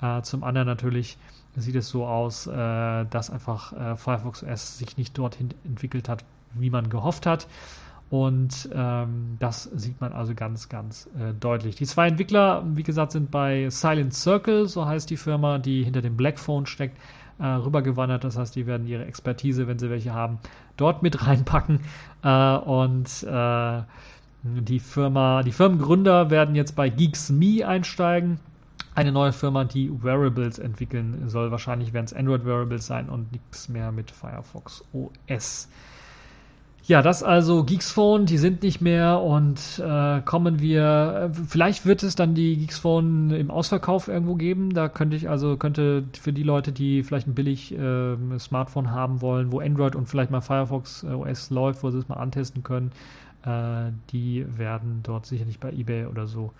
Äh, 0.00 0.22
zum 0.22 0.44
anderen 0.44 0.66
natürlich 0.66 1.18
sieht 1.56 1.76
es 1.76 1.88
so 1.88 2.06
aus, 2.06 2.46
äh, 2.46 2.52
dass 3.06 3.30
einfach 3.30 3.72
äh, 3.72 3.96
Firefox 3.96 4.42
OS 4.42 4.78
sich 4.78 4.96
nicht 4.96 5.16
dorthin 5.16 5.54
entwickelt 5.64 6.08
hat, 6.08 6.24
wie 6.54 6.70
man 6.70 6.90
gehofft 6.90 7.26
hat. 7.26 7.46
Und 8.08 8.68
ähm, 8.72 9.36
das 9.40 9.64
sieht 9.64 10.00
man 10.00 10.12
also 10.12 10.34
ganz, 10.34 10.68
ganz 10.68 11.08
äh, 11.18 11.32
deutlich. 11.34 11.74
Die 11.74 11.86
zwei 11.86 12.06
Entwickler, 12.06 12.62
wie 12.74 12.84
gesagt, 12.84 13.12
sind 13.12 13.32
bei 13.32 13.68
Silent 13.68 14.14
Circle, 14.14 14.68
so 14.68 14.86
heißt 14.86 15.10
die 15.10 15.16
Firma, 15.16 15.58
die 15.58 15.82
hinter 15.82 16.02
dem 16.02 16.16
Blackphone 16.16 16.66
steckt, 16.66 16.96
äh, 17.40 17.46
rübergewandert. 17.46 18.22
Das 18.22 18.38
heißt, 18.38 18.54
die 18.54 18.66
werden 18.66 18.86
ihre 18.86 19.04
Expertise, 19.04 19.66
wenn 19.66 19.80
sie 19.80 19.90
welche 19.90 20.14
haben, 20.14 20.38
dort 20.76 21.02
mit 21.02 21.26
reinpacken. 21.26 21.80
Äh, 22.22 22.56
und 22.58 23.24
äh, 23.24 23.82
die 24.44 24.78
Firma, 24.78 25.42
die 25.42 25.50
Firmengründer 25.52 26.30
werden 26.30 26.54
jetzt 26.54 26.76
bei 26.76 26.88
Geeks 26.88 27.30
Me 27.30 27.66
einsteigen 27.66 28.38
eine 28.96 29.12
neue 29.12 29.32
Firma, 29.32 29.64
die 29.64 29.90
Wearables 30.02 30.58
entwickeln 30.58 31.28
soll. 31.28 31.50
Wahrscheinlich 31.50 31.92
werden 31.92 32.06
es 32.06 32.14
Android-Wearables 32.14 32.86
sein 32.86 33.08
und 33.08 33.30
nichts 33.30 33.68
mehr 33.68 33.92
mit 33.92 34.10
Firefox 34.10 34.84
OS. 34.92 35.68
Ja, 36.84 37.02
das 37.02 37.24
also 37.24 37.64
Geeks 37.64 37.90
Phone, 37.90 38.26
die 38.26 38.38
sind 38.38 38.62
nicht 38.62 38.80
mehr 38.80 39.20
und 39.20 39.82
äh, 39.84 40.20
kommen 40.20 40.60
wir, 40.60 41.32
äh, 41.32 41.34
vielleicht 41.48 41.84
wird 41.84 42.04
es 42.04 42.14
dann 42.14 42.34
die 42.34 42.56
Geeks 42.56 42.78
Phone 42.78 43.32
im 43.32 43.50
Ausverkauf 43.50 44.06
irgendwo 44.06 44.36
geben. 44.36 44.72
Da 44.72 44.88
könnte 44.88 45.16
ich 45.16 45.28
also, 45.28 45.56
könnte 45.56 46.04
für 46.18 46.32
die 46.32 46.44
Leute, 46.44 46.70
die 46.70 47.02
vielleicht 47.02 47.26
ein 47.26 47.34
billig 47.34 47.76
äh, 47.76 48.38
Smartphone 48.38 48.92
haben 48.92 49.20
wollen, 49.20 49.50
wo 49.50 49.58
Android 49.58 49.96
und 49.96 50.08
vielleicht 50.08 50.30
mal 50.30 50.40
Firefox 50.40 51.02
äh, 51.02 51.08
OS 51.08 51.50
läuft, 51.50 51.82
wo 51.82 51.90
sie 51.90 51.98
es 51.98 52.08
mal 52.08 52.18
antesten 52.18 52.62
können, 52.62 52.92
äh, 53.44 53.90
die 54.12 54.46
werden 54.56 55.00
dort 55.02 55.26
sicherlich 55.26 55.58
bei 55.58 55.72
eBay 55.72 56.06
oder 56.06 56.28
so 56.28 56.52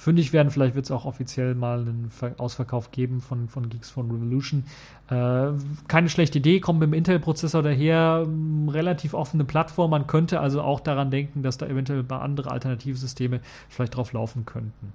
fündig 0.00 0.32
werden. 0.32 0.50
Vielleicht 0.50 0.74
wird 0.74 0.86
es 0.86 0.90
auch 0.90 1.04
offiziell 1.04 1.54
mal 1.54 1.80
einen 1.80 2.10
Ausverkauf 2.38 2.90
geben 2.90 3.20
von, 3.20 3.48
von 3.48 3.68
Geeks 3.68 3.90
von 3.90 4.10
Revolution. 4.10 4.64
Äh, 5.10 5.48
keine 5.88 6.08
schlechte 6.08 6.38
Idee, 6.38 6.58
kommt 6.58 6.80
mit 6.80 6.88
dem 6.88 6.94
Intel-Prozessor 6.94 7.62
daher, 7.62 8.26
relativ 8.68 9.12
offene 9.12 9.44
Plattform. 9.44 9.90
Man 9.90 10.06
könnte 10.06 10.40
also 10.40 10.62
auch 10.62 10.80
daran 10.80 11.10
denken, 11.10 11.42
dass 11.42 11.58
da 11.58 11.66
eventuell 11.66 12.02
bei 12.02 12.18
andere 12.18 12.50
Alternativsysteme 12.50 13.40
vielleicht 13.68 13.94
drauf 13.94 14.14
laufen 14.14 14.46
könnten. 14.46 14.94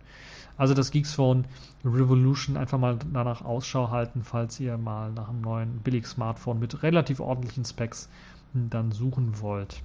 Also 0.57 0.73
das 0.73 0.89
Geeks 0.89 1.13
Phone 1.13 1.45
Revolution 1.83 2.57
einfach 2.57 2.79
mal 2.79 2.97
danach 3.13 3.45
Ausschau 3.45 3.91
halten, 3.91 4.23
falls 4.23 4.59
ihr 4.59 4.75
mal 4.79 5.11
nach 5.11 5.29
einem 5.29 5.41
neuen 5.41 5.77
Billig-Smartphone 5.83 6.57
mit 6.57 6.81
relativ 6.81 7.19
ordentlichen 7.19 7.63
Specs 7.63 8.09
dann 8.53 8.91
suchen 8.91 9.39
wollt. 9.39 9.83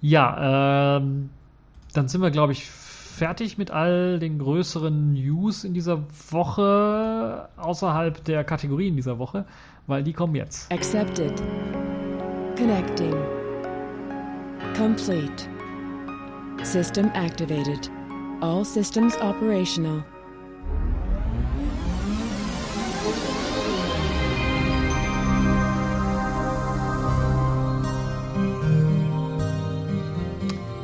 Ja, 0.00 0.98
ähm, 0.98 1.30
dann 1.92 2.06
sind 2.06 2.20
wir, 2.20 2.30
glaube 2.30 2.52
ich, 2.52 2.70
fertig 3.18 3.58
mit 3.58 3.72
all 3.72 4.20
den 4.20 4.38
größeren 4.38 5.12
News 5.12 5.64
in 5.64 5.74
dieser 5.74 6.04
Woche, 6.30 7.48
außerhalb 7.56 8.22
der 8.24 8.44
Kategorien 8.44 8.94
dieser 8.94 9.18
Woche, 9.18 9.44
weil 9.88 10.04
die 10.04 10.12
kommen 10.12 10.36
jetzt. 10.36 10.70
Accepted. 10.72 11.42
Connecting. 12.56 13.14
Complete. 14.76 15.48
System 16.62 17.10
activated. 17.14 17.90
All 18.40 18.64
systems 18.64 19.16
operational. 19.20 20.04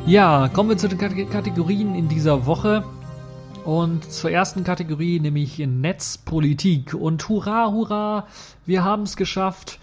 Ja, 0.07 0.49
kommen 0.49 0.69
wir 0.69 0.77
zu 0.77 0.87
den 0.87 0.99
Kategorien 0.99 1.95
in 1.95 2.09
dieser 2.09 2.45
Woche. 2.45 2.85
Und 3.65 4.05
zur 4.13 4.31
ersten 4.31 4.63
Kategorie, 4.63 5.19
nämlich 5.19 5.59
Netzpolitik. 5.59 6.93
Und 6.93 7.27
hurra, 7.27 7.71
hurra, 7.73 8.27
wir 8.67 8.85
haben 8.85 9.05
es 9.05 9.17
geschafft. 9.17 9.79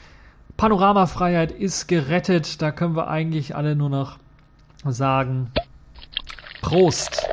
Panoramafreiheit 0.57 1.51
ist 1.51 1.87
gerettet. 1.87 2.61
Da 2.61 2.71
können 2.71 2.95
wir 2.95 3.07
eigentlich 3.07 3.55
alle 3.55 3.75
nur 3.75 3.89
noch 3.89 4.19
sagen, 4.85 5.49
Prost. 6.61 7.25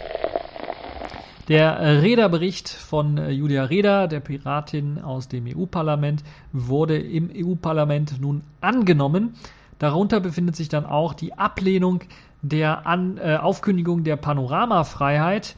Der 1.49 2.03
Räderbericht 2.03 2.71
von 2.71 3.19
Julia 3.31 3.65
Reda, 3.65 4.07
der 4.07 4.21
Piratin 4.21 4.99
aus 5.03 5.29
dem 5.29 5.47
EU-Parlament, 5.47 6.25
wurde 6.53 6.97
im 6.99 7.31
EU-Parlament 7.37 8.19
nun 8.19 8.41
angenommen. 8.63 9.35
Darunter 9.79 10.21
befindet 10.21 10.57
sich 10.57 10.69
dann 10.69 10.87
auch 10.87 11.15
die 11.15 11.35
Ablehnung 11.35 12.01
der 12.43 12.87
An 12.87 13.19
äh, 13.19 13.37
Aufkündigung 13.37 14.05
der 14.05 14.17
Panoramafreiheit. 14.17 15.57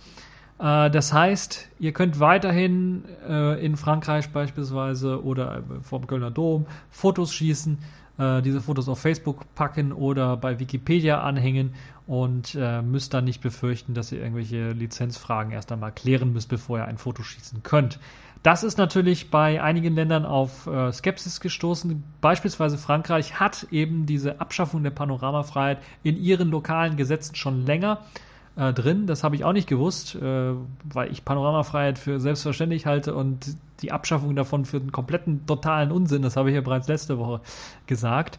Äh, 0.59 0.91
das 0.91 1.13
heißt, 1.13 1.69
ihr 1.79 1.93
könnt 1.93 2.21
weiterhin 2.21 3.05
äh, 3.29 3.65
in 3.65 3.77
Frankreich 3.77 4.31
beispielsweise 4.31 5.23
oder 5.25 5.63
vom 5.83 6.07
Kölner 6.07 6.31
Dom 6.31 6.67
Fotos 6.91 7.33
schießen, 7.33 7.79
äh, 8.19 8.43
diese 8.43 8.61
Fotos 8.61 8.89
auf 8.89 9.01
Facebook 9.01 9.55
packen 9.55 9.93
oder 9.93 10.37
bei 10.37 10.59
Wikipedia 10.61 11.23
anhängen 11.23 11.75
und 12.07 12.57
äh, 12.59 12.83
müsst 12.83 13.15
dann 13.15 13.25
nicht 13.25 13.41
befürchten, 13.41 13.95
dass 13.95 14.13
ihr 14.13 14.21
irgendwelche 14.21 14.73
Lizenzfragen 14.73 15.53
erst 15.53 15.71
einmal 15.73 15.93
klären 15.93 16.33
müsst, 16.33 16.49
bevor 16.49 16.79
ihr 16.79 16.85
ein 16.87 16.99
Foto 16.99 17.23
schießen 17.23 17.63
könnt. 17.63 17.99
Das 18.43 18.65
ist 18.65 18.79
natürlich 18.79 19.31
bei 19.31 19.63
einigen 19.63 19.95
Ländern 19.95 20.25
auf 20.25 20.67
äh, 20.67 20.91
Skepsis 20.93 21.41
gestoßen. 21.41 22.03
Beispielsweise 22.23 22.79
Frankreich 22.79 23.39
hat 23.39 23.67
eben 23.71 24.07
diese 24.07 24.41
Abschaffung 24.41 24.83
der 24.83 24.91
Panoramafreiheit 24.91 25.79
in 26.03 26.17
ihren 26.17 26.51
lokalen 26.51 26.97
Gesetzen 26.97 27.35
schon 27.35 27.67
länger 27.67 27.99
äh, 28.57 28.73
drin. 28.73 29.07
Das 29.07 29.25
habe 29.25 29.37
ich 29.37 29.45
auch 29.45 29.53
nicht 29.53 29.69
gewusst, 29.69 30.15
äh, 30.15 30.53
weil 30.85 31.13
ich 31.13 31.27
Panoramafreiheit 31.27 31.99
für 31.99 32.19
selbstverständlich 32.19 32.87
halte 32.87 33.15
und 33.15 33.57
die 33.83 33.93
Abschaffung 33.93 34.35
davon 34.35 34.65
für 34.65 34.79
einen 34.79 34.93
kompletten 34.93 35.47
totalen 35.47 35.93
Unsinn. 35.93 36.23
Das 36.23 36.37
habe 36.37 36.49
ich 36.49 36.55
ja 36.55 36.63
bereits 36.63 36.89
letzte 36.89 37.19
Woche 37.19 37.41
gesagt. 37.87 38.39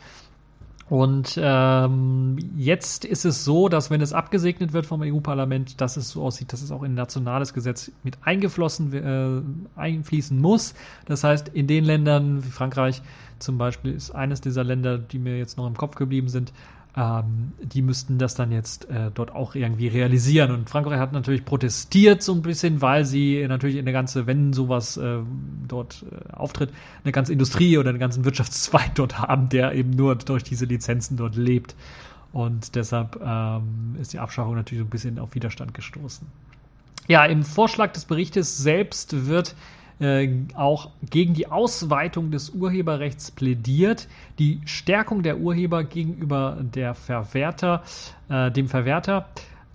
Und 0.91 1.39
ähm, 1.41 2.37
jetzt 2.57 3.05
ist 3.05 3.23
es 3.23 3.45
so, 3.45 3.69
dass 3.69 3.89
wenn 3.89 4.01
es 4.01 4.11
abgesegnet 4.11 4.73
wird 4.73 4.85
vom 4.85 5.01
EU-Parlament, 5.03 5.79
dass 5.79 5.95
es 5.95 6.09
so 6.09 6.21
aussieht, 6.21 6.51
dass 6.51 6.61
es 6.61 6.69
auch 6.69 6.83
in 6.83 6.95
nationales 6.95 7.53
Gesetz 7.53 7.93
mit 8.03 8.17
eingeflossen 8.23 8.91
äh, 8.93 9.79
einfließen 9.79 10.37
muss. 10.37 10.73
Das 11.05 11.23
heißt, 11.23 11.47
in 11.47 11.67
den 11.67 11.85
Ländern 11.85 12.43
wie 12.43 12.49
Frankreich 12.49 13.01
zum 13.39 13.57
Beispiel 13.57 13.93
ist 13.93 14.11
eines 14.11 14.41
dieser 14.41 14.65
Länder, 14.65 14.97
die 14.97 15.17
mir 15.17 15.37
jetzt 15.37 15.57
noch 15.57 15.65
im 15.65 15.77
Kopf 15.77 15.95
geblieben 15.95 16.27
sind, 16.27 16.51
ähm, 16.95 17.53
die 17.61 17.81
müssten 17.81 18.17
das 18.17 18.35
dann 18.35 18.51
jetzt 18.51 18.89
äh, 18.89 19.11
dort 19.13 19.33
auch 19.33 19.55
irgendwie 19.55 19.87
realisieren. 19.87 20.51
Und 20.51 20.69
Frankreich 20.69 20.99
hat 20.99 21.13
natürlich 21.13 21.45
protestiert 21.45 22.21
so 22.21 22.33
ein 22.33 22.41
bisschen, 22.41 22.81
weil 22.81 23.05
sie 23.05 23.45
natürlich 23.47 23.77
eine 23.79 23.93
ganze, 23.93 24.27
wenn 24.27 24.51
sowas 24.51 24.97
äh, 24.97 25.19
dort 25.67 26.03
äh, 26.11 26.33
auftritt, 26.33 26.71
eine 27.03 27.13
ganze 27.13 27.31
Industrie 27.31 27.77
oder 27.77 27.89
einen 27.89 27.99
ganzen 27.99 28.25
Wirtschaftszweig 28.25 28.91
dort 28.95 29.19
haben, 29.19 29.47
der 29.47 29.73
eben 29.73 29.91
nur 29.91 30.15
durch 30.15 30.43
diese 30.43 30.65
Lizenzen 30.65 31.15
dort 31.15 31.35
lebt. 31.35 31.75
Und 32.33 32.75
deshalb 32.75 33.19
ähm, 33.23 33.95
ist 33.99 34.13
die 34.13 34.19
Abschaffung 34.19 34.55
natürlich 34.55 34.79
so 34.79 34.85
ein 34.85 34.89
bisschen 34.89 35.19
auf 35.19 35.33
Widerstand 35.33 35.73
gestoßen. 35.73 36.27
Ja, 37.07 37.25
im 37.25 37.43
Vorschlag 37.43 37.93
des 37.93 38.05
Berichtes 38.05 38.57
selbst 38.57 39.27
wird 39.27 39.55
äh, 40.01 40.29
auch 40.55 40.89
gegen 41.09 41.33
die 41.33 41.47
Ausweitung 41.47 42.31
des 42.31 42.49
Urheberrechts 42.49 43.31
plädiert, 43.31 44.07
die 44.39 44.59
Stärkung 44.65 45.23
der 45.23 45.39
Urheber 45.39 45.83
gegenüber 45.83 46.57
der 46.59 46.95
Verwerter, 46.95 47.83
äh, 48.27 48.51
dem 48.51 48.67
Verwerter, 48.67 49.27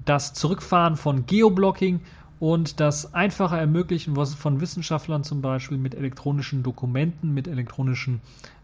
das 0.05 0.35
Zurückfahren 0.35 0.97
von 0.97 1.27
Geoblocking 1.27 2.01
und 2.39 2.81
das 2.81 3.15
einfache 3.15 3.57
Ermöglichen 3.57 4.17
von 4.17 4.61
Wissenschaftlern 4.61 5.25
zum 5.25 5.41
Beispiel 5.41 5.79
mit 5.79 5.95
elektronischen 5.95 6.63
Dokumenten, 6.63 7.33
mit 7.33 7.49
elektronischen 7.49 8.21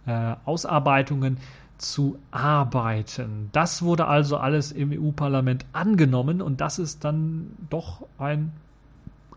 äh, 0.07 0.35
Ausarbeitungen 0.45 1.39
zu 1.79 2.19
arbeiten. 2.31 3.51
Das 3.53 3.83
wurde 3.83 4.07
also 4.07 4.37
alles 4.37 4.73
im 4.73 4.93
EU-Parlament 4.93 5.65
angenommen 5.73 6.43
und 6.43 6.61
das 6.61 6.79
ist 6.79 7.05
dann 7.05 7.53
doch 7.71 8.07
ein 8.19 8.53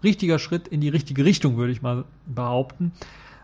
richtiger 0.03 0.39
Schritt 0.39 0.67
in 0.67 0.81
die 0.81 0.89
richtige 0.89 1.25
Richtung, 1.25 1.57
würde 1.57 1.71
ich 1.71 1.81
mal 1.81 2.05
behaupten. 2.25 2.91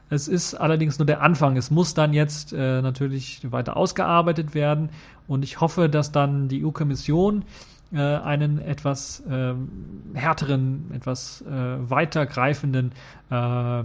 Es 0.09 0.27
ist 0.27 0.55
allerdings 0.55 0.99
nur 0.99 1.05
der 1.05 1.21
Anfang. 1.21 1.55
Es 1.55 1.71
muss 1.71 1.93
dann 1.93 2.11
jetzt 2.13 2.51
äh, 2.51 2.81
natürlich 2.81 3.49
weiter 3.49 3.77
ausgearbeitet 3.77 4.53
werden 4.53 4.89
und 5.27 5.43
ich 5.43 5.61
hoffe, 5.61 5.87
dass 5.87 6.11
dann 6.11 6.49
die 6.49 6.65
EU-Kommission 6.65 7.45
äh, 7.93 7.97
einen 7.99 8.59
etwas 8.59 9.21
äh, 9.21 9.53
härteren, 10.13 10.91
etwas 10.93 11.41
äh, 11.41 11.49
weitergreifenden 11.49 12.91
äh, 13.31 13.79
äh, 13.79 13.83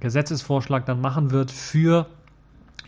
Gesetzesvorschlag 0.00 0.84
dann 0.86 1.00
machen 1.00 1.30
wird 1.30 1.52
für 1.52 2.06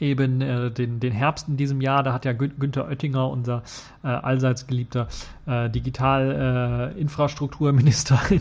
eben 0.01 0.41
äh, 0.41 0.71
den, 0.71 1.01
den 1.01 1.13
Herbst 1.13 1.49
in 1.49 1.57
diesem 1.57 1.81
Jahr. 1.81 2.03
Da 2.03 2.13
hat 2.13 2.25
ja 2.25 2.33
Günther 2.33 2.89
Oettinger, 2.89 3.31
unser 3.31 3.63
äh, 4.03 4.09
allseits 4.09 4.67
geliebter 4.67 5.07
äh, 5.47 5.71
Digital-Infrastrukturminister 5.71 8.21
äh, 8.31 8.35
in 8.35 8.41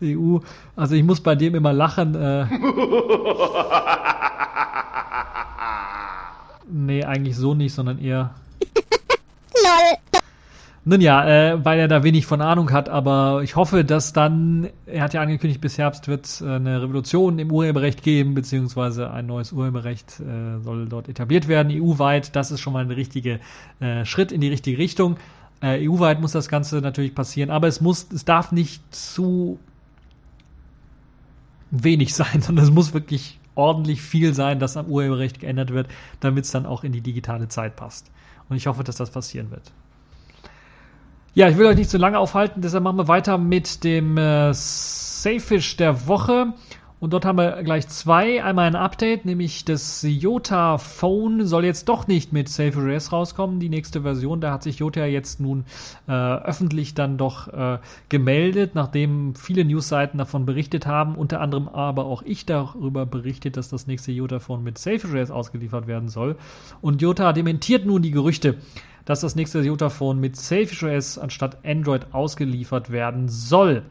der 0.00 0.18
EU, 0.18 0.38
also 0.76 0.94
ich 0.94 1.04
muss 1.04 1.20
bei 1.20 1.34
dem 1.34 1.54
immer 1.54 1.72
lachen. 1.72 2.14
Äh, 2.14 2.46
nee, 6.70 7.02
eigentlich 7.04 7.36
so 7.36 7.54
nicht, 7.54 7.74
sondern 7.74 7.98
eher. 7.98 8.34
Lol. 9.54 9.96
Nun 10.84 11.00
ja, 11.00 11.26
äh, 11.26 11.64
weil 11.64 11.78
er 11.78 11.88
da 11.88 12.02
wenig 12.02 12.24
von 12.24 12.40
Ahnung 12.40 12.72
hat, 12.72 12.88
aber 12.88 13.42
ich 13.42 13.56
hoffe, 13.56 13.84
dass 13.84 14.12
dann, 14.12 14.68
er 14.86 15.02
hat 15.02 15.12
ja 15.12 15.20
angekündigt, 15.20 15.60
bis 15.60 15.76
Herbst 15.76 16.08
wird 16.08 16.24
es 16.24 16.40
äh, 16.40 16.46
eine 16.46 16.82
Revolution 16.82 17.38
im 17.38 17.52
Urheberrecht 17.52 18.02
geben, 18.02 18.34
beziehungsweise 18.34 19.10
ein 19.10 19.26
neues 19.26 19.52
Urheberrecht 19.52 20.20
äh, 20.20 20.60
soll 20.60 20.88
dort 20.88 21.08
etabliert 21.08 21.48
werden, 21.48 21.70
EU-weit. 21.72 22.34
Das 22.36 22.50
ist 22.50 22.60
schon 22.60 22.72
mal 22.72 22.84
ein 22.84 22.90
richtiger 22.90 23.38
äh, 23.80 24.04
Schritt 24.04 24.32
in 24.32 24.40
die 24.40 24.48
richtige 24.48 24.78
Richtung. 24.78 25.16
Äh, 25.60 25.86
EU-weit 25.88 26.20
muss 26.20 26.32
das 26.32 26.48
Ganze 26.48 26.80
natürlich 26.80 27.14
passieren, 27.14 27.50
aber 27.50 27.66
es 27.66 27.80
muss, 27.80 28.06
es 28.12 28.24
darf 28.24 28.52
nicht 28.52 28.82
zu 28.94 29.58
wenig 31.70 32.14
sein, 32.14 32.40
sondern 32.40 32.64
es 32.64 32.70
muss 32.70 32.94
wirklich 32.94 33.38
ordentlich 33.54 34.00
viel 34.00 34.34
sein, 34.34 34.60
dass 34.60 34.76
am 34.76 34.86
Urheberrecht 34.86 35.40
geändert 35.40 35.72
wird, 35.72 35.88
damit 36.20 36.44
es 36.44 36.52
dann 36.52 36.64
auch 36.64 36.84
in 36.84 36.92
die 36.92 37.00
digitale 37.00 37.48
Zeit 37.48 37.74
passt. 37.74 38.10
Und 38.48 38.56
ich 38.56 38.68
hoffe, 38.68 38.84
dass 38.84 38.96
das 38.96 39.10
passieren 39.10 39.50
wird. 39.50 39.72
Ja, 41.34 41.48
ich 41.48 41.56
will 41.56 41.66
euch 41.66 41.76
nicht 41.76 41.90
zu 41.90 41.98
lange 41.98 42.18
aufhalten, 42.18 42.62
deshalb 42.62 42.84
machen 42.84 42.96
wir 42.96 43.06
weiter 43.06 43.38
mit 43.38 43.84
dem 43.84 44.16
äh, 44.16 44.52
Safish 44.52 45.76
der 45.76 46.06
Woche. 46.08 46.54
Und 47.00 47.12
dort 47.12 47.24
haben 47.24 47.38
wir 47.38 47.62
gleich 47.62 47.86
zwei. 47.86 48.42
Einmal 48.42 48.66
ein 48.66 48.74
Update, 48.74 49.24
nämlich 49.24 49.64
das 49.64 50.04
Jota 50.08 50.78
Phone 50.78 51.46
soll 51.46 51.64
jetzt 51.64 51.88
doch 51.88 52.08
nicht 52.08 52.32
mit 52.32 52.48
SafeOS 52.48 53.12
rauskommen. 53.12 53.60
Die 53.60 53.68
nächste 53.68 54.02
Version, 54.02 54.40
da 54.40 54.50
hat 54.50 54.64
sich 54.64 54.80
Jota 54.80 55.04
jetzt 55.04 55.38
nun 55.38 55.64
äh, 56.08 56.12
öffentlich 56.12 56.94
dann 56.94 57.16
doch 57.16 57.46
äh, 57.48 57.78
gemeldet, 58.08 58.74
nachdem 58.74 59.36
viele 59.36 59.64
Newsseiten 59.64 60.18
davon 60.18 60.44
berichtet 60.44 60.86
haben, 60.86 61.14
unter 61.14 61.40
anderem 61.40 61.68
aber 61.68 62.04
auch 62.04 62.22
ich 62.22 62.46
darüber 62.46 63.06
berichtet, 63.06 63.56
dass 63.56 63.68
das 63.68 63.86
nächste 63.86 64.10
Jota 64.10 64.40
Phone 64.40 64.64
mit 64.64 64.76
SafeOS 64.78 65.30
ausgeliefert 65.30 65.86
werden 65.86 66.08
soll. 66.08 66.36
Und 66.80 67.00
Jota 67.00 67.32
dementiert 67.32 67.86
nun 67.86 68.02
die 68.02 68.10
Gerüchte, 68.10 68.56
dass 69.08 69.20
das 69.20 69.36
nächste 69.36 69.60
Jotaphone 69.60 70.20
mit 70.20 70.36
Selfish 70.36 70.82
OS 70.82 71.16
anstatt 71.16 71.64
Android 71.64 72.08
ausgeliefert 72.12 72.90
werden 72.90 73.26
soll. 73.28 73.82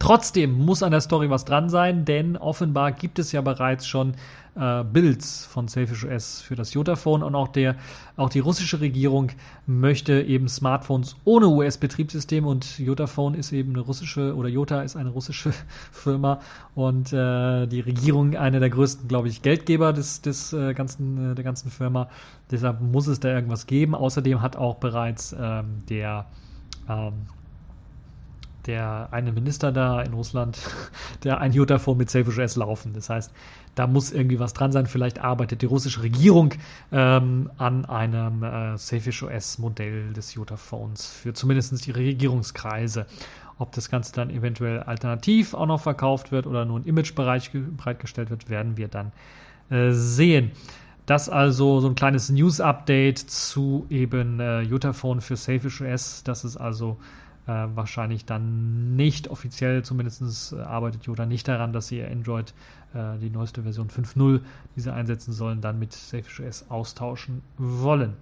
Trotzdem 0.00 0.58
muss 0.58 0.82
an 0.82 0.92
der 0.92 1.02
Story 1.02 1.28
was 1.28 1.44
dran 1.44 1.68
sein, 1.68 2.06
denn 2.06 2.38
offenbar 2.38 2.90
gibt 2.90 3.18
es 3.18 3.32
ja 3.32 3.42
bereits 3.42 3.86
schon 3.86 4.14
äh, 4.56 4.82
Builds 4.82 5.44
von 5.44 5.68
Selfish 5.68 6.06
OS 6.06 6.40
für 6.40 6.56
das 6.56 6.72
Jotaphone 6.72 7.22
und 7.22 7.34
auch 7.34 7.48
der, 7.48 7.76
auch 8.16 8.30
die 8.30 8.38
russische 8.38 8.80
Regierung 8.80 9.28
möchte 9.66 10.22
eben 10.22 10.48
Smartphones 10.48 11.16
ohne 11.26 11.48
US-Betriebssystem 11.48 12.46
und 12.46 12.78
Jotaphone 12.78 13.34
ist 13.34 13.52
eben 13.52 13.74
eine 13.74 13.80
russische 13.80 14.34
oder 14.34 14.48
Jota 14.48 14.80
ist 14.80 14.96
eine 14.96 15.10
russische 15.10 15.52
Firma 15.92 16.40
und 16.74 17.12
äh, 17.12 17.66
die 17.66 17.80
Regierung 17.80 18.34
einer 18.36 18.58
der 18.58 18.70
größten, 18.70 19.06
glaube 19.06 19.28
ich, 19.28 19.42
Geldgeber 19.42 19.92
des, 19.92 20.22
des 20.22 20.54
äh, 20.54 20.72
ganzen, 20.72 21.32
äh, 21.32 21.34
der 21.34 21.44
ganzen 21.44 21.70
Firma. 21.70 22.08
Deshalb 22.50 22.80
muss 22.80 23.06
es 23.06 23.20
da 23.20 23.28
irgendwas 23.28 23.66
geben. 23.66 23.94
Außerdem 23.94 24.40
hat 24.40 24.56
auch 24.56 24.76
bereits 24.76 25.36
ähm, 25.38 25.82
der 25.90 26.24
ähm, 26.88 27.26
der 28.70 29.08
eine 29.10 29.32
Minister 29.32 29.72
da 29.72 30.00
in 30.00 30.12
Russland, 30.12 30.60
der 31.24 31.40
ein 31.40 31.52
Jotaphone 31.52 31.98
mit 31.98 32.08
SafeOS 32.08 32.54
laufen. 32.54 32.92
Das 32.92 33.10
heißt, 33.10 33.32
da 33.74 33.88
muss 33.88 34.12
irgendwie 34.12 34.38
was 34.38 34.52
dran 34.52 34.70
sein. 34.70 34.86
Vielleicht 34.86 35.18
arbeitet 35.18 35.62
die 35.62 35.66
russische 35.66 36.04
Regierung 36.04 36.54
ähm, 36.92 37.50
an 37.58 37.84
einem 37.84 38.44
äh, 38.44 38.78
SafeOS-Modell 38.78 40.12
des 40.12 40.34
Jotaphones 40.34 41.08
für 41.08 41.32
zumindest 41.32 41.84
die 41.84 41.90
Regierungskreise. 41.90 43.06
Ob 43.58 43.72
das 43.72 43.90
Ganze 43.90 44.12
dann 44.12 44.30
eventuell 44.30 44.84
alternativ 44.84 45.52
auch 45.52 45.66
noch 45.66 45.80
verkauft 45.80 46.30
wird 46.30 46.46
oder 46.46 46.64
nur 46.64 46.78
im 46.78 46.86
Imagebereich 46.86 47.50
bereitgestellt 47.76 48.30
wird, 48.30 48.48
werden 48.48 48.76
wir 48.76 48.86
dann 48.86 49.10
äh, 49.68 49.90
sehen. 49.90 50.52
Das 51.06 51.28
also 51.28 51.80
so 51.80 51.88
ein 51.88 51.96
kleines 51.96 52.30
News-Update 52.30 53.18
zu 53.18 53.86
eben 53.90 54.38
äh, 54.38 54.60
Jotaphone 54.60 55.20
für 55.20 55.36
SafeOS. 55.36 56.22
Das 56.22 56.44
ist 56.44 56.56
also 56.56 56.98
äh, 57.50 57.76
wahrscheinlich 57.76 58.24
dann 58.24 58.94
nicht 58.94 59.28
offiziell, 59.28 59.82
zumindest 59.82 60.52
äh, 60.52 60.60
arbeitet 60.60 61.04
Yoda 61.04 61.26
nicht 61.26 61.48
daran, 61.48 61.72
dass 61.72 61.88
sie 61.88 62.02
Android, 62.02 62.54
äh, 62.94 63.18
die 63.18 63.30
neueste 63.30 63.64
Version 63.64 63.88
5.0, 63.88 64.40
die 64.76 64.80
sie 64.80 64.92
einsetzen 64.92 65.32
sollen, 65.32 65.60
dann 65.60 65.78
mit 65.78 65.92
SafeOS 65.92 66.70
austauschen 66.70 67.42
wollen. 67.58 68.14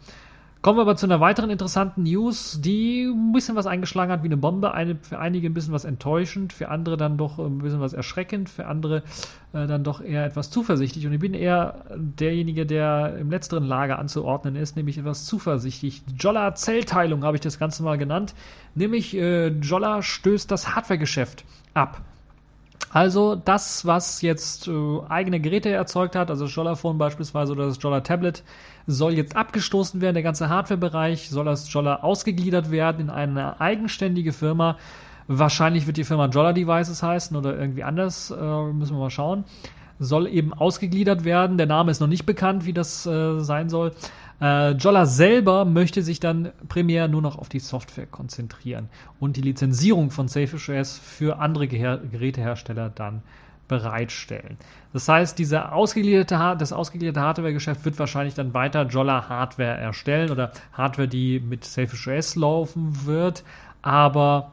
Kommen 0.61 0.77
wir 0.77 0.83
aber 0.83 0.97
zu 0.97 1.07
einer 1.07 1.21
weiteren 1.21 1.51
interessanten 1.51 2.03
News, 2.03 2.61
die 2.61 3.05
ein 3.05 3.33
bisschen 3.33 3.55
was 3.55 3.67
eingeschlagen 3.69 4.11
hat 4.11 4.25
wie 4.25 4.29
eine 4.29 4.37
Bombe. 4.37 4.75
Eine, 4.75 4.97
für 4.97 5.21
einige 5.21 5.49
ein 5.49 5.55
bisschen 5.55 5.73
was 5.73 5.85
enttäuschend, 5.85 6.53
für 6.53 6.69
andere 6.69 6.97
dann 6.97 7.17
doch 7.17 7.39
ein 7.39 7.59
bisschen 7.59 7.81
was 7.81 7.93
erschreckend, 7.93 8.49
für 8.49 8.67
andere 8.67 9.05
äh, 9.53 9.69
dann 9.69 9.85
doch 9.85 10.01
eher 10.01 10.25
etwas 10.25 10.51
zuversichtlich. 10.51 11.07
Und 11.07 11.13
ich 11.13 11.21
bin 11.21 11.33
eher 11.33 11.85
derjenige, 11.95 12.67
der 12.67 13.19
im 13.19 13.31
letzteren 13.31 13.65
Lager 13.65 14.01
anzuordnen 14.01 14.57
ist, 14.57 14.75
nämlich 14.75 14.99
etwas 14.99 15.27
zuversichtlich. 15.27 16.03
Jolla 16.19 16.57
Zellteilung 16.57 17.23
habe 17.23 17.37
ich 17.37 17.41
das 17.41 17.61
Ganze 17.61 17.85
mal 17.85 17.97
genannt. 17.97 18.35
Nämlich 18.75 19.17
äh, 19.17 19.49
Jolla 19.49 20.03
stößt 20.03 20.51
das 20.51 20.75
Hardwaregeschäft 20.75 21.45
ab. 21.75 22.03
Also 22.91 23.35
das, 23.37 23.85
was 23.85 24.23
jetzt 24.23 24.67
äh, 24.67 24.73
eigene 25.09 25.41
Geräte 25.41 25.69
erzeugt 25.71 26.17
hat, 26.17 26.31
also 26.31 26.47
das 26.47 26.55
Jolla-Phone 26.55 26.97
beispielsweise 26.97 27.53
oder 27.53 27.67
das 27.67 27.79
Jolla-Tablet, 27.81 28.43
soll 28.87 29.13
jetzt 29.13 29.37
abgestoßen 29.37 30.01
werden. 30.01 30.15
Der 30.15 30.23
ganze 30.23 30.49
Hardware-Bereich 30.49 31.29
soll 31.29 31.49
als 31.49 31.71
Jolla 31.71 31.97
ausgegliedert 31.97 32.71
werden 32.71 33.03
in 33.03 33.11
eine 33.11 33.61
eigenständige 33.61 34.33
Firma. 34.33 34.79
Wahrscheinlich 35.27 35.87
wird 35.87 35.99
die 35.99 36.05
Firma 36.05 36.27
Jolla 36.27 36.55
Devices 36.55 37.03
heißen 37.03 37.37
oder 37.37 37.59
irgendwie 37.59 37.85
anders, 37.85 38.31
äh, 38.31 38.73
müssen 38.73 38.97
wir 38.97 39.01
mal 39.01 39.11
schauen. 39.11 39.45
Soll 39.99 40.27
eben 40.27 40.55
ausgegliedert 40.55 41.25
werden. 41.25 41.59
Der 41.59 41.67
Name 41.67 41.91
ist 41.91 42.01
noch 42.01 42.07
nicht 42.07 42.25
bekannt, 42.25 42.65
wie 42.65 42.73
das 42.73 43.05
äh, 43.05 43.41
sein 43.41 43.69
soll. 43.69 43.93
Äh, 44.41 44.73
Jolla 44.73 45.07
selber 45.07 45.65
möchte 45.65 46.03
sich 46.03 46.21
dann 46.21 46.53
primär 46.69 47.09
nur 47.09 47.23
noch 47.23 47.39
auf 47.39 47.49
die 47.49 47.59
Software 47.59 48.07
konzentrieren 48.07 48.89
und 49.19 49.37
die 49.37 49.43
Lizenzierung 49.43 50.11
von 50.11 50.29
SafeOS 50.29 50.99
für 50.99 51.39
andere 51.39 51.67
Ge 51.67 51.99
Gerätehersteller 52.11 52.91
dann 52.91 53.23
bereitstellen. 53.67 54.57
Das 54.93 55.09
heißt, 55.09 55.39
diese 55.39 55.73
ausgegliederte, 55.73 56.57
das 56.59 56.73
ausgegliederte 56.73 57.21
Hardware-Geschäft 57.21 57.85
wird 57.85 57.99
wahrscheinlich 57.99 58.35
dann 58.35 58.55
weiter 58.55 58.87
Jolla 58.87 59.29
Hardware 59.29 59.77
erstellen 59.77 60.31
oder 60.31 60.53
Hardware, 60.73 61.07
die 61.07 61.39
mit 61.39 61.65
SafeOS 61.65 62.37
laufen 62.37 63.05
wird, 63.05 63.45
aber 63.83 64.53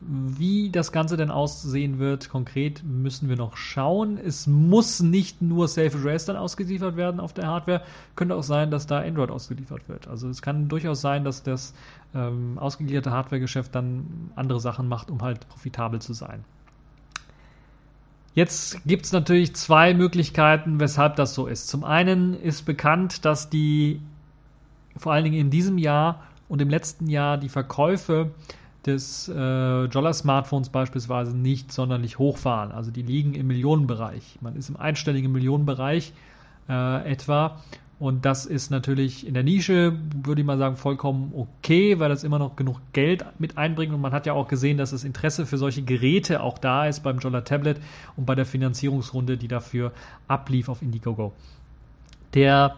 wie 0.00 0.70
das 0.70 0.92
Ganze 0.92 1.16
denn 1.16 1.30
aussehen 1.30 1.98
wird, 1.98 2.28
konkret 2.28 2.82
müssen 2.84 3.28
wir 3.28 3.36
noch 3.36 3.56
schauen. 3.56 4.16
Es 4.16 4.46
muss 4.46 5.00
nicht 5.00 5.42
nur 5.42 5.66
Safe 5.66 5.96
OS 6.08 6.24
dann 6.24 6.36
ausgeliefert 6.36 6.96
werden 6.96 7.18
auf 7.18 7.32
der 7.32 7.48
Hardware, 7.48 7.82
könnte 8.14 8.36
auch 8.36 8.42
sein, 8.42 8.70
dass 8.70 8.86
da 8.86 9.00
Android 9.00 9.30
ausgeliefert 9.30 9.88
wird. 9.88 10.06
Also 10.06 10.28
es 10.28 10.40
kann 10.40 10.68
durchaus 10.68 11.00
sein, 11.00 11.24
dass 11.24 11.42
das 11.42 11.74
ähm, 12.14 12.58
ausgegliederte 12.58 13.10
Hardware-Geschäft 13.10 13.74
dann 13.74 14.30
andere 14.36 14.60
Sachen 14.60 14.86
macht, 14.88 15.10
um 15.10 15.22
halt 15.22 15.48
profitabel 15.48 16.00
zu 16.00 16.12
sein. 16.12 16.44
Jetzt 18.34 18.86
gibt 18.86 19.04
es 19.04 19.12
natürlich 19.12 19.56
zwei 19.56 19.94
Möglichkeiten, 19.94 20.78
weshalb 20.78 21.16
das 21.16 21.34
so 21.34 21.48
ist. 21.48 21.66
Zum 21.66 21.82
einen 21.82 22.34
ist 22.34 22.62
bekannt, 22.66 23.24
dass 23.24 23.50
die 23.50 24.00
vor 24.96 25.12
allen 25.12 25.24
Dingen 25.24 25.38
in 25.38 25.50
diesem 25.50 25.76
Jahr 25.76 26.22
und 26.48 26.62
im 26.62 26.70
letzten 26.70 27.08
Jahr 27.08 27.36
die 27.36 27.48
Verkäufe 27.48 28.30
des 28.88 29.28
äh, 29.28 29.84
Jolla-Smartphones 29.84 30.70
beispielsweise 30.70 31.36
nicht 31.36 31.72
sonderlich 31.72 32.18
hoch 32.18 32.44
waren. 32.44 32.72
Also 32.72 32.90
die 32.90 33.02
liegen 33.02 33.34
im 33.34 33.46
Millionenbereich. 33.46 34.38
Man 34.40 34.56
ist 34.56 34.68
im 34.68 34.76
einstelligen 34.76 35.30
Millionenbereich 35.30 36.12
äh, 36.68 37.10
etwa. 37.10 37.60
Und 38.00 38.24
das 38.24 38.46
ist 38.46 38.70
natürlich 38.70 39.26
in 39.26 39.34
der 39.34 39.42
Nische, 39.42 39.92
würde 40.22 40.40
ich 40.40 40.46
mal 40.46 40.58
sagen, 40.58 40.76
vollkommen 40.76 41.32
okay, 41.34 41.98
weil 41.98 42.08
das 42.08 42.22
immer 42.22 42.38
noch 42.38 42.54
genug 42.54 42.80
Geld 42.92 43.24
mit 43.38 43.58
einbringt. 43.58 43.92
Und 43.92 44.00
man 44.00 44.12
hat 44.12 44.26
ja 44.26 44.34
auch 44.34 44.46
gesehen, 44.46 44.78
dass 44.78 44.92
das 44.92 45.02
Interesse 45.02 45.46
für 45.46 45.58
solche 45.58 45.82
Geräte 45.82 46.42
auch 46.42 46.58
da 46.58 46.86
ist 46.86 47.00
beim 47.00 47.18
Jolla 47.18 47.40
Tablet 47.40 47.80
und 48.16 48.24
bei 48.24 48.36
der 48.36 48.46
Finanzierungsrunde, 48.46 49.36
die 49.36 49.48
dafür 49.48 49.92
ablief 50.28 50.68
auf 50.68 50.80
Indiegogo. 50.80 51.32
Der 52.34 52.76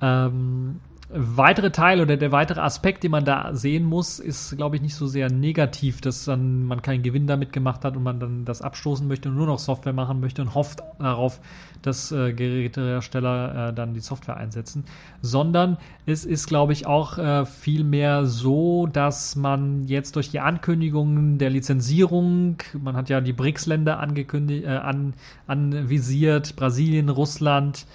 ähm, 0.00 0.80
weitere 1.14 1.70
Teil 1.70 2.00
oder 2.00 2.16
der 2.16 2.32
weitere 2.32 2.60
Aspekt, 2.60 3.02
den 3.02 3.10
man 3.10 3.24
da 3.24 3.54
sehen 3.54 3.84
muss, 3.84 4.18
ist, 4.18 4.56
glaube 4.56 4.76
ich, 4.76 4.82
nicht 4.82 4.94
so 4.94 5.06
sehr 5.06 5.30
negativ, 5.30 6.00
dass 6.00 6.24
dann 6.24 6.64
man 6.64 6.80
keinen 6.80 7.02
Gewinn 7.02 7.26
damit 7.26 7.52
gemacht 7.52 7.84
hat 7.84 7.96
und 7.96 8.02
man 8.02 8.18
dann 8.18 8.44
das 8.44 8.62
abstoßen 8.62 9.06
möchte 9.06 9.28
und 9.28 9.36
nur 9.36 9.46
noch 9.46 9.58
Software 9.58 9.92
machen 9.92 10.20
möchte 10.20 10.40
und 10.42 10.54
hofft 10.54 10.80
darauf, 10.98 11.40
dass 11.82 12.12
äh, 12.12 12.32
Gerätehersteller 12.32 13.68
äh, 13.68 13.72
dann 13.74 13.92
die 13.92 14.00
Software 14.00 14.36
einsetzen, 14.36 14.84
sondern 15.20 15.76
es 16.06 16.24
ist, 16.24 16.46
glaube 16.46 16.72
ich, 16.72 16.86
auch 16.86 17.18
äh, 17.18 17.44
vielmehr 17.44 18.24
so, 18.24 18.86
dass 18.86 19.36
man 19.36 19.84
jetzt 19.84 20.16
durch 20.16 20.30
die 20.30 20.40
Ankündigungen 20.40 21.38
der 21.38 21.50
Lizenzierung, 21.50 22.56
man 22.80 22.96
hat 22.96 23.10
ja 23.10 23.20
die 23.20 23.32
BRICS-Länder 23.34 23.98
angekündigt, 23.98 24.64
äh, 24.64 24.68
an, 24.68 25.14
anvisiert, 25.46 26.56
Brasilien, 26.56 27.10
Russland, 27.10 27.86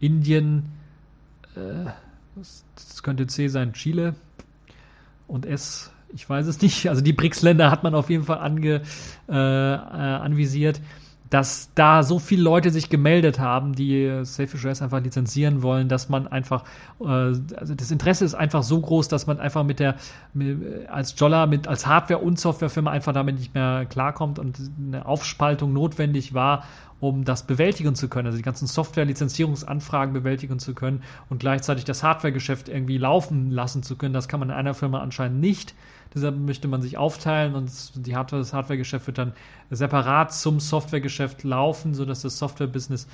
Indien, 0.00 0.72
äh, 1.54 1.90
das 2.36 3.02
könnte 3.02 3.26
C 3.26 3.48
sein, 3.48 3.72
Chile 3.72 4.14
und 5.26 5.46
S, 5.46 5.90
ich 6.12 6.28
weiß 6.28 6.46
es 6.46 6.60
nicht. 6.60 6.88
Also 6.88 7.02
die 7.02 7.12
BRICS-Länder 7.12 7.70
hat 7.70 7.82
man 7.82 7.94
auf 7.94 8.10
jeden 8.10 8.24
Fall 8.24 8.38
ange, 8.38 8.82
äh, 9.28 9.32
äh, 9.32 9.34
anvisiert, 9.34 10.80
dass 11.30 11.70
da 11.74 12.04
so 12.04 12.20
viele 12.20 12.42
Leute 12.42 12.70
sich 12.70 12.88
gemeldet 12.88 13.40
haben, 13.40 13.74
die 13.74 14.20
Safe 14.22 14.68
OS 14.68 14.80
einfach 14.80 15.02
lizenzieren 15.02 15.62
wollen, 15.62 15.88
dass 15.88 16.08
man 16.08 16.28
einfach, 16.28 16.64
äh, 17.00 17.04
also 17.04 17.74
das 17.74 17.90
Interesse 17.90 18.24
ist 18.24 18.34
einfach 18.34 18.62
so 18.62 18.80
groß, 18.80 19.08
dass 19.08 19.26
man 19.26 19.40
einfach 19.40 19.64
mit 19.64 19.80
der, 19.80 19.96
als 20.88 21.14
Jolla, 21.18 21.46
mit, 21.46 21.66
als 21.66 21.86
Hardware- 21.86 22.20
und 22.20 22.38
Softwarefirma 22.38 22.90
einfach 22.90 23.12
damit 23.12 23.38
nicht 23.38 23.54
mehr 23.54 23.86
klarkommt 23.86 24.38
und 24.38 24.60
eine 24.78 25.06
Aufspaltung 25.06 25.72
notwendig 25.72 26.32
war, 26.34 26.64
um 27.00 27.24
das 27.24 27.46
bewältigen 27.46 27.94
zu 27.94 28.08
können, 28.08 28.26
also 28.26 28.38
die 28.38 28.42
ganzen 28.42 28.66
Software-Lizenzierungsanfragen 28.66 30.14
bewältigen 30.14 30.58
zu 30.58 30.74
können 30.74 31.02
und 31.28 31.38
gleichzeitig 31.38 31.84
das 31.84 32.02
Hardware-Geschäft 32.02 32.68
irgendwie 32.68 32.98
laufen 32.98 33.50
lassen 33.50 33.82
zu 33.82 33.96
können. 33.96 34.14
Das 34.14 34.28
kann 34.28 34.40
man 34.40 34.50
in 34.50 34.54
einer 34.54 34.74
Firma 34.74 35.00
anscheinend 35.00 35.40
nicht. 35.40 35.74
Deshalb 36.14 36.38
möchte 36.38 36.68
man 36.68 36.80
sich 36.80 36.96
aufteilen 36.96 37.54
und 37.54 37.70
die 38.06 38.16
Hardware, 38.16 38.40
das 38.40 38.54
Hardware-Geschäft 38.54 39.06
wird 39.06 39.18
dann 39.18 39.32
separat 39.70 40.32
zum 40.32 40.60
Software-Geschäft 40.60 41.42
laufen, 41.44 41.92
sodass 41.94 42.22
das 42.22 42.38
Software-Business 42.38 43.06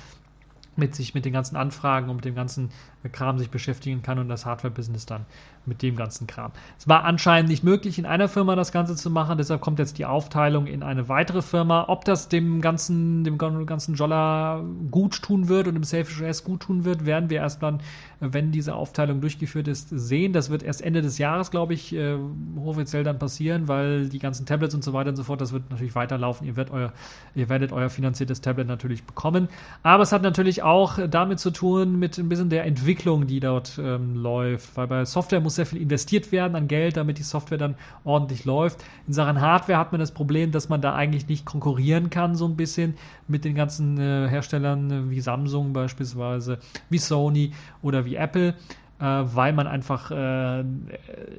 mit 0.75 0.95
sich 0.95 1.13
mit 1.13 1.25
den 1.25 1.33
ganzen 1.33 1.55
Anfragen 1.55 2.09
und 2.09 2.17
mit 2.17 2.25
dem 2.25 2.35
ganzen 2.35 2.69
Kram 3.11 3.37
sich 3.37 3.49
beschäftigen 3.49 4.01
kann 4.01 4.19
und 4.19 4.27
das 4.29 4.45
Hardware-Business 4.45 5.05
dann 5.05 5.25
mit 5.65 5.81
dem 5.81 5.95
ganzen 5.95 6.27
Kram. 6.27 6.51
Es 6.77 6.87
war 6.87 7.03
anscheinend 7.03 7.49
nicht 7.49 7.63
möglich, 7.63 7.97
in 7.97 8.05
einer 8.05 8.27
Firma 8.27 8.55
das 8.55 8.71
Ganze 8.71 8.95
zu 8.95 9.09
machen, 9.09 9.37
deshalb 9.37 9.61
kommt 9.61 9.79
jetzt 9.79 9.97
die 9.97 10.05
Aufteilung 10.05 10.67
in 10.67 10.83
eine 10.83 11.09
weitere 11.09 11.41
Firma. 11.41 11.85
Ob 11.87 12.05
das 12.05 12.29
dem 12.29 12.61
ganzen, 12.61 13.23
dem 13.23 13.37
ganzen 13.37 13.95
Jolla 13.95 14.63
gut 14.91 15.21
tun 15.21 15.47
wird 15.47 15.67
und 15.67 15.75
dem 15.75 15.83
Selfish 15.83 16.21
OS 16.21 16.43
gut 16.43 16.61
tun 16.61 16.85
wird, 16.85 17.05
werden 17.05 17.29
wir 17.29 17.37
erst 17.37 17.63
dann, 17.63 17.79
wenn 18.19 18.51
diese 18.51 18.75
Aufteilung 18.75 19.21
durchgeführt 19.21 19.67
ist, 19.67 19.89
sehen. 19.89 20.33
Das 20.33 20.49
wird 20.49 20.63
erst 20.63 20.81
Ende 20.81 21.01
des 21.01 21.17
Jahres, 21.17 21.51
glaube 21.51 21.73
ich, 21.73 21.93
äh, 21.93 22.15
offiziell 22.63 23.03
dann 23.03 23.19
passieren, 23.19 23.67
weil 23.67 24.09
die 24.09 24.19
ganzen 24.19 24.45
Tablets 24.45 24.75
und 24.75 24.83
so 24.83 24.93
weiter 24.93 25.09
und 25.09 25.15
so 25.15 25.23
fort, 25.23 25.41
das 25.41 25.53
wird 25.53 25.69
natürlich 25.69 25.95
weiterlaufen. 25.95 26.47
Ihr, 26.47 26.55
werdet 26.55 26.73
euer, 26.73 26.93
ihr 27.35 27.49
werdet 27.49 27.71
euer 27.71 27.89
finanziertes 27.89 28.41
Tablet 28.41 28.67
natürlich 28.67 29.03
bekommen. 29.03 29.49
Aber 29.81 30.03
es 30.03 30.11
hat 30.11 30.21
natürlich 30.21 30.63
auch 30.63 30.99
damit 31.09 31.39
zu 31.39 31.51
tun 31.51 31.99
mit 31.99 32.17
ein 32.17 32.29
bisschen 32.29 32.49
der 32.49 32.65
Entwicklung, 32.65 33.27
die 33.27 33.39
dort 33.39 33.79
ähm, 33.81 34.15
läuft, 34.15 34.75
weil 34.77 34.87
bei 34.87 35.05
Software 35.05 35.41
muss 35.41 35.52
muss 35.53 35.55
sehr 35.55 35.65
viel 35.65 35.81
investiert 35.81 36.31
werden 36.31 36.55
an 36.55 36.67
Geld, 36.67 36.97
damit 36.97 37.19
die 37.19 37.23
Software 37.23 37.57
dann 37.57 37.75
ordentlich 38.03 38.45
läuft. 38.45 38.83
In 39.07 39.13
Sachen 39.13 39.39
Hardware 39.39 39.77
hat 39.77 39.91
man 39.91 39.99
das 39.99 40.11
Problem, 40.11 40.51
dass 40.51 40.69
man 40.69 40.81
da 40.81 40.95
eigentlich 40.95 41.27
nicht 41.27 41.45
konkurrieren 41.45 42.09
kann, 42.09 42.35
so 42.35 42.45
ein 42.45 42.55
bisschen 42.55 42.95
mit 43.27 43.45
den 43.45 43.55
ganzen 43.55 43.97
äh, 43.99 44.27
Herstellern 44.27 44.91
äh, 44.91 45.09
wie 45.09 45.21
Samsung 45.21 45.73
beispielsweise, 45.73 46.57
wie 46.89 46.97
Sony 46.97 47.51
oder 47.81 48.05
wie 48.05 48.15
Apple 48.15 48.55
äh, 48.99 49.05
weil 49.05 49.53
man 49.53 49.67
einfach 49.67 50.11
äh, 50.11 50.63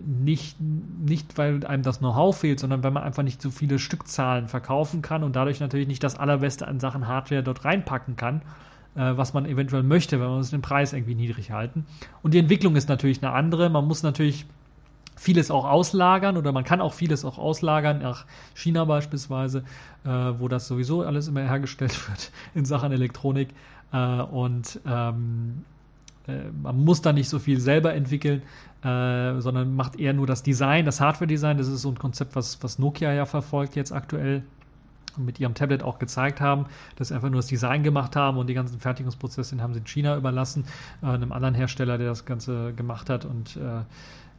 nicht, 0.05 0.57
nicht, 0.61 1.39
weil 1.39 1.65
einem 1.67 1.83
das 1.83 1.99
Know-how 1.99 2.37
fehlt, 2.37 2.61
sondern 2.61 2.83
weil 2.83 2.91
man 2.91 3.03
einfach 3.03 3.23
nicht 3.23 3.41
so 3.41 3.51
viele 3.51 3.79
Stückzahlen 3.79 4.49
verkaufen 4.49 5.03
kann 5.03 5.23
und 5.23 5.35
dadurch 5.35 5.61
natürlich 5.61 5.89
nicht 5.89 6.05
das 6.05 6.17
Allerbeste 6.17 6.69
an 6.69 6.79
Sachen 6.79 7.09
Hardware 7.09 7.43
dort 7.43 7.65
reinpacken 7.65 8.17
kann 8.17 8.43
was 8.95 9.35
man 9.35 9.45
eventuell 9.47 9.83
möchte, 9.83 10.21
wenn 10.21 10.29
man 10.29 10.43
den 10.45 10.63
Preis 10.63 10.93
irgendwie 10.93 11.17
niedrig 11.17 11.51
halten. 11.51 11.85
Und 12.23 12.33
die 12.33 12.39
Entwicklung 12.39 12.77
ist 12.77 12.89
natürlich 12.89 13.23
eine 13.23 13.33
andere. 13.33 13.69
Man 13.69 13.87
muss 13.87 14.05
natürlich 14.05 14.47
vieles 15.17 15.51
auch 15.51 15.65
auslagern 15.65 16.37
oder 16.37 16.53
man 16.53 16.65
kann 16.65 16.81
auch 16.81 16.93
vieles 16.93 17.25
auch 17.25 17.39
auslagern 17.39 18.01
nach 18.01 18.27
China 18.55 18.85
beispielsweise, 18.85 19.65
äh, 20.05 20.09
wo 20.09 20.49
das 20.49 20.67
sowieso 20.67 21.03
alles 21.03 21.29
immer 21.29 21.43
hergestellt 21.43 22.09
wird 22.09 22.33
in 22.55 22.65
Sachen 22.65 22.93
Elektronik. 22.93 23.49
Äh, 23.93 24.23
und 24.23 24.81
ähm, 24.87 25.65
äh, 26.27 26.51
man 26.63 26.85
muss 26.85 27.03
da 27.03 27.13
nicht 27.13 27.29
so 27.29 27.39
viel 27.39 27.61
selber 27.61 27.95
entwickeln, 27.95 28.43
äh, 28.83 29.41
sondern 29.41 29.75
macht 29.75 29.99
eher 29.99 30.13
nur 30.13 30.27
das 30.27 30.43
Design, 30.43 30.85
das 30.85 31.01
Hardware-Design. 31.01 31.59
Das 31.59 31.69
ist 31.69 31.83
so 31.83 31.91
ein 31.91 31.99
Konzept, 31.99 32.37
was, 32.37 32.63
was 32.63 32.79
Nokia 32.79 33.13
ja 33.13 33.27
verfolgt 33.27 33.77
jetzt 33.77 33.93
aktuell 33.93 34.43
mit 35.19 35.41
ihrem 35.41 35.55
Tablet 35.55 35.83
auch 35.83 35.99
gezeigt 35.99 36.41
haben, 36.41 36.67
dass 36.97 37.09
sie 37.09 37.15
einfach 37.15 37.31
nur 37.31 37.39
das 37.39 37.47
Design 37.47 37.83
gemacht 37.83 38.17
haben 38.17 38.39
und 38.39 38.49
die 38.49 38.55
ganzen 38.55 38.81
Fertigungsprozesse 38.81 39.61
haben 39.61 39.75
sie 39.75 39.81
in 39.81 39.87
China 39.87 40.17
überlassen, 40.17 40.65
äh, 41.03 41.07
einem 41.07 41.33
anderen 41.33 41.55
Hersteller, 41.55 41.99
der 41.99 42.09
das 42.09 42.25
Ganze 42.25 42.73
gemacht 42.75 43.11
hat. 43.11 43.25
Und 43.25 43.57
äh, 43.57 43.83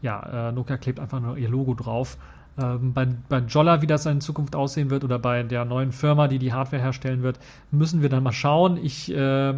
ja, 0.02 0.50
äh, 0.50 0.52
Nokia 0.52 0.78
klebt 0.78 1.00
einfach 1.00 1.20
nur 1.20 1.38
ihr 1.38 1.50
Logo 1.50 1.74
drauf. 1.74 2.18
Ähm, 2.58 2.94
bei, 2.94 3.08
bei 3.28 3.40
Jolla, 3.40 3.82
wie 3.82 3.88
das 3.88 4.06
in 4.06 4.22
Zukunft 4.22 4.56
aussehen 4.56 4.90
wird, 4.90 5.04
oder 5.04 5.20
bei 5.20 5.44
der 5.44 5.66
neuen 5.66 5.92
Firma, 5.92 6.28
die 6.28 6.40
die 6.40 6.54
Hardware 6.54 6.82
herstellen 6.82 7.22
wird, 7.22 7.40
müssen 7.72 8.02
wir 8.02 8.10
dann 8.10 8.24
mal 8.24 8.32
schauen. 8.32 8.78
Ich 8.78 9.14
äh, 9.14 9.54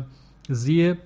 sehe 0.47 0.97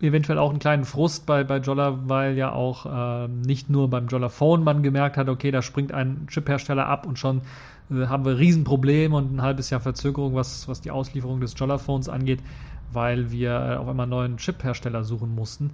eventuell 0.00 0.38
auch 0.38 0.50
einen 0.50 0.58
kleinen 0.58 0.84
Frust 0.84 1.26
bei, 1.26 1.44
bei 1.44 1.58
Jolla, 1.58 1.98
weil 2.06 2.36
ja 2.36 2.52
auch 2.52 2.86
äh, 3.24 3.28
nicht 3.28 3.70
nur 3.70 3.88
beim 3.88 4.06
Jolla 4.06 4.28
Phone 4.28 4.62
man 4.62 4.82
gemerkt 4.82 5.16
hat, 5.16 5.28
okay, 5.28 5.50
da 5.50 5.62
springt 5.62 5.92
ein 5.92 6.26
Chiphersteller 6.28 6.86
ab 6.86 7.06
und 7.06 7.18
schon 7.18 7.42
äh, 7.90 8.06
haben 8.06 8.24
wir 8.24 8.38
Riesenprobleme 8.38 9.16
und 9.16 9.34
ein 9.34 9.42
halbes 9.42 9.70
Jahr 9.70 9.80
Verzögerung, 9.80 10.34
was, 10.34 10.68
was 10.68 10.80
die 10.80 10.90
Auslieferung 10.90 11.40
des 11.40 11.54
Jolla 11.56 11.78
Phones 11.78 12.08
angeht, 12.08 12.40
weil 12.92 13.30
wir 13.30 13.50
äh, 13.50 13.76
auf 13.76 13.88
einmal 13.88 14.04
einen 14.04 14.10
neuen 14.10 14.36
Chiphersteller 14.36 15.04
suchen 15.04 15.34
mussten. 15.34 15.70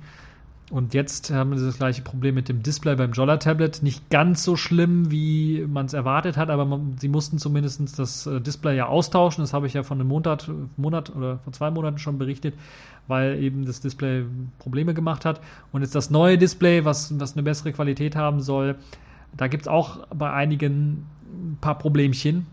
Und 0.70 0.94
jetzt 0.94 1.32
haben 1.32 1.50
wir 1.50 1.61
das 1.61 1.78
gleiche 1.78 2.02
Problem 2.02 2.36
mit 2.36 2.48
dem 2.48 2.62
Display 2.62 2.94
beim 2.94 3.11
Jolla-Tablet. 3.11 3.82
Nicht 3.82 4.08
ganz 4.08 4.44
so 4.44 4.54
schlimm, 4.54 5.11
wie 5.11 5.66
man 5.68 5.86
es 5.86 5.94
erwartet 5.94 6.36
hat, 6.36 6.48
aber 6.48 6.64
man, 6.64 6.96
sie 6.96 7.08
mussten 7.08 7.38
zumindest 7.38 7.98
das 7.98 8.26
äh, 8.26 8.40
Display 8.40 8.76
ja 8.76 8.86
austauschen. 8.86 9.42
Das 9.42 9.52
habe 9.52 9.66
ich 9.66 9.74
ja 9.74 9.82
von 9.82 9.98
einem 9.98 10.08
Monat, 10.08 10.48
Monat 10.76 11.14
oder 11.14 11.38
vor 11.38 11.52
zwei 11.52 11.72
Monaten 11.72 11.98
schon 11.98 12.18
berichtet, 12.18 12.54
weil 13.08 13.42
eben 13.42 13.64
das 13.66 13.80
Display 13.80 14.24
Probleme 14.61 14.94
gemacht 14.94 15.24
hat. 15.24 15.40
Und 15.72 15.82
jetzt 15.82 15.96
das 15.96 16.08
neue 16.08 16.38
Display, 16.38 16.84
was, 16.84 17.18
was 17.18 17.32
eine 17.32 17.42
bessere 17.42 17.72
Qualität 17.72 18.14
haben 18.14 18.40
soll, 18.40 18.76
da 19.36 19.48
gibt 19.48 19.64
es 19.64 19.68
auch 19.68 20.06
bei 20.14 20.32
einigen 20.32 21.06
ein 21.41 21.59
paar 21.61 21.78
Problemchen 21.78 22.47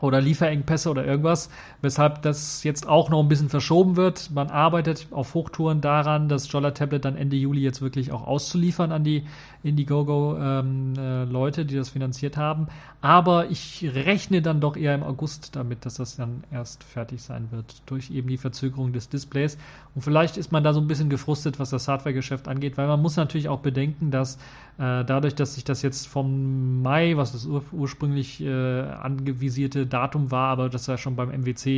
oder 0.00 0.20
Lieferengpässe 0.20 0.90
oder 0.90 1.04
irgendwas, 1.04 1.50
weshalb 1.82 2.22
das 2.22 2.62
jetzt 2.62 2.88
auch 2.88 3.10
noch 3.10 3.20
ein 3.20 3.28
bisschen 3.28 3.48
verschoben 3.48 3.96
wird. 3.96 4.30
Man 4.30 4.48
arbeitet 4.48 5.08
auf 5.10 5.34
Hochtouren 5.34 5.80
daran, 5.80 6.28
das 6.28 6.50
Jolla 6.50 6.70
Tablet 6.70 7.04
dann 7.04 7.16
Ende 7.16 7.36
Juli 7.36 7.60
jetzt 7.60 7.82
wirklich 7.82 8.12
auch 8.12 8.26
auszuliefern 8.26 8.92
an 8.92 9.02
die 9.02 9.24
Indiegogo-Leute, 9.64 11.60
ähm, 11.60 11.66
äh, 11.66 11.68
die 11.68 11.76
das 11.76 11.90
finanziert 11.90 12.36
haben. 12.36 12.68
Aber 13.00 13.50
ich 13.50 13.90
rechne 13.94 14.42
dann 14.42 14.60
doch 14.60 14.76
eher 14.76 14.94
im 14.94 15.02
August 15.02 15.56
damit, 15.56 15.84
dass 15.84 15.94
das 15.94 16.16
dann 16.16 16.44
erst 16.52 16.84
fertig 16.84 17.20
sein 17.20 17.48
wird, 17.50 17.82
durch 17.86 18.12
eben 18.12 18.28
die 18.28 18.38
Verzögerung 18.38 18.92
des 18.92 19.08
Displays. 19.08 19.58
Und 19.96 20.02
vielleicht 20.02 20.36
ist 20.36 20.52
man 20.52 20.62
da 20.62 20.72
so 20.72 20.80
ein 20.80 20.86
bisschen 20.86 21.10
gefrustet, 21.10 21.58
was 21.58 21.70
das 21.70 21.88
Hardware-Geschäft 21.88 22.46
angeht, 22.46 22.78
weil 22.78 22.86
man 22.86 23.02
muss 23.02 23.16
natürlich 23.16 23.48
auch 23.48 23.60
bedenken, 23.60 24.12
dass 24.12 24.36
äh, 24.78 25.04
dadurch, 25.04 25.34
dass 25.34 25.54
sich 25.54 25.64
das 25.64 25.82
jetzt 25.82 26.06
vom 26.06 26.80
Mai, 26.82 27.16
was 27.16 27.32
das 27.32 27.44
ur 27.46 27.62
ursprünglich 27.72 28.40
äh, 28.40 28.82
angevisierte 28.82 29.86
Datum 29.86 30.30
war, 30.30 30.50
aber 30.50 30.68
das 30.68 30.86
ja 30.86 30.96
schon 30.96 31.16
beim 31.16 31.28
MWC 31.28 31.71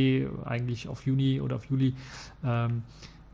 eigentlich 0.45 0.87
auf 0.87 1.05
Juni 1.05 1.41
oder 1.41 1.57
auf 1.57 1.65
Juli 1.65 1.93
ähm, 2.43 2.83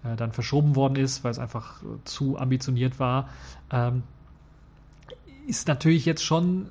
äh, 0.04 0.16
dann 0.16 0.32
verschoben 0.32 0.76
worden 0.76 0.96
ist, 0.96 1.24
weil 1.24 1.32
es 1.32 1.40
einfach 1.40 1.82
zu 2.06 2.38
ambitioniert 2.38 3.00
war, 3.00 3.30
ähm, 3.72 4.04
ist 5.48 5.68
natürlich 5.68 6.06
jetzt 6.06 6.24
schon 6.24 6.70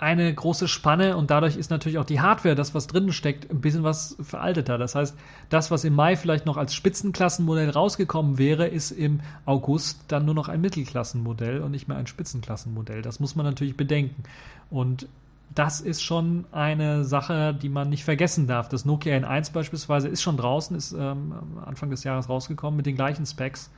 eine 0.00 0.32
große 0.32 0.66
Spanne 0.66 1.16
und 1.16 1.30
dadurch 1.30 1.56
ist 1.56 1.70
natürlich 1.70 1.98
auch 1.98 2.06
die 2.06 2.20
Hardware, 2.20 2.54
das 2.54 2.74
was 2.74 2.86
drinnen 2.86 3.12
steckt, 3.12 3.50
ein 3.50 3.60
bisschen 3.60 3.82
was 3.82 4.16
veralteter. 4.20 4.78
Das 4.78 4.94
heißt, 4.94 5.14
das, 5.50 5.70
was 5.70 5.84
im 5.84 5.94
Mai 5.94 6.16
vielleicht 6.16 6.46
noch 6.46 6.56
als 6.56 6.74
Spitzenklassenmodell 6.74 7.68
rausgekommen 7.68 8.38
wäre, 8.38 8.66
ist 8.66 8.92
im 8.92 9.20
August 9.44 10.00
dann 10.08 10.24
nur 10.24 10.34
noch 10.34 10.48
ein 10.48 10.62
Mittelklassenmodell 10.62 11.60
und 11.60 11.70
nicht 11.70 11.86
mehr 11.86 11.98
ein 11.98 12.06
Spitzenklassenmodell. 12.06 13.02
Das 13.02 13.20
muss 13.20 13.36
man 13.36 13.44
natürlich 13.44 13.76
bedenken. 13.76 14.22
Und 14.70 15.06
das 15.54 15.80
ist 15.80 16.02
schon 16.02 16.44
eine 16.52 17.04
Sache, 17.04 17.54
die 17.54 17.68
man 17.68 17.88
nicht 17.88 18.04
vergessen 18.04 18.46
darf. 18.46 18.68
Das 18.68 18.84
Nokia 18.84 19.16
N1 19.16 19.52
beispielsweise 19.52 20.08
ist 20.08 20.22
schon 20.22 20.36
draußen, 20.36 20.76
ist 20.76 20.92
ähm, 20.92 21.34
Anfang 21.64 21.90
des 21.90 22.04
Jahres 22.04 22.28
rausgekommen 22.28 22.76
mit 22.76 22.86
den 22.86 22.94
gleichen 22.94 23.26
Specs 23.26 23.70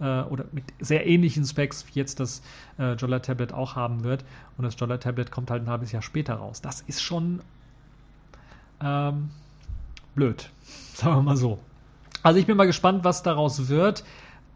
äh, 0.00 0.04
oder 0.04 0.44
mit 0.52 0.64
sehr 0.78 1.06
ähnlichen 1.06 1.44
Specs, 1.44 1.86
wie 1.88 1.98
jetzt 1.98 2.20
das 2.20 2.42
äh, 2.78 2.92
Jolla 2.92 3.18
Tablet 3.18 3.52
auch 3.52 3.74
haben 3.74 4.04
wird. 4.04 4.24
Und 4.56 4.64
das 4.64 4.76
Jolla 4.78 4.98
Tablet 4.98 5.32
kommt 5.32 5.50
halt 5.50 5.64
ein 5.64 5.70
halbes 5.70 5.90
Jahr 5.90 6.02
später 6.02 6.34
raus. 6.34 6.60
Das 6.60 6.82
ist 6.82 7.02
schon 7.02 7.40
ähm, 8.80 9.30
blöd, 10.14 10.50
sagen 10.94 11.16
wir 11.16 11.22
mal 11.22 11.36
so. 11.36 11.58
Also 12.22 12.38
ich 12.38 12.46
bin 12.46 12.56
mal 12.56 12.66
gespannt, 12.66 13.02
was 13.04 13.22
daraus 13.22 13.68
wird 13.68 14.04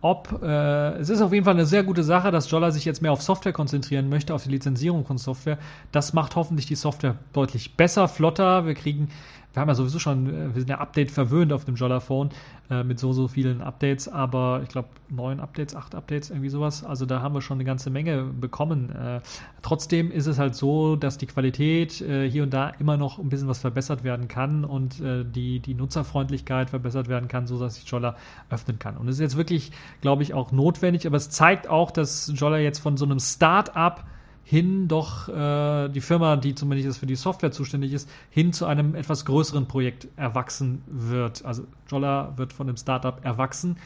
ob 0.02 0.42
äh, 0.42 0.96
es 0.98 1.08
ist 1.08 1.22
auf 1.22 1.32
jeden 1.32 1.44
Fall 1.44 1.54
eine 1.54 1.64
sehr 1.64 1.84
gute 1.84 2.02
Sache, 2.02 2.30
dass 2.32 2.50
Jolla 2.50 2.72
sich 2.72 2.84
jetzt 2.84 3.02
mehr 3.02 3.12
auf 3.12 3.22
Software 3.22 3.52
konzentrieren 3.52 4.08
möchte, 4.08 4.34
auf 4.34 4.42
die 4.42 4.50
Lizenzierung 4.50 5.06
von 5.06 5.16
Software. 5.16 5.58
Das 5.92 6.12
macht 6.12 6.34
hoffentlich 6.34 6.66
die 6.66 6.74
Software 6.74 7.14
deutlich 7.32 7.76
besser, 7.76 8.08
flotter. 8.08 8.66
Wir 8.66 8.74
kriegen 8.74 9.08
wir 9.52 9.60
haben 9.60 9.68
ja 9.68 9.74
sowieso 9.74 9.98
schon, 9.98 10.26
äh, 10.26 10.54
wir 10.54 10.60
sind 10.60 10.70
ja 10.70 10.78
Update 10.78 11.10
verwöhnt 11.10 11.52
auf 11.52 11.64
dem 11.64 11.74
Jolla-Phone 11.74 12.30
äh, 12.70 12.84
mit 12.84 12.98
so, 12.98 13.12
so 13.12 13.28
vielen 13.28 13.60
Updates, 13.60 14.08
aber 14.08 14.60
ich 14.62 14.68
glaube 14.68 14.88
neun 15.08 15.40
Updates, 15.40 15.76
acht 15.76 15.94
Updates, 15.94 16.30
irgendwie 16.30 16.48
sowas. 16.48 16.84
Also 16.84 17.06
da 17.06 17.20
haben 17.20 17.34
wir 17.34 17.42
schon 17.42 17.56
eine 17.56 17.64
ganze 17.64 17.90
Menge 17.90 18.24
bekommen. 18.24 18.90
Äh, 18.90 19.20
trotzdem 19.62 20.10
ist 20.10 20.26
es 20.26 20.38
halt 20.38 20.54
so, 20.54 20.96
dass 20.96 21.18
die 21.18 21.26
Qualität 21.26 22.00
äh, 22.00 22.28
hier 22.28 22.42
und 22.42 22.54
da 22.54 22.70
immer 22.78 22.96
noch 22.96 23.18
ein 23.18 23.28
bisschen 23.28 23.48
was 23.48 23.58
verbessert 23.58 24.04
werden 24.04 24.28
kann 24.28 24.64
und 24.64 25.00
äh, 25.00 25.24
die, 25.24 25.60
die 25.60 25.74
Nutzerfreundlichkeit 25.74 26.70
verbessert 26.70 27.08
werden 27.08 27.28
kann, 27.28 27.46
so 27.46 27.58
dass 27.58 27.74
sich 27.76 27.84
Jolla 27.84 28.16
öffnen 28.50 28.78
kann. 28.78 28.96
Und 28.96 29.08
es 29.08 29.16
ist 29.16 29.20
jetzt 29.20 29.36
wirklich, 29.36 29.72
glaube 30.00 30.22
ich, 30.22 30.34
auch 30.34 30.52
notwendig, 30.52 31.06
aber 31.06 31.16
es 31.16 31.30
zeigt 31.30 31.68
auch, 31.68 31.90
dass 31.90 32.32
Jolla 32.34 32.58
jetzt 32.58 32.78
von 32.78 32.96
so 32.96 33.04
einem 33.04 33.20
Start-up 33.20 34.06
hin 34.44 34.88
doch 34.88 35.28
äh, 35.28 35.88
die 35.88 36.00
Firma, 36.00 36.36
die 36.36 36.54
zumindest 36.54 36.98
für 36.98 37.06
die 37.06 37.14
Software 37.14 37.52
zuständig 37.52 37.92
ist, 37.92 38.10
hin 38.30 38.52
zu 38.52 38.66
einem 38.66 38.94
etwas 38.94 39.24
größeren 39.24 39.66
Projekt 39.66 40.08
erwachsen 40.16 40.82
wird. 40.86 41.44
Also 41.44 41.64
Jolla 41.88 42.32
wird 42.36 42.52
von 42.52 42.66
dem 42.66 42.76
Startup 42.76 43.24
erwachsen 43.24 43.76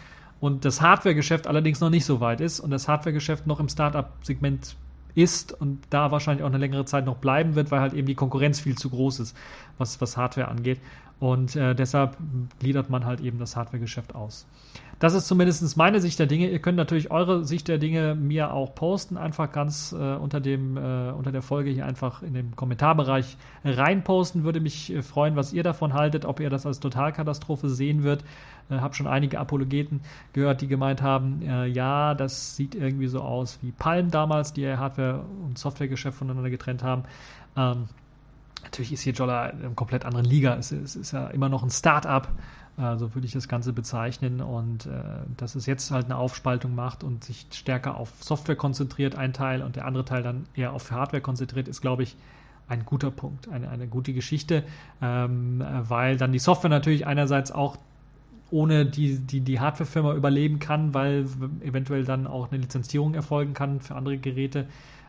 und 0.41 0.65
das 0.65 0.81
Hardware-Geschäft 0.81 1.47
allerdings 1.47 1.81
noch 1.81 1.91
nicht 1.91 2.05
so 2.05 2.21
weit 2.21 2.41
ist 2.41 2.61
und 2.61 2.71
das 2.71 2.89
Hardware-Geschäft 2.89 3.47
noch 3.47 3.61
im 3.61 3.69
Startup-Segment 3.69 4.77
ist 5.17 5.53
und 5.53 5.81
da 5.91 6.13
wahrscheinlich 6.13 6.45
auch 6.45 6.49
eine 6.49 6.59
längere 6.59 6.85
Zeit 6.85 7.07
noch 7.07 7.17
bleiben 7.17 7.55
wird, 7.57 7.71
weil 7.71 7.81
halt 7.81 7.95
eben 7.95 8.07
die 8.07 8.15
Konkurrenz 8.15 8.61
viel 8.61 8.77
zu 8.77 8.91
groß 8.91 9.21
ist, 9.21 9.37
was, 9.79 10.01
was 10.01 10.17
Hardware 10.17 10.49
angeht. 10.49 10.79
Und 11.19 11.57
äh, 11.57 11.75
deshalb 11.75 12.17
gliedert 12.61 12.91
man 12.91 13.07
halt 13.07 13.21
eben 13.21 13.39
das 13.39 13.57
Hardware-Geschäft 13.57 14.15
aus. 14.15 14.47
Das 14.99 15.13
ist 15.13 15.27
zumindest 15.27 15.77
meine 15.77 16.01
Sicht 16.01 16.19
der 16.19 16.27
Dinge. 16.27 16.49
Ihr 16.49 16.59
könnt 16.59 16.77
natürlich 16.79 17.11
eure 17.11 17.45
Sicht 17.45 17.69
der 17.69 17.77
Dinge 17.77 18.15
mir 18.15 18.53
auch 18.53 18.75
posten, 18.75 19.19
einfach 19.19 19.53
ganz 19.53 19.93
äh, 19.93 20.15
unter, 20.15 20.41
dem, 20.41 20.77
äh, 20.77 21.11
unter 21.11 21.33
der 21.33 21.43
Folge 21.43 21.71
hier 21.71 21.85
einfach 21.85 22.23
in 22.23 22.33
dem 22.33 22.57
Kommentarbereich 22.57 23.37
reinposten. 23.65 24.45
Würde 24.45 24.61
mich 24.61 24.93
äh, 24.93 25.03
freuen, 25.03 25.37
was 25.37 25.53
ihr 25.53 25.63
davon 25.63 25.93
haltet, 25.93 26.25
ob 26.25 26.41
ihr 26.41 26.49
das 26.49 26.65
als 26.65 26.81
Totalkatastrophe 26.81 27.69
sehen 27.69 28.05
wird. 28.05 28.25
Äh, 28.71 28.79
habe 28.79 28.95
schon 28.95 29.07
einige 29.07 29.39
Apologeten 29.39 30.01
gehört, 30.33 30.61
die 30.61 30.69
gemeint 30.69 31.03
haben, 31.03 31.43
äh, 31.43 31.67
ja, 31.67 32.15
das 32.15 32.57
sieht 32.57 32.75
irgendwie 32.75 33.07
so 33.07 33.21
aus 33.21 33.59
wie 33.63 33.73
Palm 33.73 34.11
damals, 34.11 34.53
die 34.53 34.63
ihr 34.63 34.79
Hardware- 34.79 35.25
und 35.45 35.59
Softwaregeschäft 35.59 36.19
voneinander 36.19 36.51
getrennt 36.51 36.83
haben. 36.83 37.05
Ähm, 37.57 37.89
natürlich 38.63 38.93
ist 38.93 39.03
hier 39.03 39.13
Jolla 39.13 39.49
in 39.49 39.61
einer 39.61 39.75
komplett 39.75 40.05
anderen 40.05 40.27
Liga. 40.27 40.55
Es, 40.57 40.73
es 40.73 40.97
ist 40.97 41.13
ja 41.13 41.29
immer 41.29 41.49
noch 41.49 41.63
ein 41.63 41.71
Start-up 41.71 42.33
äh, 42.79 42.97
so 42.97 43.15
würde 43.15 43.27
ich 43.27 43.33
das 43.33 43.49
Ganze 43.49 43.73
bezeichnen. 43.73 44.41
Und 44.41 44.87
äh, 44.87 44.91
dass 45.37 45.55
es 45.55 45.67
jetzt 45.67 45.91
halt 45.91 46.07
eine 46.07 46.17
Aufspaltung 46.17 46.75
macht 46.75 47.05
und 47.05 47.25
sich 47.25 47.47
stärker 47.53 47.97
auf 47.97 48.13
Software 48.23 48.57
konzentriert, 48.57 49.17
ein 49.17 49.33
Teil, 49.33 49.63
und 49.63 49.77
der 49.77 49.87
andere 49.87 50.05
Teil 50.05 50.23
dann 50.23 50.47
eher 50.55 50.73
auf 50.73 50.91
Hardware 50.91 51.23
konzentriert, 51.23 51.69
ist, 51.69 51.81
glaube 51.81 52.03
ich, 52.03 52.17
ein 52.69 52.85
guter 52.85 53.11
Punkt, 53.11 53.49
eine, 53.49 53.69
eine 53.69 53.87
gute 53.87 54.13
Geschichte, 54.13 54.65
ähm, 55.01 55.65
weil 55.83 56.17
dann 56.17 56.33
die 56.33 56.41
Software 56.41 56.71
natürlich 56.71 57.07
einerseits 57.07 57.53
auch 57.53 57.77
ohne 58.51 58.87
die, 58.87 59.19
die, 59.19 59.41
die 59.41 59.61
Hardwarefirma 59.61 60.15
überleben 60.15 60.59
kann, 60.59 60.95
weil 60.95 61.27
eventuell 61.61 62.05
dann 62.05 62.27
auch 62.27 62.51
eine 62.51 62.61
Lizenzierung 62.61 63.15
erfolgen 63.15 63.55
kann 63.55 63.81
für 63.81 63.95
andere 63.95 64.19
Geräte 64.19 64.67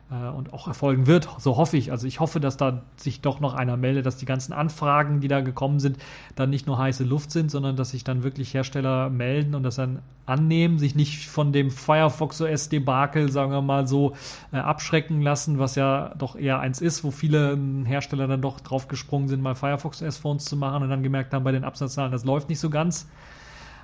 und 0.09 0.53
auch 0.53 0.67
erfolgen 0.67 1.05
wird. 1.05 1.27
So 1.37 1.57
hoffe 1.57 1.75
ich. 1.75 1.91
Also 1.91 2.07
ich 2.07 2.21
hoffe, 2.21 2.39
dass 2.39 2.55
da 2.55 2.81
sich 2.95 3.19
doch 3.19 3.41
noch 3.41 3.53
einer 3.53 3.75
meldet, 3.75 4.05
dass 4.05 4.15
die 4.15 4.25
ganzen 4.25 4.53
Anfragen, 4.53 5.19
die 5.19 5.27
da 5.27 5.41
gekommen 5.41 5.81
sind, 5.81 5.97
dann 6.35 6.49
nicht 6.49 6.65
nur 6.65 6.77
heiße 6.77 7.03
Luft 7.03 7.31
sind, 7.31 7.51
sondern 7.51 7.75
dass 7.75 7.89
sich 7.89 8.05
dann 8.05 8.23
wirklich 8.23 8.53
Hersteller 8.53 9.09
melden 9.09 9.53
und 9.53 9.63
das 9.63 9.75
dann 9.75 9.99
annehmen, 10.25 10.79
sich 10.79 10.95
nicht 10.95 11.27
von 11.27 11.51
dem 11.51 11.71
Firefox 11.71 12.41
OS 12.41 12.69
Debakel, 12.69 13.29
sagen 13.31 13.51
wir 13.51 13.61
mal 13.61 13.85
so, 13.85 14.13
äh, 14.53 14.57
abschrecken 14.57 15.21
lassen, 15.21 15.59
was 15.59 15.75
ja 15.75 16.13
doch 16.17 16.37
eher 16.37 16.59
eins 16.59 16.79
ist, 16.79 17.03
wo 17.03 17.11
viele 17.11 17.57
Hersteller 17.85 18.27
dann 18.27 18.41
doch 18.41 18.61
draufgesprungen 18.61 19.27
sind, 19.27 19.41
mal 19.41 19.55
Firefox 19.55 20.01
OS 20.01 20.17
Phones 20.17 20.45
zu 20.45 20.55
machen 20.55 20.83
und 20.83 20.89
dann 20.89 21.03
gemerkt 21.03 21.33
haben 21.33 21.43
bei 21.43 21.51
den 21.51 21.65
Absatzzahlen, 21.65 22.13
das 22.13 22.23
läuft 22.23 22.47
nicht 22.47 22.59
so 22.59 22.69
ganz. 22.69 23.07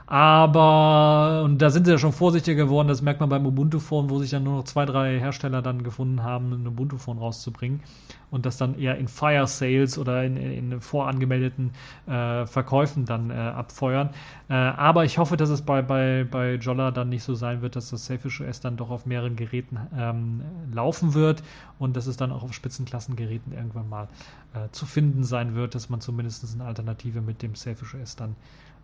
Aber, 0.06 1.43
und 1.45 1.60
da 1.60 1.70
sind 1.70 1.86
sie 1.86 1.91
ja 1.91 1.97
schon 1.97 2.12
vorsichtiger 2.12 2.66
geworden, 2.66 2.89
das 2.89 3.01
merkt 3.01 3.22
man 3.22 3.30
beim 3.30 3.45
Ubuntu-Phone, 3.45 4.10
wo 4.10 4.20
sich 4.20 4.32
dann 4.32 4.43
nur 4.43 4.58
noch 4.58 4.64
zwei, 4.66 4.86
drei 4.86 5.18
Hersteller 5.20 5.62
dann 5.62 5.84
gefunden 5.84 6.24
haben, 6.24 6.51
ein 6.51 6.68
Ubuntu-Phone 6.68 7.18
rauszubringen. 7.18 7.82
Und 8.30 8.47
das 8.47 8.58
dann 8.58 8.80
eher 8.80 8.97
in 8.97 9.08
Fire 9.08 9.45
Sales 9.45 9.97
oder 9.99 10.24
in, 10.24 10.38
in 10.38 10.82
vorangemeldeten 10.82 11.72
äh, 12.08 12.47
Verkäufen 12.47 13.06
dann 13.06 13.30
äh, 13.30 13.34
abfeuern. 13.34 14.10
Äh, 14.49 14.54
aber 14.54 15.06
ich 15.06 15.20
hoffe, 15.20 15.38
dass 15.38 15.49
es 15.49 15.62
bei, 15.62 15.84
bei, 15.84 16.26
bei 16.30 16.56
Jolla 16.56 16.89
dann 16.89 17.10
nicht 17.10 17.24
so 17.24 17.36
sein 17.36 17.62
wird, 17.62 17.76
dass 17.76 17.91
das 17.91 18.08
Selfish 18.08 18.41
OS 18.41 18.60
dann 18.60 18.76
doch 18.76 18.89
auf 18.89 19.06
mehreren 19.06 19.36
Geräten 19.36 19.78
ähm, 19.95 20.41
laufen 20.74 21.14
wird 21.14 21.43
und 21.78 21.95
dass 21.95 22.08
es 22.08 22.18
dann 22.18 22.32
auch 22.32 22.41
auf 22.41 22.54
Spitzenklassengeräten 22.54 23.54
irgendwann 23.54 23.88
mal 23.88 24.08
äh, 24.56 24.68
zu 24.72 24.88
finden 24.88 25.24
sein 25.24 25.54
wird, 25.54 25.76
dass 25.76 25.89
man 25.89 26.01
zumindest 26.01 26.43
eine 26.56 26.66
Alternative 26.66 27.22
mit 27.22 27.43
dem 27.43 27.54
Selfish 27.54 27.93
OS 27.93 28.16
dann 28.16 28.36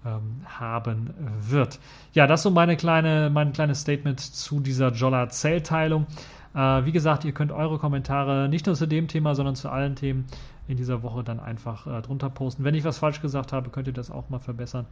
ähm, 0.05 0.41
haben 0.45 1.13
wird. 1.41 1.79
Ja, 2.13 2.27
das 2.27 2.43
so 2.43 2.51
meine 2.51 2.77
kleine, 2.77 3.29
mein 3.29 3.53
kleines 3.53 3.81
Statement 3.81 4.19
zu 4.19 4.59
dieser 4.59 4.91
Jolla-Zellteilung. 4.91 6.07
Äh, 6.53 6.85
wie 6.85 6.91
gesagt, 6.91 7.25
ihr 7.25 7.31
könnt 7.31 7.51
eure 7.51 7.77
Kommentare 7.77 8.49
nicht 8.49 8.65
nur 8.65 8.75
zu 8.75 8.87
dem 8.87 9.07
Thema, 9.07 9.35
sondern 9.35 9.55
zu 9.55 9.69
allen 9.69 9.95
Themen 9.95 10.25
in 10.67 10.77
dieser 10.77 11.03
Woche 11.03 11.23
dann 11.23 11.39
einfach 11.39 11.87
äh, 11.87 12.01
drunter 12.01 12.29
posten. 12.29 12.63
Wenn 12.63 12.75
ich 12.75 12.83
was 12.83 12.99
falsch 12.99 13.21
gesagt 13.21 13.53
habe, 13.53 13.69
könnt 13.69 13.87
ihr 13.87 13.93
das 13.93 14.11
auch 14.11 14.29
mal 14.29 14.39
verbessern. 14.39 14.85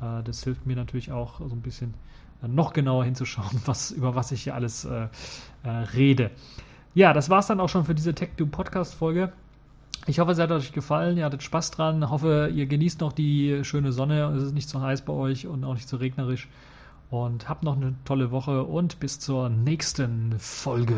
Äh, 0.00 0.22
das 0.22 0.42
hilft 0.44 0.66
mir 0.66 0.76
natürlich 0.76 1.12
auch 1.12 1.40
so 1.40 1.54
ein 1.54 1.62
bisschen 1.62 1.94
noch 2.46 2.72
genauer 2.72 3.04
hinzuschauen, 3.04 3.60
was, 3.66 3.90
über 3.90 4.14
was 4.14 4.32
ich 4.32 4.44
hier 4.44 4.54
alles 4.54 4.84
äh, 4.84 5.08
äh, 5.62 5.68
rede. 5.68 6.30
Ja, 6.94 7.12
das 7.12 7.30
war 7.30 7.40
es 7.40 7.46
dann 7.46 7.60
auch 7.60 7.68
schon 7.68 7.84
für 7.84 7.94
diese 7.94 8.14
TechDo 8.14 8.46
Podcast-Folge. 8.46 9.32
Ich 10.06 10.18
hoffe, 10.18 10.32
es 10.32 10.38
hat 10.38 10.50
euch 10.50 10.72
gefallen, 10.72 11.16
ihr 11.16 11.24
hattet 11.24 11.42
Spaß 11.42 11.70
dran. 11.70 12.02
Ich 12.02 12.10
hoffe, 12.10 12.50
ihr 12.54 12.66
genießt 12.66 13.00
noch 13.00 13.12
die 13.12 13.64
schöne 13.64 13.90
Sonne. 13.90 14.34
Es 14.36 14.42
ist 14.42 14.52
nicht 14.52 14.68
zu 14.68 14.82
heiß 14.82 15.02
bei 15.02 15.14
euch 15.14 15.46
und 15.46 15.64
auch 15.64 15.74
nicht 15.74 15.88
zu 15.88 15.96
regnerisch. 15.96 16.48
Und 17.10 17.48
habt 17.48 17.62
noch 17.62 17.76
eine 17.76 17.94
tolle 18.04 18.30
Woche 18.30 18.64
und 18.64 19.00
bis 19.00 19.18
zur 19.18 19.48
nächsten 19.48 20.34
Folge. 20.38 20.96